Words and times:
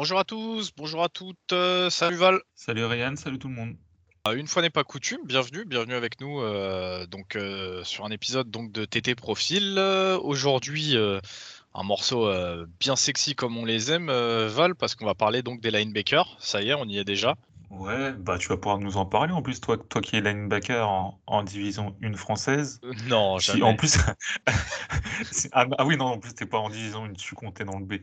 Bonjour 0.00 0.18
à 0.18 0.24
tous, 0.24 0.72
bonjour 0.74 1.04
à 1.04 1.10
toutes, 1.10 1.52
euh, 1.52 1.90
salut 1.90 2.16
Val. 2.16 2.40
Salut 2.54 2.86
Ryan, 2.86 3.16
salut 3.16 3.38
tout 3.38 3.48
le 3.48 3.54
monde. 3.54 3.76
Ah, 4.24 4.32
une 4.32 4.46
fois 4.46 4.62
n'est 4.62 4.70
pas 4.70 4.82
coutume, 4.82 5.20
bienvenue, 5.26 5.66
bienvenue 5.66 5.92
avec 5.92 6.22
nous 6.22 6.40
euh, 6.40 7.04
donc 7.04 7.36
euh, 7.36 7.84
sur 7.84 8.06
un 8.06 8.10
épisode 8.10 8.50
donc 8.50 8.72
de 8.72 8.86
TT 8.86 9.14
Profil. 9.14 9.78
Aujourd'hui, 10.22 10.96
un 10.96 11.82
morceau 11.82 12.32
bien 12.78 12.96
sexy 12.96 13.34
comme 13.34 13.58
on 13.58 13.66
les 13.66 13.92
aime, 13.92 14.10
Val, 14.10 14.74
parce 14.74 14.94
qu'on 14.94 15.04
va 15.04 15.14
parler 15.14 15.42
donc 15.42 15.60
des 15.60 15.70
linebackers. 15.70 16.34
Ça 16.40 16.62
y 16.62 16.70
est, 16.70 16.74
on 16.74 16.86
y 16.86 16.96
est 16.96 17.04
déjà. 17.04 17.36
Ouais, 17.68 18.12
bah 18.12 18.36
tu 18.36 18.48
vas 18.48 18.56
pouvoir 18.56 18.78
nous 18.78 18.96
en 18.96 19.06
parler 19.06 19.32
en 19.32 19.42
plus, 19.42 19.60
toi, 19.60 19.76
toi 19.78 20.00
qui 20.00 20.16
es 20.16 20.20
linebacker 20.20 20.88
en, 20.88 21.20
en 21.26 21.42
division 21.44 21.94
1 22.02 22.14
française. 22.14 22.80
non, 23.06 23.38
jamais. 23.38 23.62
en 23.62 23.76
plus, 23.76 23.96
ah, 25.52 25.66
ah, 25.78 25.86
oui, 25.86 25.96
non, 25.96 26.06
en 26.06 26.18
plus, 26.18 26.34
t'es 26.34 26.46
pas 26.46 26.58
en 26.58 26.68
division 26.68 27.04
1, 27.04 27.12
tu 27.12 27.36
comptais 27.36 27.64
dans 27.64 27.78
le 27.78 27.84
B. 27.84 27.94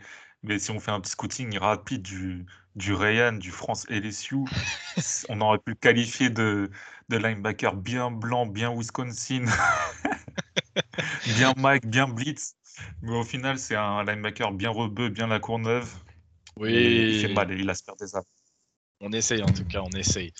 Mais 0.43 0.59
si 0.59 0.71
on 0.71 0.79
fait 0.79 0.91
un 0.91 0.99
petit 1.01 1.11
scouting 1.11 1.57
rapide 1.57 2.01
du, 2.01 2.45
du 2.75 2.93
Ryan, 2.93 3.33
du 3.33 3.51
France 3.51 3.85
LSU, 3.89 4.45
on 5.29 5.41
aurait 5.41 5.57
pu 5.57 5.71
le 5.71 5.75
qualifier 5.75 6.29
de, 6.29 6.69
de 7.09 7.17
linebacker 7.17 7.75
bien 7.75 8.11
blanc, 8.11 8.45
bien 8.45 8.71
Wisconsin, 8.71 9.45
bien 11.37 11.53
Mike, 11.57 11.87
bien 11.87 12.07
Blitz. 12.07 12.55
Mais 13.01 13.15
au 13.15 13.23
final, 13.23 13.57
c'est 13.57 13.75
un 13.75 14.03
linebacker 14.03 14.51
bien 14.51 14.69
rebeu, 14.69 15.09
bien 15.09 15.27
la 15.27 15.39
Courneuve. 15.39 15.91
Oui. 16.55 16.73
il 16.73 17.21
fait 17.21 17.33
mal, 17.33 17.51
il 17.51 17.69
aspire 17.69 17.95
des 17.95 18.15
apps. 18.15 18.27
On 18.99 19.11
essaye 19.11 19.43
en 19.43 19.53
tout 19.53 19.65
cas, 19.65 19.81
on 19.81 19.95
essaye. 19.95 20.33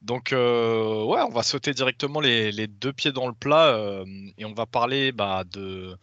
Donc 0.00 0.32
euh, 0.32 1.04
ouais, 1.04 1.22
on 1.22 1.30
va 1.30 1.42
sauter 1.42 1.74
directement 1.74 2.20
les, 2.20 2.68
deux 2.68 2.92
pieds 2.92 3.10
dans 3.10 3.26
le 3.26 3.32
plat 3.32 3.74
euh, 3.74 4.04
et 4.38 4.44
on 4.44 4.54
va 4.54 4.64
parler 4.64 5.10
bah, 5.10 5.42
de, 5.44 5.96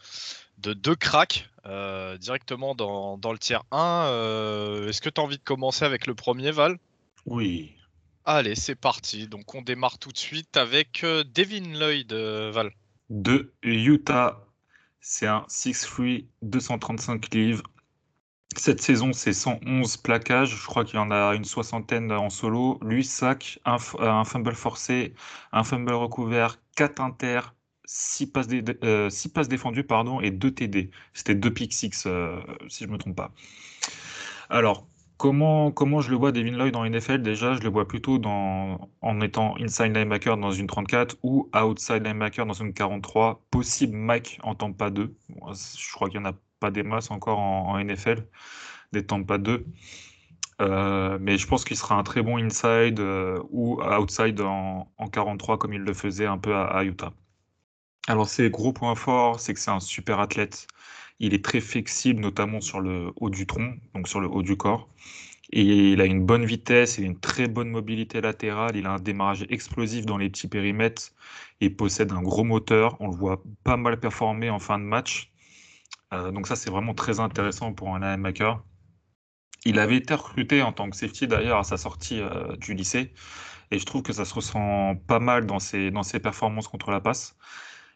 de 0.64 0.72
deux 0.72 0.96
cracks 0.96 1.48
euh, 1.66 2.18
directement 2.18 2.74
dans, 2.74 3.18
le 3.32 3.38
tiers 3.38 3.64
1. 3.70 4.86
Est-ce 4.88 5.00
que 5.00 5.08
tu 5.08 5.20
as 5.20 5.24
envie 5.24 5.38
de 5.38 5.42
commencer 5.42 5.84
avec 5.84 6.06
le 6.06 6.14
premier, 6.14 6.50
Val? 6.50 6.78
Oui. 7.26 7.76
Allez, 8.24 8.54
c'est 8.54 8.74
parti. 8.74 9.28
Donc 9.28 9.54
on 9.54 9.62
démarre 9.62 9.98
tout 9.98 10.10
de 10.10 10.18
suite 10.18 10.56
avec 10.56 11.04
Devin 11.04 11.78
Lloyd, 11.78 12.12
Val. 12.12 12.72
De 13.10 13.52
Utah. 13.62 14.40
C'est 15.00 15.26
un 15.26 15.44
6-3, 15.50 16.24
235 16.40 17.34
livres, 17.34 17.64
cette 18.56 18.80
saison, 18.80 19.12
c'est 19.12 19.32
111 19.32 19.96
plaquages. 19.98 20.56
Je 20.56 20.66
crois 20.66 20.84
qu'il 20.84 20.96
y 20.96 20.98
en 20.98 21.10
a 21.10 21.34
une 21.34 21.44
soixantaine 21.44 22.12
en 22.12 22.30
solo. 22.30 22.78
Lui, 22.82 23.04
sac, 23.04 23.58
un, 23.64 23.78
un 23.98 24.24
fumble 24.24 24.54
forcé, 24.54 25.14
un 25.52 25.64
fumble 25.64 25.92
recouvert, 25.92 26.58
4 26.76 27.00
inter, 27.00 27.40
6 27.84 28.26
passes, 28.28 28.48
euh, 28.84 29.10
passes 29.34 29.48
défendues 29.48 29.84
pardon, 29.84 30.20
et 30.20 30.30
2 30.30 30.50
TD. 30.50 30.90
C'était 31.12 31.34
2 31.34 31.50
pick 31.52 31.72
6, 31.72 32.04
euh, 32.06 32.40
si 32.68 32.84
je 32.84 32.88
ne 32.88 32.94
me 32.94 32.98
trompe 32.98 33.16
pas. 33.16 33.32
Alors, 34.50 34.86
comment, 35.16 35.70
comment 35.70 36.00
je 36.00 36.10
le 36.10 36.16
vois, 36.16 36.32
Devin 36.32 36.56
Lloyd, 36.56 36.76
en 36.76 36.84
NFL 36.88 37.22
Déjà, 37.22 37.54
je 37.54 37.60
le 37.60 37.68
vois 37.68 37.88
plutôt 37.88 38.18
dans, 38.18 38.90
en 39.00 39.20
étant 39.20 39.56
inside 39.60 39.96
linebacker 39.96 40.36
dans 40.36 40.52
une 40.52 40.66
34 40.66 41.16
ou 41.22 41.50
outside 41.54 42.04
linebacker 42.04 42.46
dans 42.46 42.54
une 42.54 42.72
43. 42.72 43.42
Possible 43.50 43.96
Mike 43.96 44.38
en 44.42 44.54
pas 44.54 44.90
2. 44.90 45.14
je 45.28 45.92
crois 45.94 46.08
qu'il 46.08 46.20
y 46.20 46.22
en 46.22 46.26
a 46.26 46.34
des 46.70 46.82
masses 46.82 47.10
encore 47.10 47.38
en, 47.38 47.78
NFL, 47.78 48.26
des 48.92 49.04
Tampa 49.04 49.38
2. 49.38 49.66
Euh, 50.60 51.18
mais 51.20 51.36
je 51.36 51.46
pense 51.48 51.64
qu'il 51.64 51.76
sera 51.76 51.96
un 51.96 52.04
très 52.04 52.22
bon 52.22 52.38
inside 52.38 53.00
euh, 53.00 53.42
ou 53.50 53.82
outside 53.82 54.40
en, 54.40 54.86
43 55.12 55.58
comme 55.58 55.72
il 55.72 55.80
le 55.80 55.94
faisait 55.94 56.26
un 56.26 56.38
peu 56.38 56.54
à, 56.54 56.84
Utah. 56.84 57.12
Alors 58.06 58.28
ses 58.28 58.50
gros 58.50 58.72
points 58.72 58.94
forts, 58.94 59.40
c'est 59.40 59.54
que 59.54 59.60
c'est 59.60 59.70
un 59.70 59.80
super 59.80 60.20
athlète. 60.20 60.66
Il 61.20 61.32
est 61.34 61.44
très 61.44 61.60
flexible, 61.60 62.20
notamment 62.20 62.60
sur 62.60 62.80
le 62.80 63.12
haut 63.16 63.30
du 63.30 63.46
tronc, 63.46 63.76
donc 63.94 64.08
sur 64.08 64.20
le 64.20 64.28
haut 64.28 64.42
du 64.42 64.56
corps. 64.56 64.88
Et 65.52 65.62
il 65.92 66.00
a 66.00 66.04
une 66.04 66.24
bonne 66.24 66.44
vitesse, 66.44 66.98
et 66.98 67.02
une 67.02 67.18
très 67.18 67.48
bonne 67.48 67.70
mobilité 67.70 68.20
latérale. 68.20 68.76
Il 68.76 68.86
a 68.86 68.92
un 68.92 68.98
démarrage 68.98 69.46
explosif 69.50 70.04
dans 70.06 70.18
les 70.18 70.28
petits 70.30 70.48
périmètres. 70.48 71.12
Il 71.60 71.76
possède 71.76 72.12
un 72.12 72.22
gros 72.22 72.44
moteur. 72.44 72.96
On 73.00 73.08
le 73.08 73.16
voit 73.16 73.42
pas 73.62 73.76
mal 73.76 74.00
performer 74.00 74.50
en 74.50 74.58
fin 74.58 74.78
de 74.78 74.84
match. 74.84 75.32
Euh, 76.12 76.30
donc 76.32 76.46
ça, 76.48 76.56
c'est 76.56 76.70
vraiment 76.70 76.94
très 76.94 77.20
intéressant 77.20 77.72
pour 77.72 77.94
un 77.94 78.00
linebacker. 78.00 78.62
Il 79.64 79.78
avait 79.78 79.96
été 79.96 80.14
recruté 80.14 80.62
en 80.62 80.72
tant 80.72 80.90
que 80.90 80.96
safety 80.96 81.26
d'ailleurs 81.26 81.58
à 81.58 81.64
sa 81.64 81.76
sortie 81.78 82.20
euh, 82.20 82.56
du 82.56 82.74
lycée. 82.74 83.12
Et 83.70 83.78
je 83.78 83.86
trouve 83.86 84.02
que 84.02 84.12
ça 84.12 84.24
se 84.24 84.34
ressent 84.34 84.96
pas 85.06 85.20
mal 85.20 85.46
dans 85.46 85.58
ses, 85.58 85.90
dans 85.90 86.02
ses 86.02 86.20
performances 86.20 86.68
contre 86.68 86.90
la 86.90 87.00
passe. 87.00 87.36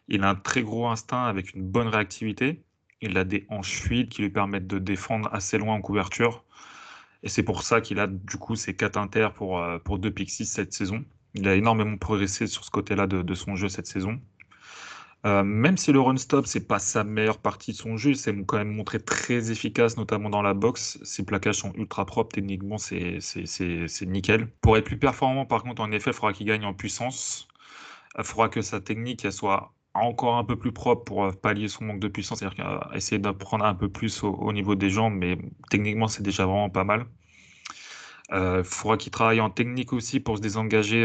Il 0.09 0.23
a 0.23 0.29
un 0.29 0.35
très 0.35 0.63
gros 0.63 0.87
instinct 0.87 1.25
avec 1.25 1.53
une 1.53 1.63
bonne 1.63 1.87
réactivité. 1.87 2.63
Il 3.01 3.17
a 3.17 3.23
des 3.23 3.45
hanches 3.49 3.79
fluides 3.79 4.09
qui 4.09 4.21
lui 4.23 4.29
permettent 4.29 4.67
de 4.67 4.79
défendre 4.79 5.29
assez 5.31 5.57
loin 5.57 5.75
en 5.75 5.81
couverture. 5.81 6.43
Et 7.23 7.29
c'est 7.29 7.43
pour 7.43 7.63
ça 7.63 7.81
qu'il 7.81 7.99
a 7.99 8.07
du 8.07 8.37
coup 8.37 8.55
ses 8.55 8.75
4 8.75 8.97
inter 8.97 9.29
pour, 9.35 9.59
euh, 9.59 9.77
pour 9.79 9.99
2 9.99 10.11
pick 10.11 10.29
6 10.29 10.45
cette 10.45 10.73
saison. 10.73 11.05
Il 11.35 11.47
a 11.47 11.55
énormément 11.55 11.97
progressé 11.97 12.47
sur 12.47 12.65
ce 12.65 12.71
côté-là 12.71 13.07
de 13.07 13.35
son 13.35 13.55
jeu 13.55 13.69
cette 13.69 13.87
saison. 13.87 14.19
Euh, 15.25 15.43
même 15.43 15.77
si 15.77 15.91
le 15.91 15.99
run 15.99 16.15
stop, 16.15 16.47
c'est 16.47 16.65
pas 16.65 16.79
sa 16.79 17.03
meilleure 17.03 17.39
partie 17.39 17.73
de 17.73 17.77
son 17.77 17.97
jeu, 17.97 18.13
c'est 18.13 18.33
quand 18.45 18.57
même 18.57 18.73
montré 18.73 18.99
très 19.01 19.51
efficace, 19.51 19.97
notamment 19.97 20.29
dans 20.29 20.41
la 20.41 20.53
boxe. 20.53 20.97
Ses 21.03 21.25
plaquages 21.25 21.55
sont 21.55 21.73
ultra 21.73 22.05
propres, 22.05 22.33
techniquement, 22.33 22.77
c'est 22.77 23.19
nickel. 24.03 24.47
Pour 24.61 24.77
être 24.77 24.85
plus 24.85 24.97
performant, 24.97 25.45
par 25.45 25.63
contre, 25.63 25.81
en 25.81 25.91
effet, 25.91 26.11
il 26.11 26.13
faudra 26.13 26.31
qu'il 26.31 26.47
gagne 26.47 26.63
en 26.63 26.73
puissance. 26.73 27.49
Il 28.17 28.23
faudra 28.23 28.49
que 28.49 28.61
sa 28.61 28.79
technique 28.79 29.29
soit 29.31 29.73
encore 29.93 30.37
un 30.37 30.43
peu 30.43 30.55
plus 30.55 30.71
propre 30.71 31.03
pour 31.03 31.25
euh, 31.25 31.31
pallier 31.31 31.67
son 31.67 31.85
manque 31.85 31.99
de 31.99 32.07
puissance, 32.07 32.39
c'est-à-dire 32.39 32.89
essayer 32.93 33.19
d'apprendre 33.19 33.65
un 33.65 33.75
peu 33.75 33.89
plus 33.89 34.23
au, 34.23 34.53
niveau 34.53 34.75
des 34.75 34.89
jambes, 34.89 35.15
mais 35.15 35.37
techniquement, 35.69 36.07
c'est 36.07 36.23
déjà 36.23 36.45
vraiment 36.45 36.69
pas 36.69 36.83
mal. 36.83 37.05
Il 38.31 38.35
euh, 38.35 38.63
faudra 38.63 38.97
qu'il 38.97 39.11
travaille 39.11 39.41
en 39.41 39.49
technique 39.49 39.91
aussi 39.93 40.19
pour 40.19 40.37
se 40.37 40.41
désengager 40.41 41.01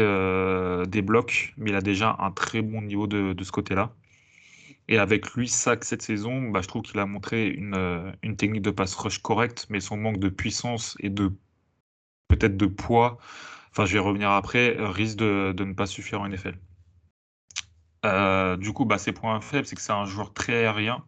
des 0.87 1.01
blocs, 1.01 1.53
mais 1.57 1.71
il 1.71 1.75
a 1.75 1.81
déjà 1.81 2.15
un 2.19 2.31
très 2.31 2.61
bon 2.61 2.81
niveau 2.81 3.07
de 3.07 3.43
ce 3.43 3.51
côté-là. 3.51 3.91
Et 4.87 4.99
avec 4.99 5.31
lui, 5.33 5.47
Sack, 5.47 5.83
cette 5.83 6.01
saison, 6.01 6.49
bah, 6.49 6.61
je 6.61 6.67
trouve 6.67 6.83
qu'il 6.83 6.99
a 6.99 7.05
montré 7.05 7.47
une, 7.47 7.75
euh, 7.75 8.11
une, 8.21 8.35
technique 8.35 8.61
de 8.61 8.71
pass 8.71 8.93
rush 8.95 9.19
correcte, 9.19 9.65
mais 9.69 9.79
son 9.79 9.97
manque 9.97 10.19
de 10.19 10.29
puissance 10.29 10.95
et 10.99 11.09
de 11.09 11.31
peut-être 12.27 12.57
de 12.57 12.67
poids, 12.67 13.17
enfin 13.71 13.85
je 13.85 13.93
vais 13.93 13.99
revenir 13.99 14.31
après, 14.31 14.75
risque 14.79 15.17
de, 15.17 15.53
de 15.55 15.63
ne 15.63 15.73
pas 15.73 15.87
suffire 15.87 16.21
en 16.21 16.27
NFL. 16.29 16.55
Euh, 18.05 18.57
du 18.57 18.73
coup, 18.73 18.85
bah, 18.85 18.97
ses 18.97 19.11
points 19.11 19.41
faibles, 19.41 19.65
c'est 19.67 19.75
que 19.75 19.81
c'est 19.81 19.91
un 19.91 20.05
joueur 20.05 20.33
très 20.33 20.53
aérien. 20.53 21.03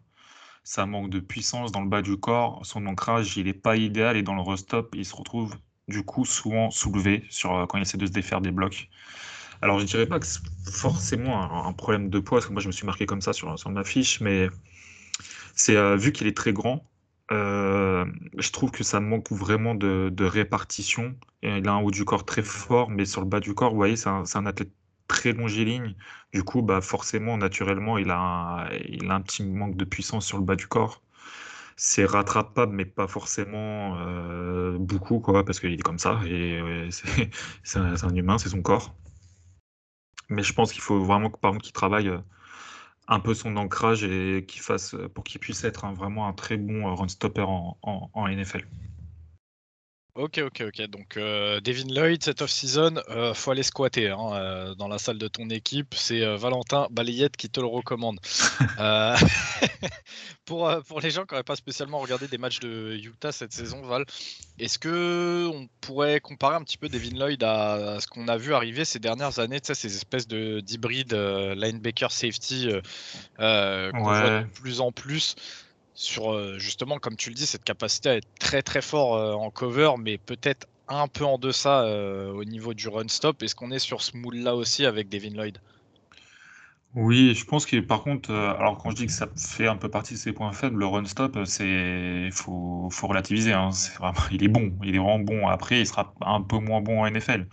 Ça 0.64 0.86
manque 0.86 1.10
de 1.10 1.20
puissance 1.20 1.72
dans 1.72 1.80
le 1.80 1.88
bas 1.88 2.02
du 2.02 2.16
corps. 2.18 2.60
Son 2.64 2.86
ancrage, 2.86 3.36
il 3.36 3.46
n'est 3.46 3.54
pas 3.54 3.76
idéal 3.76 4.16
et 4.16 4.22
dans 4.22 4.34
le 4.34 4.42
restop, 4.42 4.94
il 4.94 5.04
se 5.04 5.14
retrouve 5.14 5.56
du 5.88 6.04
coup 6.04 6.24
souvent 6.24 6.70
soulevé 6.70 7.24
sur, 7.30 7.54
euh, 7.54 7.66
quand 7.66 7.78
il 7.78 7.82
essaie 7.82 7.98
de 7.98 8.06
se 8.06 8.12
défaire 8.12 8.40
des 8.40 8.50
blocs. 8.50 8.88
Alors, 9.62 9.80
je 9.80 9.86
dirais 9.86 10.06
pas 10.06 10.20
que 10.20 10.26
c'est 10.26 10.40
forcément 10.70 11.66
un, 11.66 11.72
problème 11.72 12.10
de 12.10 12.20
poids, 12.20 12.38
parce 12.38 12.46
que 12.46 12.52
moi, 12.52 12.62
je 12.62 12.68
me 12.68 12.72
suis 12.72 12.86
marqué 12.86 13.06
comme 13.06 13.20
ça 13.20 13.32
sur, 13.32 13.58
sur 13.58 13.70
ma 13.70 13.84
fiche, 13.84 14.20
mais 14.20 14.48
c'est 15.54 15.76
euh, 15.76 15.96
vu 15.96 16.12
qu'il 16.12 16.28
est 16.28 16.36
très 16.36 16.52
grand, 16.52 16.84
je 17.30 18.50
trouve 18.52 18.70
que 18.70 18.84
ça 18.84 19.00
manque 19.00 19.30
vraiment 19.32 19.74
de, 19.74 20.24
répartition. 20.24 21.16
il 21.42 21.66
a 21.68 21.72
un 21.72 21.80
haut 21.80 21.90
du 21.90 22.04
corps 22.04 22.24
très 22.24 22.42
fort, 22.42 22.90
mais 22.90 23.04
sur 23.04 23.20
le 23.20 23.26
bas 23.26 23.40
du 23.40 23.54
corps, 23.54 23.70
vous 23.70 23.76
voyez, 23.76 23.96
c'est 23.96 24.08
un, 24.08 24.46
athlète 24.46 24.72
très 25.08 25.32
longiligne. 25.32 25.94
Du 26.32 26.44
coup, 26.44 26.62
bah, 26.62 26.80
forcément, 26.80 27.36
naturellement, 27.38 27.98
il 27.98 28.10
a, 28.10 28.18
un, 28.18 28.70
il 28.88 29.10
a 29.10 29.14
un 29.14 29.22
petit 29.22 29.44
manque 29.44 29.76
de 29.76 29.84
puissance 29.84 30.26
sur 30.26 30.38
le 30.38 30.44
bas 30.44 30.56
du 30.56 30.68
corps. 30.68 31.02
C'est 31.76 32.04
rattrapable, 32.04 32.74
mais 32.74 32.84
pas 32.86 33.08
forcément 33.08 33.98
euh, 34.00 34.78
beaucoup, 34.78 35.20
quoi, 35.20 35.44
parce 35.44 35.60
qu'il 35.60 35.72
est 35.74 35.82
comme 35.82 35.98
ça, 35.98 36.20
et 36.26 36.60
c'est 37.62 37.78
un 37.78 38.14
humain, 38.14 38.38
c'est 38.38 38.50
son 38.50 38.62
corps. 38.62 38.94
Mais 40.30 40.42
je 40.42 40.52
pense 40.52 40.72
qu'il 40.72 40.82
faut 40.82 41.02
vraiment 41.04 41.30
par 41.30 41.56
qu'il 41.58 41.72
travaille 41.72 42.08
euh, 42.08 42.18
un 43.08 43.20
peu 43.20 43.34
son 43.34 43.56
ancrage 43.56 44.04
et 44.04 44.44
qu'il 44.46 44.62
fasse 44.62 44.96
pour 45.14 45.24
qu'il 45.24 45.40
puisse 45.40 45.64
être 45.64 45.86
vraiment 45.94 46.28
un 46.28 46.32
très 46.34 46.56
bon 46.58 46.88
euh, 46.88 46.94
run 46.94 47.08
stopper 47.08 47.44
en 47.48 48.28
NFL. 48.28 48.66
Ok, 50.18 50.40
ok, 50.44 50.64
ok. 50.66 50.86
Donc, 50.88 51.16
euh, 51.16 51.60
Devin 51.60 51.94
Lloyd, 51.94 52.24
cette 52.24 52.42
off-season, 52.42 52.96
euh, 53.08 53.34
faut 53.34 53.52
aller 53.52 53.62
squatter 53.62 54.08
hein, 54.08 54.32
euh, 54.32 54.74
dans 54.74 54.88
la 54.88 54.98
salle 54.98 55.16
de 55.16 55.28
ton 55.28 55.48
équipe. 55.48 55.94
C'est 55.94 56.26
Valentin 56.34 56.88
Balayette 56.90 57.36
qui 57.36 57.48
te 57.48 57.60
le 57.60 57.68
recommande. 57.68 58.18
pour, 60.44 60.68
pour 60.88 61.00
les 61.00 61.12
gens 61.12 61.24
qui 61.24 61.34
n'auraient 61.34 61.44
pas 61.44 61.54
spécialement 61.54 62.00
regardé 62.00 62.26
des 62.26 62.36
matchs 62.36 62.58
de 62.58 62.98
Utah 63.00 63.30
cette 63.30 63.52
saison, 63.52 63.80
Val, 63.82 64.06
est-ce 64.58 64.80
que 64.80 65.48
on 65.54 65.68
pourrait 65.80 66.18
comparer 66.18 66.56
un 66.56 66.64
petit 66.64 66.78
peu 66.78 66.88
Devin 66.88 67.16
Lloyd 67.16 67.44
à, 67.44 68.00
ce 68.00 68.08
qu'on 68.08 68.26
a 68.26 68.36
vu 68.36 68.54
arriver 68.54 68.84
ces 68.84 68.98
dernières 68.98 69.38
années, 69.38 69.60
ces 69.62 69.94
espèces 69.94 70.26
de 70.26 70.58
d'hybrides 70.58 71.14
linebacker 71.14 72.10
safety 72.10 72.70
qu'on 73.38 74.02
voit 74.02 74.40
de 74.40 74.46
plus 74.46 74.80
en 74.80 74.90
plus? 74.90 75.36
Sur 75.98 76.32
euh, 76.32 76.58
justement, 76.58 76.98
comme 76.98 77.16
tu 77.16 77.28
le 77.28 77.34
dis, 77.34 77.44
cette 77.44 77.64
capacité 77.64 78.08
à 78.08 78.16
être 78.16 78.28
très 78.38 78.62
très 78.62 78.82
fort 78.82 79.16
euh, 79.16 79.32
en 79.32 79.50
cover, 79.50 79.90
mais 79.98 80.16
peut-être 80.16 80.68
un 80.86 81.08
peu 81.08 81.24
en 81.24 81.38
deçà 81.38 81.82
euh, 81.82 82.30
au 82.30 82.44
niveau 82.44 82.72
du 82.72 82.86
run 82.86 83.08
stop. 83.08 83.42
Est-ce 83.42 83.56
qu'on 83.56 83.72
est 83.72 83.80
sur 83.80 84.00
ce 84.00 84.16
moule 84.16 84.36
là 84.36 84.54
aussi 84.54 84.86
avec 84.86 85.08
Devin 85.08 85.34
Lloyd? 85.34 85.58
Oui, 86.94 87.34
je 87.34 87.44
pense 87.44 87.66
que 87.66 87.80
par 87.80 88.04
contre, 88.04 88.32
alors 88.32 88.78
quand 88.78 88.90
je 88.90 88.96
dis 88.96 89.06
que 89.06 89.12
ça 89.12 89.26
fait 89.36 89.66
un 89.66 89.76
peu 89.76 89.90
partie 89.90 90.14
de 90.14 90.18
ses 90.18 90.32
points 90.32 90.52
faibles, 90.52 90.78
le 90.78 90.86
run 90.86 91.04
stop, 91.04 91.36
c'est 91.44 92.30
faut, 92.32 92.88
faut 92.92 93.08
relativiser. 93.08 93.52
Hein. 93.52 93.70
Il 94.30 94.44
est 94.44 94.48
bon, 94.48 94.72
il 94.84 94.94
est 94.94 94.98
vraiment 94.98 95.18
bon. 95.18 95.48
Après, 95.48 95.80
il 95.80 95.86
sera 95.86 96.14
un 96.20 96.42
peu 96.42 96.58
moins 96.58 96.80
bon 96.80 97.02
en 97.02 97.10
NFL, 97.10 97.48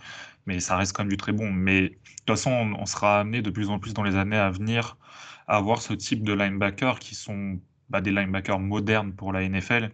mais 0.46 0.60
ça 0.60 0.76
reste 0.76 0.96
quand 0.96 1.02
même 1.02 1.10
du 1.10 1.16
très 1.16 1.32
bon. 1.32 1.50
Mais 1.50 1.80
de 1.82 1.88
toute 1.88 2.28
façon, 2.28 2.74
on, 2.78 2.86
sera 2.86 3.20
amené 3.20 3.42
de 3.42 3.50
plus 3.50 3.70
en 3.70 3.80
plus 3.80 3.92
dans 3.92 4.04
les 4.04 4.14
années 4.14 4.36
à 4.36 4.50
venir 4.50 4.96
à 5.48 5.56
avoir 5.56 5.82
ce 5.82 5.92
type 5.94 6.22
de 6.22 6.32
linebackers 6.32 7.00
qui 7.00 7.14
sont 7.16 7.58
bah, 7.90 8.00
des 8.00 8.10
linebackers 8.10 8.58
modernes 8.58 9.12
pour 9.12 9.32
la 9.32 9.48
NFL, 9.48 9.90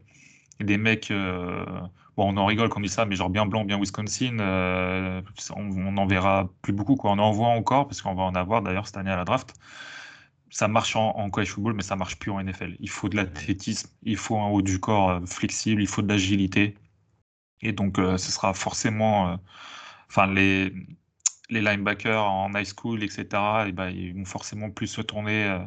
des 0.61 0.79
mecs. 0.79 1.11
Euh, 1.11 1.65
bon, 2.17 2.33
on 2.33 2.37
en 2.37 2.47
rigole 2.47 2.69
quand 2.69 2.81
on 2.81 2.83
dit 2.83 2.89
ça, 2.89 3.05
mais 3.05 3.17
genre 3.17 3.31
bien 3.31 3.47
blanc, 3.47 3.65
bien 3.65 3.79
Wisconsin, 3.79 4.39
euh, 4.41 5.23
on 5.57 5.93
n'en 5.93 6.07
verra 6.07 6.51
plus 6.63 6.73
beaucoup. 6.73 6.97
Quoi. 6.97 7.13
On 7.13 7.19
en 7.19 7.33
voit 7.33 7.49
encore, 7.49 7.87
parce 7.87 8.03
qu'on 8.03 8.15
va 8.15 8.23
en 8.23 8.35
avoir 8.35 8.63
d'ailleurs 8.63 8.87
cette 8.87 8.97
année 8.97 9.11
à 9.11 9.17
la 9.17 9.25
draft. 9.25 9.55
Ça 10.51 10.69
marche 10.69 10.97
en, 10.97 11.31
college 11.31 11.49
football, 11.49 11.73
mais 11.75 11.83
ça 11.83 11.97
marche 11.97 12.19
plus 12.19 12.31
en 12.31 12.43
NFL. 12.43 12.77
Il 12.79 12.91
faut 12.91 13.09
de 13.09 13.17
l'athlétisme, 13.17 13.89
il 14.03 14.17
faut 14.17 14.39
un 14.39 14.49
haut 14.49 14.63
du 14.63 14.79
corps 14.81 15.11
euh, 15.11 15.21
flexible, 15.27 15.81
il 15.83 15.89
faut 15.89 16.03
de 16.03 16.09
l'agilité. 16.09 16.77
Et 17.63 17.73
donc, 17.73 17.99
euh, 17.99 18.19
ce 18.19 18.31
sera 18.33 18.55
forcément. 18.55 19.39
Enfin, 20.09 20.27
les, 20.27 20.73
les 21.51 21.61
linebackers 21.63 22.23
en 22.25 22.51
high 22.55 22.67
school, 22.67 23.03
etc., 23.03 23.27
et 23.69 23.73
ben, 23.73 23.89
ils 23.91 24.15
vont 24.15 24.25
forcément 24.25 24.71
plus 24.71 24.89
se 24.89 25.01
tourner 25.01 25.59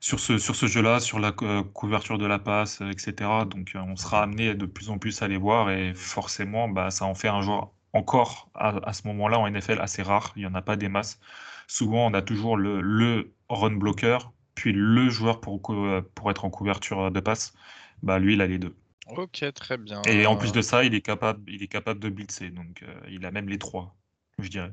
sur 0.00 0.20
ce, 0.20 0.38
sur 0.38 0.54
ce 0.54 0.66
jeu-là, 0.66 1.00
sur 1.00 1.18
la 1.18 1.32
couverture 1.32 2.18
de 2.18 2.26
la 2.26 2.38
passe, 2.38 2.80
etc. 2.80 3.30
Donc 3.46 3.72
euh, 3.74 3.80
on 3.80 3.96
sera 3.96 4.22
amené 4.22 4.54
de 4.54 4.66
plus 4.66 4.90
en 4.90 4.98
plus 4.98 5.22
à 5.22 5.28
les 5.28 5.36
voir 5.36 5.70
et 5.70 5.94
forcément, 5.94 6.68
bah, 6.68 6.90
ça 6.90 7.04
en 7.04 7.14
fait 7.14 7.28
un 7.28 7.42
joueur 7.42 7.72
encore 7.92 8.50
à, 8.54 8.92
ce 8.92 9.06
moment-là 9.08 9.38
en 9.38 9.50
NFL 9.50 9.80
assez 9.80 10.02
rare. 10.02 10.32
Il 10.36 10.40
n'y 10.40 10.46
en 10.46 10.54
a 10.54 10.62
pas 10.62 10.76
des 10.76 10.88
masses. 10.88 11.18
Souvent, 11.66 12.06
on 12.06 12.14
a 12.14 12.22
toujours 12.22 12.56
le, 12.56 12.80
le 12.80 13.32
run 13.48 13.72
blocker, 13.72 14.18
puis 14.54 14.72
le 14.72 15.08
joueur 15.08 15.40
pour, 15.40 15.60
pour 15.62 16.30
être 16.30 16.44
en 16.44 16.50
couverture 16.50 17.10
de 17.10 17.20
passe. 17.20 17.54
Bah, 18.02 18.18
lui, 18.18 18.34
il 18.34 18.40
a 18.40 18.46
les 18.46 18.58
deux. 18.58 18.74
Ok, 19.16 19.44
très 19.54 19.78
bien. 19.78 20.02
Et 20.02 20.26
en 20.26 20.36
plus 20.36 20.52
de 20.52 20.60
ça, 20.60 20.84
il 20.84 20.94
est 20.94 21.00
capable, 21.00 21.50
il 21.50 21.62
est 21.62 21.68
capable 21.68 22.00
de 22.00 22.08
blitzer. 22.08 22.50
Donc, 22.50 22.82
euh, 22.82 23.00
il 23.10 23.24
a 23.24 23.30
même 23.30 23.48
les 23.48 23.58
trois, 23.58 23.96
je 24.38 24.48
dirais. 24.48 24.72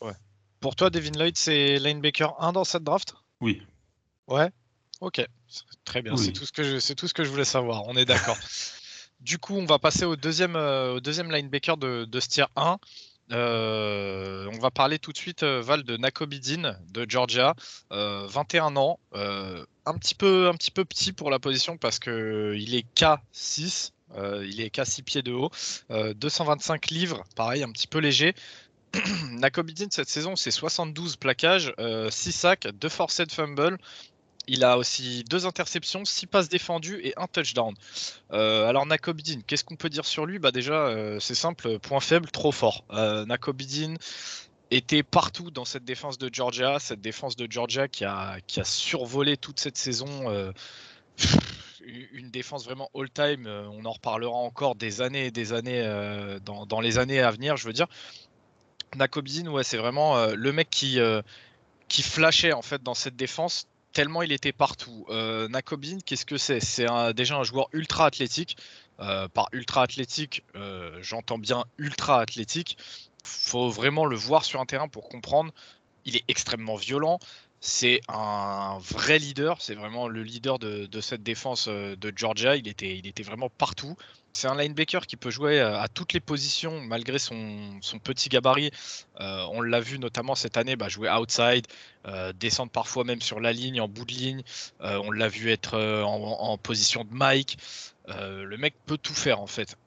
Ouais. 0.00 0.14
Pour 0.60 0.74
toi, 0.74 0.90
Devin 0.90 1.18
Lloyd, 1.18 1.36
c'est 1.36 1.78
linebacker 1.78 2.34
1 2.40 2.52
dans 2.52 2.64
cette 2.64 2.82
draft? 2.82 3.14
Oui. 3.40 3.62
Ouais, 4.28 4.50
ok, 5.00 5.24
très 5.84 6.02
bien. 6.02 6.16
C'est 6.16 6.32
tout 6.32 6.46
ce 6.46 6.52
que 6.52 6.62
je, 6.62 6.78
c'est 6.78 6.94
tout 6.94 7.08
ce 7.08 7.14
que 7.14 7.24
je 7.24 7.30
voulais 7.30 7.44
savoir. 7.44 7.86
On 7.86 7.96
est 7.96 8.04
d'accord. 8.04 8.36
du 9.20 9.38
coup, 9.38 9.54
on 9.54 9.66
va 9.66 9.78
passer 9.78 10.04
au 10.04 10.16
deuxième, 10.16 10.56
euh, 10.56 10.94
au 10.94 11.00
deuxième 11.00 11.30
linebacker 11.30 11.76
de, 11.76 12.04
de 12.04 12.20
ce 12.20 12.28
tier 12.28 12.44
1. 12.56 12.78
Euh, 13.32 14.48
on 14.52 14.58
va 14.58 14.70
parler 14.70 15.00
tout 15.00 15.12
de 15.12 15.16
suite, 15.16 15.42
euh, 15.42 15.60
Val, 15.60 15.82
de 15.82 15.96
Nakobidin 15.96 16.76
de 16.92 17.06
Georgia, 17.08 17.54
21 17.90 18.76
ans, 18.76 19.00
un 19.12 19.98
petit 19.98 20.14
peu, 20.14 20.48
un 20.48 20.54
petit 20.54 20.70
peu 20.70 20.84
petit 20.84 21.12
pour 21.12 21.30
la 21.30 21.38
position 21.38 21.76
parce 21.76 21.98
que 21.98 22.54
il 22.56 22.74
est 22.74 22.86
K6, 22.94 23.90
il 24.16 24.60
est 24.60 24.72
K6 24.72 25.02
pieds 25.02 25.22
de 25.22 25.32
haut, 25.32 25.50
225 25.90 26.90
livres, 26.90 27.24
pareil, 27.34 27.64
un 27.64 27.72
petit 27.72 27.88
peu 27.88 27.98
léger. 27.98 28.34
Nakobidin 29.32 29.88
cette 29.90 30.08
saison, 30.08 30.36
c'est 30.36 30.52
72 30.52 31.16
plaquages, 31.16 31.74
6 32.10 32.32
sacs, 32.32 32.68
2 32.68 32.88
forced 32.88 33.32
fumbles, 33.32 33.78
il 34.46 34.64
a 34.64 34.78
aussi 34.78 35.24
deux 35.28 35.46
interceptions, 35.46 36.04
six 36.04 36.26
passes 36.26 36.48
défendues 36.48 37.00
et 37.02 37.14
un 37.16 37.26
touchdown. 37.26 37.74
Euh, 38.32 38.66
alors 38.66 38.86
Nakobidin, 38.86 39.40
qu'est-ce 39.46 39.64
qu'on 39.64 39.76
peut 39.76 39.88
dire 39.88 40.04
sur 40.04 40.26
lui? 40.26 40.38
Bah 40.38 40.52
déjà, 40.52 40.86
euh, 40.86 41.18
c'est 41.20 41.34
simple, 41.34 41.78
point 41.78 42.00
faible, 42.00 42.30
trop 42.30 42.52
fort. 42.52 42.84
Euh, 42.92 43.26
était 44.72 45.04
partout 45.04 45.52
dans 45.52 45.64
cette 45.64 45.84
défense 45.84 46.18
de 46.18 46.28
Georgia, 46.32 46.78
cette 46.80 47.00
défense 47.00 47.36
de 47.36 47.46
Georgia 47.48 47.86
qui 47.86 48.04
a, 48.04 48.38
survolé 48.64 49.36
toute 49.36 49.60
cette 49.60 49.76
saison. 49.76 50.30
Euh, 50.30 50.52
une 52.12 52.32
défense 52.32 52.64
vraiment 52.64 52.90
all-time, 52.96 53.46
on 53.46 53.84
en 53.84 53.92
reparlera 53.92 54.34
encore 54.34 54.74
des 54.74 55.02
années 55.02 55.26
et 55.26 55.30
des 55.30 55.52
années 55.52 55.82
dans, 56.44 56.66
dans, 56.66 56.80
les 56.80 56.98
années 56.98 57.20
à 57.20 57.30
venir, 57.30 57.56
je 57.56 57.64
veux 57.64 57.72
dire. 57.72 57.86
Nakobidin, 58.96 59.48
ouais, 59.48 59.62
c'est 59.62 59.76
vraiment 59.76 60.26
le 60.26 60.52
mec 60.52 60.68
qui, 60.68 60.98
qui 61.86 62.02
flashait 62.02 62.52
en 62.52 62.62
fait 62.62 62.82
dans 62.82 62.94
cette 62.94 63.14
défense 63.14 63.68
tellement 63.96 64.20
il 64.20 64.30
était 64.30 64.52
partout. 64.52 65.06
Euh, 65.08 65.48
qu'est-ce 66.04 66.26
que 66.26 66.36
c'est? 66.36 66.60
C'est 66.60 66.86
déjà 67.14 67.36
un 67.36 67.44
joueur 67.44 67.68
ultra 67.72 68.04
athlétique. 68.04 68.58
Euh, 69.00 69.26
par 69.28 69.48
ultra 69.52 69.82
athlétique, 69.82 70.42
euh, 70.54 70.98
j'entends 71.00 71.38
bien 71.38 71.64
ultra 71.78 72.20
athlétique. 72.20 72.76
Faut 73.24 73.70
vraiment 73.70 74.04
le 74.04 74.16
voir 74.16 74.44
sur 74.44 74.60
un 74.60 74.66
terrain 74.66 74.88
pour 74.88 75.08
comprendre. 75.08 75.50
Il 76.04 76.14
est 76.14 76.24
extrêmement 76.28 76.76
violent. 76.76 77.18
C'est 77.60 78.02
un 78.08 78.76
vrai 78.80 79.18
leader. 79.18 79.62
C'est 79.62 79.74
vraiment 79.74 80.08
le 80.08 80.22
leader 80.22 80.58
de, 80.58 81.00
cette 81.00 81.22
défense 81.22 81.66
de 81.68 82.12
Georgia. 82.14 82.56
Il 82.56 82.68
était, 82.68 82.98
il 82.98 83.06
était 83.06 83.22
vraiment 83.22 83.48
partout. 83.48 83.96
C'est 84.36 84.48
un 84.48 84.54
linebacker 84.54 85.06
qui 85.06 85.16
peut 85.16 85.30
jouer 85.30 85.60
euh, 85.60 85.80
à 85.80 85.88
toutes 85.88 86.12
les 86.12 86.20
positions 86.20 86.82
malgré 86.82 87.18
son, 87.18 87.80
petit 88.04 88.28
gabarit. 88.28 88.70
Euh, 89.18 89.46
on 89.50 89.62
l'a 89.62 89.80
vu 89.80 89.98
notamment 89.98 90.34
cette 90.34 90.58
année 90.58 90.76
bah, 90.76 90.90
jouer 90.90 91.08
outside, 91.10 91.66
euh, 92.06 92.34
descendre 92.34 92.70
parfois 92.70 93.04
même 93.04 93.22
sur 93.22 93.40
la 93.40 93.54
ligne, 93.54 93.80
en 93.80 93.88
bout 93.88 94.04
de 94.04 94.12
ligne. 94.12 94.42
on 94.80 95.10
l'a 95.10 95.28
vu 95.28 95.50
être 95.50 95.78
en, 96.02 96.58
position 96.58 97.04
de 97.04 97.14
Mike. 97.14 97.56
le 98.08 98.56
mec 98.56 98.74
peut 98.84 98.98
tout 98.98 99.14
faire 99.14 99.40
en 99.40 99.46
fait. 99.46 99.78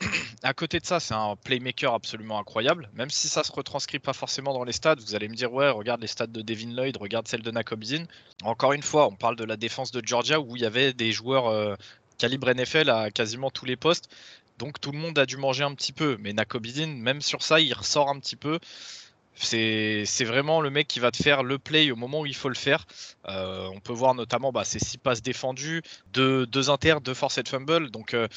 à 0.42 0.52
côté 0.52 0.80
de 0.80 0.84
ça, 0.84 1.00
c'est 1.00 1.14
un 1.14 1.36
playmaker 1.36 1.94
absolument 1.94 2.38
incroyable. 2.38 2.90
Même 2.92 3.08
si 3.08 3.28
ça 3.28 3.42
se 3.42 3.52
retranscrit 3.52 4.00
pas 4.00 4.12
forcément 4.12 4.52
dans 4.52 4.64
les 4.64 4.72
stats, 4.72 4.96
vous 4.96 5.14
allez 5.14 5.28
me 5.28 5.34
dire 5.34 5.50
ouais, 5.50 5.70
regarde 5.70 6.02
les 6.02 6.08
stats 6.08 6.26
de 6.26 6.42
Devin 6.42 6.74
Lloyd, 6.74 6.98
regarde 6.98 7.26
celle 7.26 7.42
de 7.42 7.50
Nakobzin. 7.50 8.04
Encore 8.42 8.74
une 8.74 8.82
fois, 8.82 9.06
on 9.06 9.16
parle 9.16 9.36
de 9.36 9.44
la 9.44 9.56
défense 9.56 9.92
de 9.92 10.02
Georgia 10.04 10.40
où 10.40 10.56
il 10.56 10.62
y 10.62 10.66
avait 10.66 10.92
des 10.92 11.12
joueurs 11.12 11.76
calibre 12.18 12.52
NFL 12.52 12.90
à 12.90 13.10
quasiment 13.10 13.50
tous 13.50 13.64
les 13.64 13.76
postes. 13.76 14.08
Donc 14.58 14.80
tout 14.80 14.92
le 14.92 14.98
monde 14.98 15.18
a 15.18 15.26
dû 15.26 15.36
manger 15.36 15.64
un 15.64 15.74
petit 15.74 15.92
peu. 15.92 16.16
Mais 16.20 16.32
Nakobidin, 16.32 16.86
même 16.86 17.20
sur 17.20 17.42
ça, 17.42 17.60
il 17.60 17.72
ressort 17.72 18.08
un 18.08 18.18
petit 18.18 18.36
peu. 18.36 18.58
C'est 19.36 20.24
vraiment 20.24 20.60
le 20.60 20.70
mec 20.70 20.86
qui 20.86 21.00
va 21.00 21.10
te 21.10 21.20
faire 21.20 21.42
le 21.42 21.58
play 21.58 21.90
au 21.90 21.96
moment 21.96 22.20
où 22.20 22.26
il 22.26 22.36
faut 22.36 22.48
le 22.48 22.54
faire. 22.54 22.86
Euh, 23.26 23.68
on 23.74 23.80
peut 23.80 23.92
voir 23.92 24.14
notamment 24.14 24.52
bah, 24.52 24.64
ses 24.64 24.78
six 24.78 24.96
passes 24.96 25.22
défendues, 25.22 25.82
deux, 26.12 26.46
deux 26.46 26.70
inter, 26.70 26.96
deux 27.02 27.14
forced 27.14 27.48
fumble. 27.48 27.90
Donc 27.90 28.14
euh, 28.14 28.28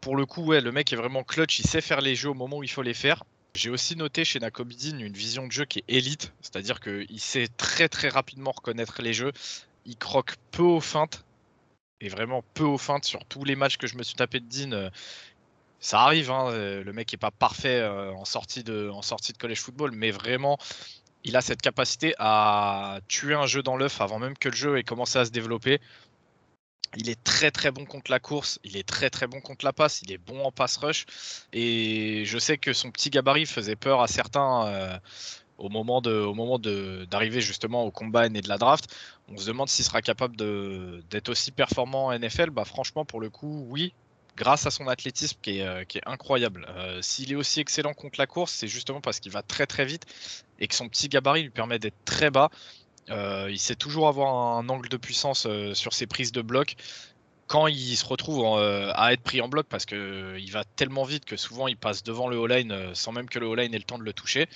pour 0.00 0.16
le 0.16 0.26
coup, 0.26 0.44
ouais, 0.44 0.60
le 0.60 0.72
mec 0.72 0.92
est 0.92 0.96
vraiment 0.96 1.24
clutch. 1.24 1.58
Il 1.58 1.66
sait 1.66 1.80
faire 1.80 2.02
les 2.02 2.14
jeux 2.14 2.30
au 2.30 2.34
moment 2.34 2.58
où 2.58 2.62
il 2.62 2.70
faut 2.70 2.82
les 2.82 2.94
faire. 2.94 3.24
J'ai 3.54 3.70
aussi 3.70 3.96
noté 3.96 4.26
chez 4.26 4.38
Nakobidin 4.38 4.98
une 4.98 5.14
vision 5.14 5.46
de 5.46 5.52
jeu 5.52 5.64
qui 5.64 5.78
est 5.78 5.84
élite, 5.88 6.34
c'est-à-dire 6.42 6.78
qu'il 6.78 7.20
sait 7.20 7.48
très 7.56 7.88
très 7.88 8.10
rapidement 8.10 8.52
reconnaître 8.52 9.00
les 9.00 9.14
jeux. 9.14 9.32
Il 9.86 9.96
croque 9.96 10.34
peu 10.50 10.62
aux 10.62 10.80
feintes, 10.80 11.24
et 12.00 12.08
vraiment 12.08 12.42
peu 12.54 12.64
aux 12.64 12.78
feintes 12.78 13.04
sur 13.04 13.24
tous 13.24 13.44
les 13.44 13.56
matchs 13.56 13.76
que 13.76 13.86
je 13.86 13.96
me 13.96 14.02
suis 14.02 14.14
tapé 14.14 14.40
de 14.40 14.46
Dean. 14.46 14.72
Euh, 14.72 14.90
ça 15.80 16.00
arrive, 16.00 16.30
hein, 16.30 16.48
euh, 16.50 16.82
le 16.82 16.92
mec 16.92 17.12
n'est 17.12 17.18
pas 17.18 17.30
parfait 17.30 17.80
euh, 17.80 18.12
en, 18.12 18.24
sortie 18.24 18.64
de, 18.64 18.90
en 18.90 19.02
sortie 19.02 19.32
de 19.32 19.38
college 19.38 19.60
football, 19.60 19.92
mais 19.92 20.10
vraiment, 20.10 20.58
il 21.24 21.36
a 21.36 21.40
cette 21.40 21.62
capacité 21.62 22.14
à 22.18 22.98
tuer 23.08 23.34
un 23.34 23.46
jeu 23.46 23.62
dans 23.62 23.76
l'œuf 23.76 24.00
avant 24.00 24.18
même 24.18 24.36
que 24.36 24.48
le 24.48 24.56
jeu 24.56 24.78
ait 24.78 24.84
commencé 24.84 25.18
à 25.18 25.24
se 25.24 25.30
développer. 25.30 25.80
Il 26.96 27.10
est 27.10 27.22
très 27.24 27.50
très 27.50 27.70
bon 27.70 27.84
contre 27.84 28.10
la 28.10 28.20
course, 28.20 28.58
il 28.64 28.76
est 28.76 28.88
très 28.88 29.10
très 29.10 29.26
bon 29.26 29.40
contre 29.40 29.64
la 29.64 29.72
passe, 29.72 30.00
il 30.02 30.12
est 30.12 30.18
bon 30.18 30.42
en 30.44 30.52
pass 30.52 30.76
rush. 30.78 31.04
Et 31.52 32.24
je 32.24 32.38
sais 32.38 32.56
que 32.56 32.72
son 32.72 32.90
petit 32.90 33.10
gabarit 33.10 33.44
faisait 33.44 33.76
peur 33.76 34.00
à 34.00 34.06
certains 34.06 35.00
au 35.58 35.68
moment 35.68 36.00
de, 36.00 36.12
au 36.12 36.34
moment 36.34 36.58
d'arriver 36.58 37.40
justement 37.40 37.84
au 37.84 37.90
combine 37.90 38.36
et 38.36 38.42
de 38.42 38.48
la 38.48 38.58
draft, 38.58 38.94
on 39.28 39.36
se 39.36 39.46
demande 39.46 39.68
s'il 39.68 39.84
sera 39.84 40.02
capable 40.02 40.36
d'être 40.36 41.28
aussi 41.28 41.50
performant 41.50 42.06
en 42.06 42.18
NFL. 42.18 42.50
Bah 42.50 42.64
franchement, 42.64 43.04
pour 43.04 43.20
le 43.20 43.30
coup, 43.30 43.66
oui, 43.68 43.94
grâce 44.36 44.66
à 44.66 44.70
son 44.70 44.86
athlétisme 44.86 45.38
qui 45.42 45.58
est, 45.58 45.66
euh, 45.66 45.84
qui 45.84 45.98
est 45.98 46.06
incroyable. 46.06 46.66
Euh, 46.68 47.00
s'il 47.02 47.32
est 47.32 47.36
aussi 47.36 47.60
excellent 47.60 47.94
contre 47.94 48.18
la 48.18 48.26
course, 48.26 48.52
c'est 48.52 48.68
justement 48.68 49.00
parce 49.00 49.18
qu'il 49.18 49.32
va 49.32 49.42
très 49.42 49.66
très 49.66 49.84
vite 49.84 50.04
et 50.58 50.68
que 50.68 50.74
son 50.74 50.88
petit 50.88 51.08
gabarit 51.08 51.42
lui 51.42 51.50
permet 51.50 51.78
d'être 51.78 52.04
très 52.04 52.30
bas. 52.30 52.50
Euh, 53.08 53.48
il 53.50 53.58
sait 53.58 53.76
toujours 53.76 54.08
avoir 54.08 54.34
un 54.34 54.68
angle 54.68 54.88
de 54.88 54.96
puissance 54.96 55.46
sur 55.74 55.92
ses 55.92 56.06
prises 56.06 56.32
de 56.32 56.42
bloc. 56.42 56.76
Quand 57.46 57.68
il 57.68 57.96
se 57.96 58.04
retrouve 58.04 58.44
à 58.44 59.12
être 59.12 59.22
pris 59.22 59.40
en 59.40 59.48
bloc, 59.48 59.66
parce 59.68 59.86
qu'il 59.86 60.50
va 60.50 60.64
tellement 60.74 61.04
vite 61.04 61.24
que 61.24 61.36
souvent 61.36 61.68
il 61.68 61.76
passe 61.76 62.02
devant 62.02 62.26
le 62.26 62.36
O-line 62.36 62.92
sans 62.94 63.12
même 63.12 63.28
que 63.28 63.38
le 63.38 63.46
O-line 63.46 63.72
ait 63.72 63.78
le 63.78 63.84
temps 63.84 63.98
de 63.98 64.02
le 64.02 64.12
toucher. 64.12 64.48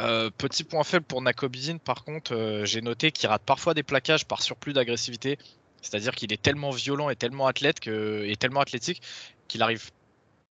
Euh, 0.00 0.30
petit 0.30 0.64
point 0.64 0.82
faible 0.82 1.04
pour 1.04 1.20
Nakobizin, 1.20 1.76
par 1.76 2.04
contre, 2.04 2.34
euh, 2.34 2.64
j'ai 2.64 2.80
noté 2.80 3.12
qu'il 3.12 3.28
rate 3.28 3.42
parfois 3.42 3.74
des 3.74 3.82
plaquages 3.82 4.24
par 4.24 4.40
surplus 4.42 4.72
d'agressivité. 4.72 5.38
C'est-à-dire 5.82 6.14
qu'il 6.14 6.32
est 6.32 6.40
tellement 6.40 6.70
violent 6.70 7.10
et 7.10 7.16
tellement 7.16 7.46
athlète 7.46 7.86
et 7.86 8.36
tellement 8.36 8.60
athlétique 8.60 9.02
qu'il 9.48 9.62
arrive 9.62 9.90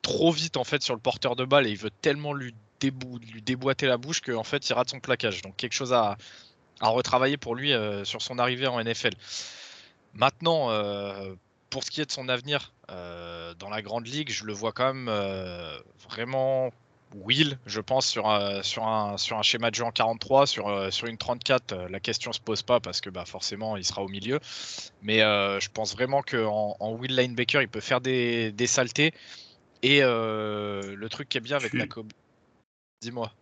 trop 0.03 0.33
vite 0.33 0.57
en 0.57 0.65
fait 0.65 0.83
sur 0.83 0.95
le 0.95 1.01
porteur 1.01 1.37
de 1.37 1.45
balle 1.45 1.69
et 1.69 1.71
il 1.71 1.77
veut 1.77 1.93
tellement 2.03 2.33
lui, 2.33 2.53
lui 2.83 3.43
déboîter 3.43 3.87
la 3.87 3.99
bouche 3.99 4.21
qu'en 4.21 4.43
fait 4.43 4.69
il 4.69 4.73
rate 4.73 4.91
son 4.91 4.99
plaquage. 4.99 5.43
Donc 5.43 5.57
quelque 5.57 5.75
chose 5.75 5.93
à, 5.93 6.17
retravailler 6.81 7.37
pour 7.37 7.55
lui 7.55 7.73
euh, 7.73 8.05
sur 8.05 8.21
son 8.21 8.41
arrivée 8.41 8.67
en 8.67 8.83
NFL. 8.83 9.13
Maintenant, 10.15 10.69
pour 11.71 11.85
ce 11.85 11.91
qui 11.91 12.01
est 12.01 12.07
de 12.07 12.13
son 12.13 12.29
avenir 12.29 12.73
dans 12.89 13.71
la 13.71 13.81
grande 13.81 14.07
ligue, 14.07 14.31
je 14.31 14.45
le 14.45 14.53
vois 14.53 14.73
quand 14.73 14.93
même 14.93 15.11
vraiment 16.09 16.71
Will, 17.15 17.59
je 17.67 17.81
pense, 17.81 18.07
sur, 18.07 18.29
un, 18.29 18.63
sur, 18.63 18.87
un, 18.87 19.17
sur 19.19 19.39
un 19.39 19.43
schéma 19.43 19.71
de 19.71 19.75
jeu 19.75 19.85
en 19.85 19.91
43, 19.91 20.47
sur, 20.47 20.93
sur 20.93 21.07
une 21.07 21.19
34, 21.19 21.75
la 21.91 22.01
question 22.01 22.33
se 22.33 22.41
pose 22.41 22.63
pas 22.63 22.81
parce 22.81 23.01
que 23.01 23.11
bah, 23.11 23.25
forcément 23.25 23.77
il 23.77 23.85
sera 23.85 24.03
au 24.03 24.09
milieu. 24.09 24.41
Mais 25.03 25.19
je 25.19 25.69
pense 25.71 25.95
vraiment 25.95 26.23
qu'en 26.23 26.77
en 26.79 26.93
Will 26.93 27.15
Linebacker, 27.17 27.63
il 27.63 27.69
peut 27.69 27.81
faire 27.81 28.01
des, 28.01 28.53
des 28.53 28.67
saletés. 28.67 29.13
Et 29.83 30.01
le 30.01 31.07
truc 31.11 31.29
qui 31.29 31.39
est 31.39 31.43
bien 31.43 31.57
avec 31.57 31.73
la 31.75 31.87
Dis-moi. 33.03 33.33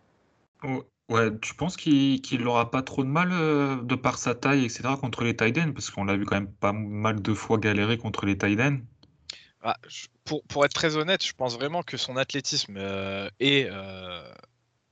Oh, 0.63 0.83
ouais, 1.09 1.29
tu 1.39 1.53
penses 1.53 1.77
qu'il 1.77 2.21
qu'il 2.21 2.45
aura 2.47 2.71
pas 2.71 2.81
trop 2.81 3.03
de 3.03 3.09
mal 3.09 3.29
de 3.85 3.95
par 3.95 4.17
sa 4.17 4.35
taille, 4.35 4.65
etc., 4.65 4.89
contre 4.99 5.23
les 5.23 5.35
Tiden 5.35 5.73
Parce 5.73 5.89
qu'on 5.89 6.03
l'a 6.03 6.17
vu 6.17 6.25
quand 6.25 6.35
même 6.35 6.51
pas 6.51 6.73
mal 6.73 7.21
de 7.21 7.33
fois 7.33 7.57
galérer 7.57 7.97
contre 7.97 8.25
les 8.25 8.37
Tiden. 8.37 8.83
Ah, 9.63 9.77
pour, 10.31 10.43
pour, 10.43 10.63
être 10.63 10.71
très 10.71 10.95
honnête, 10.95 11.25
je 11.25 11.33
pense 11.33 11.55
vraiment 11.55 11.83
que 11.83 11.97
son 11.97 12.15
athlétisme 12.15 12.77
et, 13.41 13.67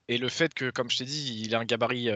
et 0.10 0.18
le 0.18 0.28
fait 0.28 0.54
que, 0.54 0.70
comme 0.70 0.90
je 0.90 0.98
t'ai 0.98 1.06
dit, 1.06 1.44
il 1.46 1.56
a 1.56 1.60
un 1.60 1.64
gabarit 1.64 2.10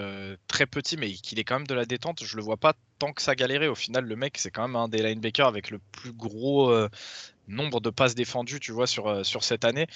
très 0.47 0.65
petit, 0.65 0.97
mais 0.97 1.13
qu'il 1.13 1.39
est 1.39 1.45
quand 1.45 1.55
même 1.55 1.67
de 1.67 1.73
la 1.73 1.85
détente, 1.85 2.21
je 2.21 2.35
le 2.35 2.43
vois 2.43 2.57
pas 2.57 2.73
tant 2.99 3.13
que 3.13 3.21
ça 3.21 3.33
galérer. 3.33 3.69
Au 3.69 3.75
final, 3.75 4.03
le 4.03 4.15
mec, 4.17 4.37
c'est 4.37 4.51
quand 4.51 4.63
même 4.63 4.75
un 4.75 4.89
des 4.89 5.01
linebackers 5.01 5.47
avec 5.47 5.71
le 5.71 5.79
plus 5.93 6.11
gros 6.11 6.75
nombre 7.47 7.79
de 7.79 7.89
passes 7.89 8.13
défendues, 8.13 8.59
tu 8.59 8.73
vois, 8.73 8.87
sur, 8.87 9.25
sur 9.25 9.45
cette 9.45 9.63
année. 9.63 9.87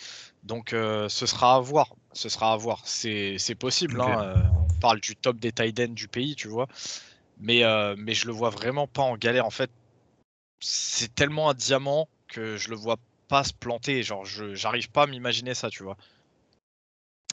Donc, 0.44 0.70
ce 0.72 1.26
sera 1.26 1.56
à 1.56 1.60
voir. 1.60 1.96
Ce 2.14 2.30
sera 2.30 2.54
à 2.54 2.56
voir. 2.56 2.82
C'est 2.86 3.56
possible. 3.60 4.00
Hein, 4.00 4.42
on 4.70 4.80
parle 4.80 5.02
du 5.02 5.18
top 5.18 5.38
des 5.38 5.52
tight 5.52 5.76
du 5.94 6.08
pays, 6.08 6.36
tu 6.36 6.48
vois. 6.48 6.70
Mais, 7.42 7.64
mais 7.98 8.14
je 8.14 8.26
le 8.26 8.32
vois 8.32 8.52
vraiment 8.52 8.88
pas 8.88 9.04
en 9.04 9.18
galère. 9.18 9.46
En 9.46 9.52
fait, 9.52 9.70
c'est 10.62 11.14
tellement 11.14 11.50
un 11.50 11.54
diamant 11.54 12.08
que 12.28 12.58
je 12.58 12.70
le 12.70 12.76
vois 12.76 12.98
pas 13.28 13.44
se 13.44 13.54
planter. 13.54 14.04
Genre, 14.04 14.26
je 14.26 14.54
j'arrive 14.56 14.90
pas 14.90 15.04
à 15.04 15.08
m'imaginer 15.08 15.54
ça, 15.54 15.70
tu 15.70 15.84
vois. 15.84 15.98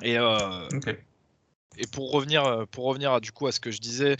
Et, 0.03 0.19
euh, 0.19 0.69
et 1.77 1.87
pour 1.87 2.11
revenir, 2.11 2.45
euh, 2.45 2.67
pour 2.67 2.85
revenir 2.85 3.13
à, 3.13 3.21
du 3.21 3.33
coup 3.33 3.47
à 3.47 3.53
ce 3.53 3.61
que 3.61 3.71
je 3.71 3.81
disais 3.81 4.17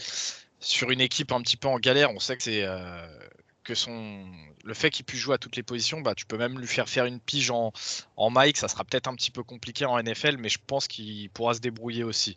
sur 0.61 0.91
une 0.91 1.01
équipe 1.01 1.33
un 1.33 1.43
petit 1.43 1.57
peu 1.57 1.69
en 1.69 1.79
galère, 1.79 2.11
on 2.13 2.21
sait 2.21 2.37
que 2.37 2.43
c'est 2.43 2.63
euh, 2.65 3.07
que 3.65 3.75
son 3.75 4.25
le 4.65 4.75
fait 4.75 4.91
qu'il 4.91 5.05
puisse 5.05 5.21
jouer 5.21 5.35
à 5.35 5.39
toutes 5.39 5.57
les 5.57 5.63
positions, 5.63 6.01
bah, 6.01 6.15
tu 6.15 6.25
peux 6.25 6.39
même 6.39 6.59
lui 6.59 6.67
faire 6.67 6.89
faire 6.89 7.05
une 7.05 7.21
pige 7.21 7.51
en, 7.51 7.73
en 8.17 8.31
Mike. 8.31 8.57
Ça 8.57 8.69
sera 8.69 8.85
peut-être 8.85 9.09
un 9.09 9.15
petit 9.15 9.31
peu 9.31 9.43
compliqué 9.43 9.85
en 9.85 10.01
NFL, 10.03 10.39
mais 10.39 10.49
je 10.49 10.59
pense 10.67 10.89
qu'il 10.89 11.29
pourra 11.31 11.55
se 11.55 11.61
débrouiller 11.61 12.05
aussi. 12.05 12.37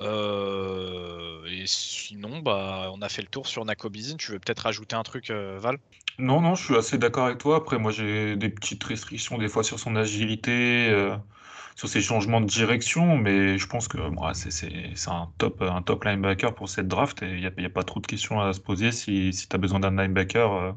Et 0.00 1.64
sinon, 1.66 2.40
bah, 2.40 2.90
on 2.92 3.02
a 3.02 3.08
fait 3.08 3.22
le 3.22 3.28
tour 3.28 3.46
sur 3.46 3.64
Nakobizin. 3.64 4.16
Tu 4.16 4.32
veux 4.32 4.38
peut-être 4.38 4.66
ajouter 4.66 4.96
un 4.96 5.02
truc, 5.02 5.30
Val? 5.30 5.78
Non, 6.20 6.40
non, 6.42 6.54
je 6.54 6.64
suis 6.64 6.76
assez 6.76 6.98
d'accord 6.98 7.26
avec 7.26 7.38
toi. 7.38 7.56
Après, 7.56 7.78
moi, 7.78 7.92
j'ai 7.92 8.36
des 8.36 8.50
petites 8.50 8.84
restrictions 8.84 9.38
des 9.38 9.48
fois 9.48 9.64
sur 9.64 9.78
son 9.78 9.96
agilité, 9.96 10.88
euh, 10.90 11.16
sur 11.76 11.88
ses 11.88 12.02
changements 12.02 12.40
de 12.42 12.46
direction, 12.46 13.16
mais 13.16 13.56
je 13.58 13.66
pense 13.66 13.88
que 13.88 13.96
moi, 13.98 14.34
c'est 14.34 15.08
un 15.08 15.32
top, 15.38 15.62
un 15.62 15.82
top 15.82 16.04
linebacker 16.04 16.54
pour 16.54 16.68
cette 16.68 16.88
draft 16.88 17.20
il 17.22 17.40
n'y 17.40 17.64
a, 17.66 17.70
pas 17.70 17.84
trop 17.84 18.00
de 18.00 18.06
questions 18.06 18.40
à 18.40 18.52
se 18.52 18.60
poser 18.60 18.92
si, 18.92 19.32
si 19.32 19.48
tu 19.48 19.56
as 19.56 19.58
besoin 19.58 19.80
d'un 19.80 19.96
linebacker. 19.96 20.52
Euh, 20.52 20.72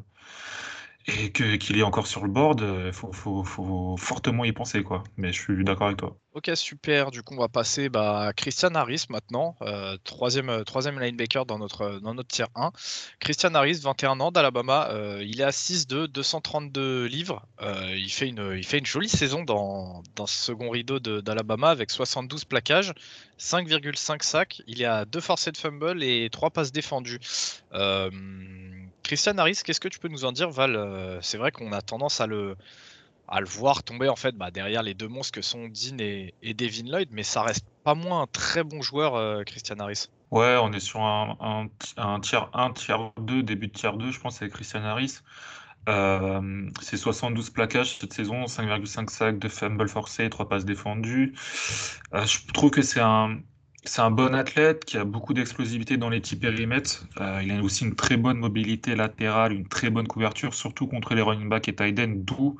et 1.08 1.32
qu'il 1.32 1.78
est 1.78 1.84
encore 1.84 2.08
sur 2.08 2.24
le 2.24 2.32
board, 2.32 2.62
il 2.62 2.66
euh, 2.66 2.92
faut, 2.94 3.12
faut, 3.12 3.44
faut, 3.44 3.98
fortement 3.98 4.46
y 4.46 4.54
penser, 4.54 4.84
quoi. 4.84 5.04
Mais 5.18 5.34
je 5.34 5.42
suis 5.42 5.64
d'accord 5.66 5.88
avec 5.88 5.98
toi. 5.98 6.18
Ok, 6.36 6.50
super. 6.56 7.12
Du 7.12 7.22
coup, 7.22 7.36
on 7.36 7.40
va 7.40 7.48
passer 7.48 7.90
bah, 7.90 8.22
à 8.22 8.34
Christian 8.34 8.74
Harris 8.74 9.06
maintenant, 9.10 9.56
euh, 9.62 9.98
troisième, 10.04 10.50
euh, 10.50 10.64
troisième 10.64 11.00
linebacker 11.00 11.46
dans 11.46 11.60
notre, 11.60 12.00
dans 12.00 12.16
notre 12.16 12.30
tier 12.30 12.46
1. 12.56 12.72
Christian 13.20 13.54
Harris, 13.54 13.80
21 13.84 14.20
ans 14.20 14.32
d'Alabama. 14.32 14.90
il 15.22 15.42
est 15.42 15.44
à 15.44 15.52
6'2, 15.52 16.08
232 16.08 17.06
livres. 17.06 17.46
il, 17.62 18.12
fait 18.12 18.28
une, 18.28 18.56
il 18.58 18.66
fait 18.66 18.80
une 18.80 18.86
jolie 18.86 19.10
saison 19.10 19.44
dans, 19.44 20.02
dans 20.16 20.26
ce 20.26 20.36
second 20.44 20.72
rideau 20.72 21.00
d'Alabama 21.00 21.70
avec 21.70 21.92
72 21.92 22.46
plaquages, 22.46 22.94
5,5 23.40 24.24
sacs. 24.24 24.64
Il 24.66 24.82
est 24.82 24.86
à 24.86 25.06
2 25.06 25.20
forcés 25.20 25.52
de 25.52 25.58
fumble 25.58 26.02
et 26.02 26.30
3 26.32 26.50
passes 26.50 26.72
défendues. 26.72 27.20
Christian 29.04 29.38
Harris, 29.38 29.60
qu'est-ce 29.64 29.82
que 29.82 29.90
tu 29.90 30.00
peux 30.00 30.08
nous 30.08 30.26
en 30.26 30.32
dire, 30.32 30.50
Val? 30.50 30.76
Euh, 30.76 31.20
C'est 31.22 31.38
vrai 31.38 31.52
qu'on 31.52 31.72
a 31.74 31.82
tendance 31.82 32.22
à 32.22 32.28
le, 32.28 32.56
à 33.34 33.42
le 33.42 33.48
voir 33.48 33.82
tomber 33.82 34.10
en 34.10 34.16
fait 34.16 34.36
bah, 34.36 34.52
derrière 34.52 34.84
les 34.84 34.94
deux 34.94 35.08
monstres 35.08 35.32
que 35.32 35.42
sont 35.42 35.68
Dean 35.68 35.98
et, 35.98 36.54
Devin 36.54 36.88
Lloyd, 36.88 37.10
mais 37.12 37.24
ça 37.24 37.42
reste 37.42 37.66
pas 37.84 37.96
moins 37.96 38.22
un 38.22 38.28
très 38.28 38.64
bon 38.64 38.84
joueur, 38.84 39.16
euh, 39.16 39.44
Christian 39.44 39.80
Harris. 39.80 40.08
Ouais, 40.30 40.56
on 40.62 40.72
est 40.72 40.80
sur 40.80 41.02
un, 41.02 41.68
un, 41.98 42.20
tiers 42.20 42.50
1, 42.54 42.74
tiers 42.74 43.12
2, 43.20 43.42
début 43.42 43.68
de 43.68 43.74
tiers 43.74 43.98
2, 43.98 44.12
je 44.12 44.20
pense, 44.20 44.40
avec 44.42 44.54
Christian 44.54 44.84
Harris. 44.84 45.22
Euh, 45.90 46.70
c'est 46.80 46.96
72 46.96 47.50
plaquages 47.50 47.98
cette 47.98 48.14
saison, 48.14 48.46
5,5 48.46 49.10
sacs 49.10 49.40
de 49.40 49.48
fumble 49.50 49.90
forcé, 49.90 50.30
3 50.30 50.48
passes 50.48 50.66
défendues. 50.66 51.34
je 52.14 52.54
trouve 52.54 52.70
que 52.70 52.84
c'est 52.84 53.02
un, 53.02 53.42
bon 54.12 54.36
athlète 54.36 54.86
qui 54.86 54.98
a 54.98 55.06
beaucoup 55.06 55.34
d'explosivité 55.34 55.98
dans 55.98 56.10
les 56.10 56.20
petits 56.20 56.36
périmètres. 56.36 57.06
Euh, 57.20 57.42
il 57.44 57.52
a 57.52 57.62
aussi 57.64 57.84
une 57.84 57.96
très 57.96 58.16
bonne 58.16 58.38
mobilité 58.38 58.96
latérale, 58.96 59.54
une 59.54 59.68
très 59.68 59.90
bonne 59.90 60.08
couverture, 60.08 60.54
surtout 60.54 60.86
contre 60.86 61.16
les 61.16 61.24
running 61.24 61.50
backs 61.50 61.68
et 61.68 61.76
tight 61.76 62.00
d'où 62.24 62.60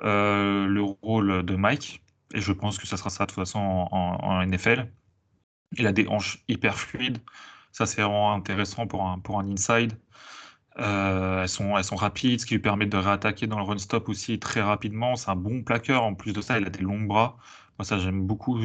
euh, 0.00 0.66
le 0.66 0.82
rôle 0.82 1.44
de 1.44 1.56
Mike. 1.56 2.02
Et 2.34 2.40
je 2.40 2.52
pense 2.52 2.78
que 2.78 2.86
ça 2.86 2.96
sera 2.96 3.10
ça 3.10 3.24
de 3.24 3.30
toute 3.30 3.36
façon 3.36 3.58
en, 3.60 4.44
NFL. 4.44 4.90
Il 5.78 5.86
a 5.86 5.92
des 5.92 6.06
hanches 6.08 6.44
hyper 6.48 6.76
fluides. 6.78 7.18
Ça, 7.72 7.86
c'est 7.86 8.02
vraiment 8.02 8.32
intéressant 8.32 8.86
pour 8.86 9.06
un, 9.06 9.18
pour 9.18 9.38
un 9.38 9.50
inside. 9.50 9.98
Euh, 10.78 11.42
elles, 11.42 11.48
sont, 11.48 11.76
elles 11.76 11.84
sont 11.84 11.96
rapides, 11.96 12.40
ce 12.40 12.46
qui 12.46 12.54
lui 12.54 12.60
permet 12.60 12.86
de 12.86 12.96
réattaquer 12.96 13.46
dans 13.46 13.58
le 13.58 13.64
run 13.64 13.78
stop 13.78 14.08
aussi 14.08 14.38
très 14.38 14.60
rapidement. 14.62 15.16
C'est 15.16 15.30
un 15.30 15.36
bon 15.36 15.62
plaqueur. 15.62 16.02
En 16.02 16.14
plus 16.14 16.32
de 16.32 16.40
ça, 16.40 16.58
il 16.58 16.66
a 16.66 16.70
des 16.70 16.80
longs 16.80 17.02
bras. 17.02 17.36
Moi, 17.78 17.84
ça, 17.84 17.98
j'aime 17.98 18.26
beaucoup 18.26 18.60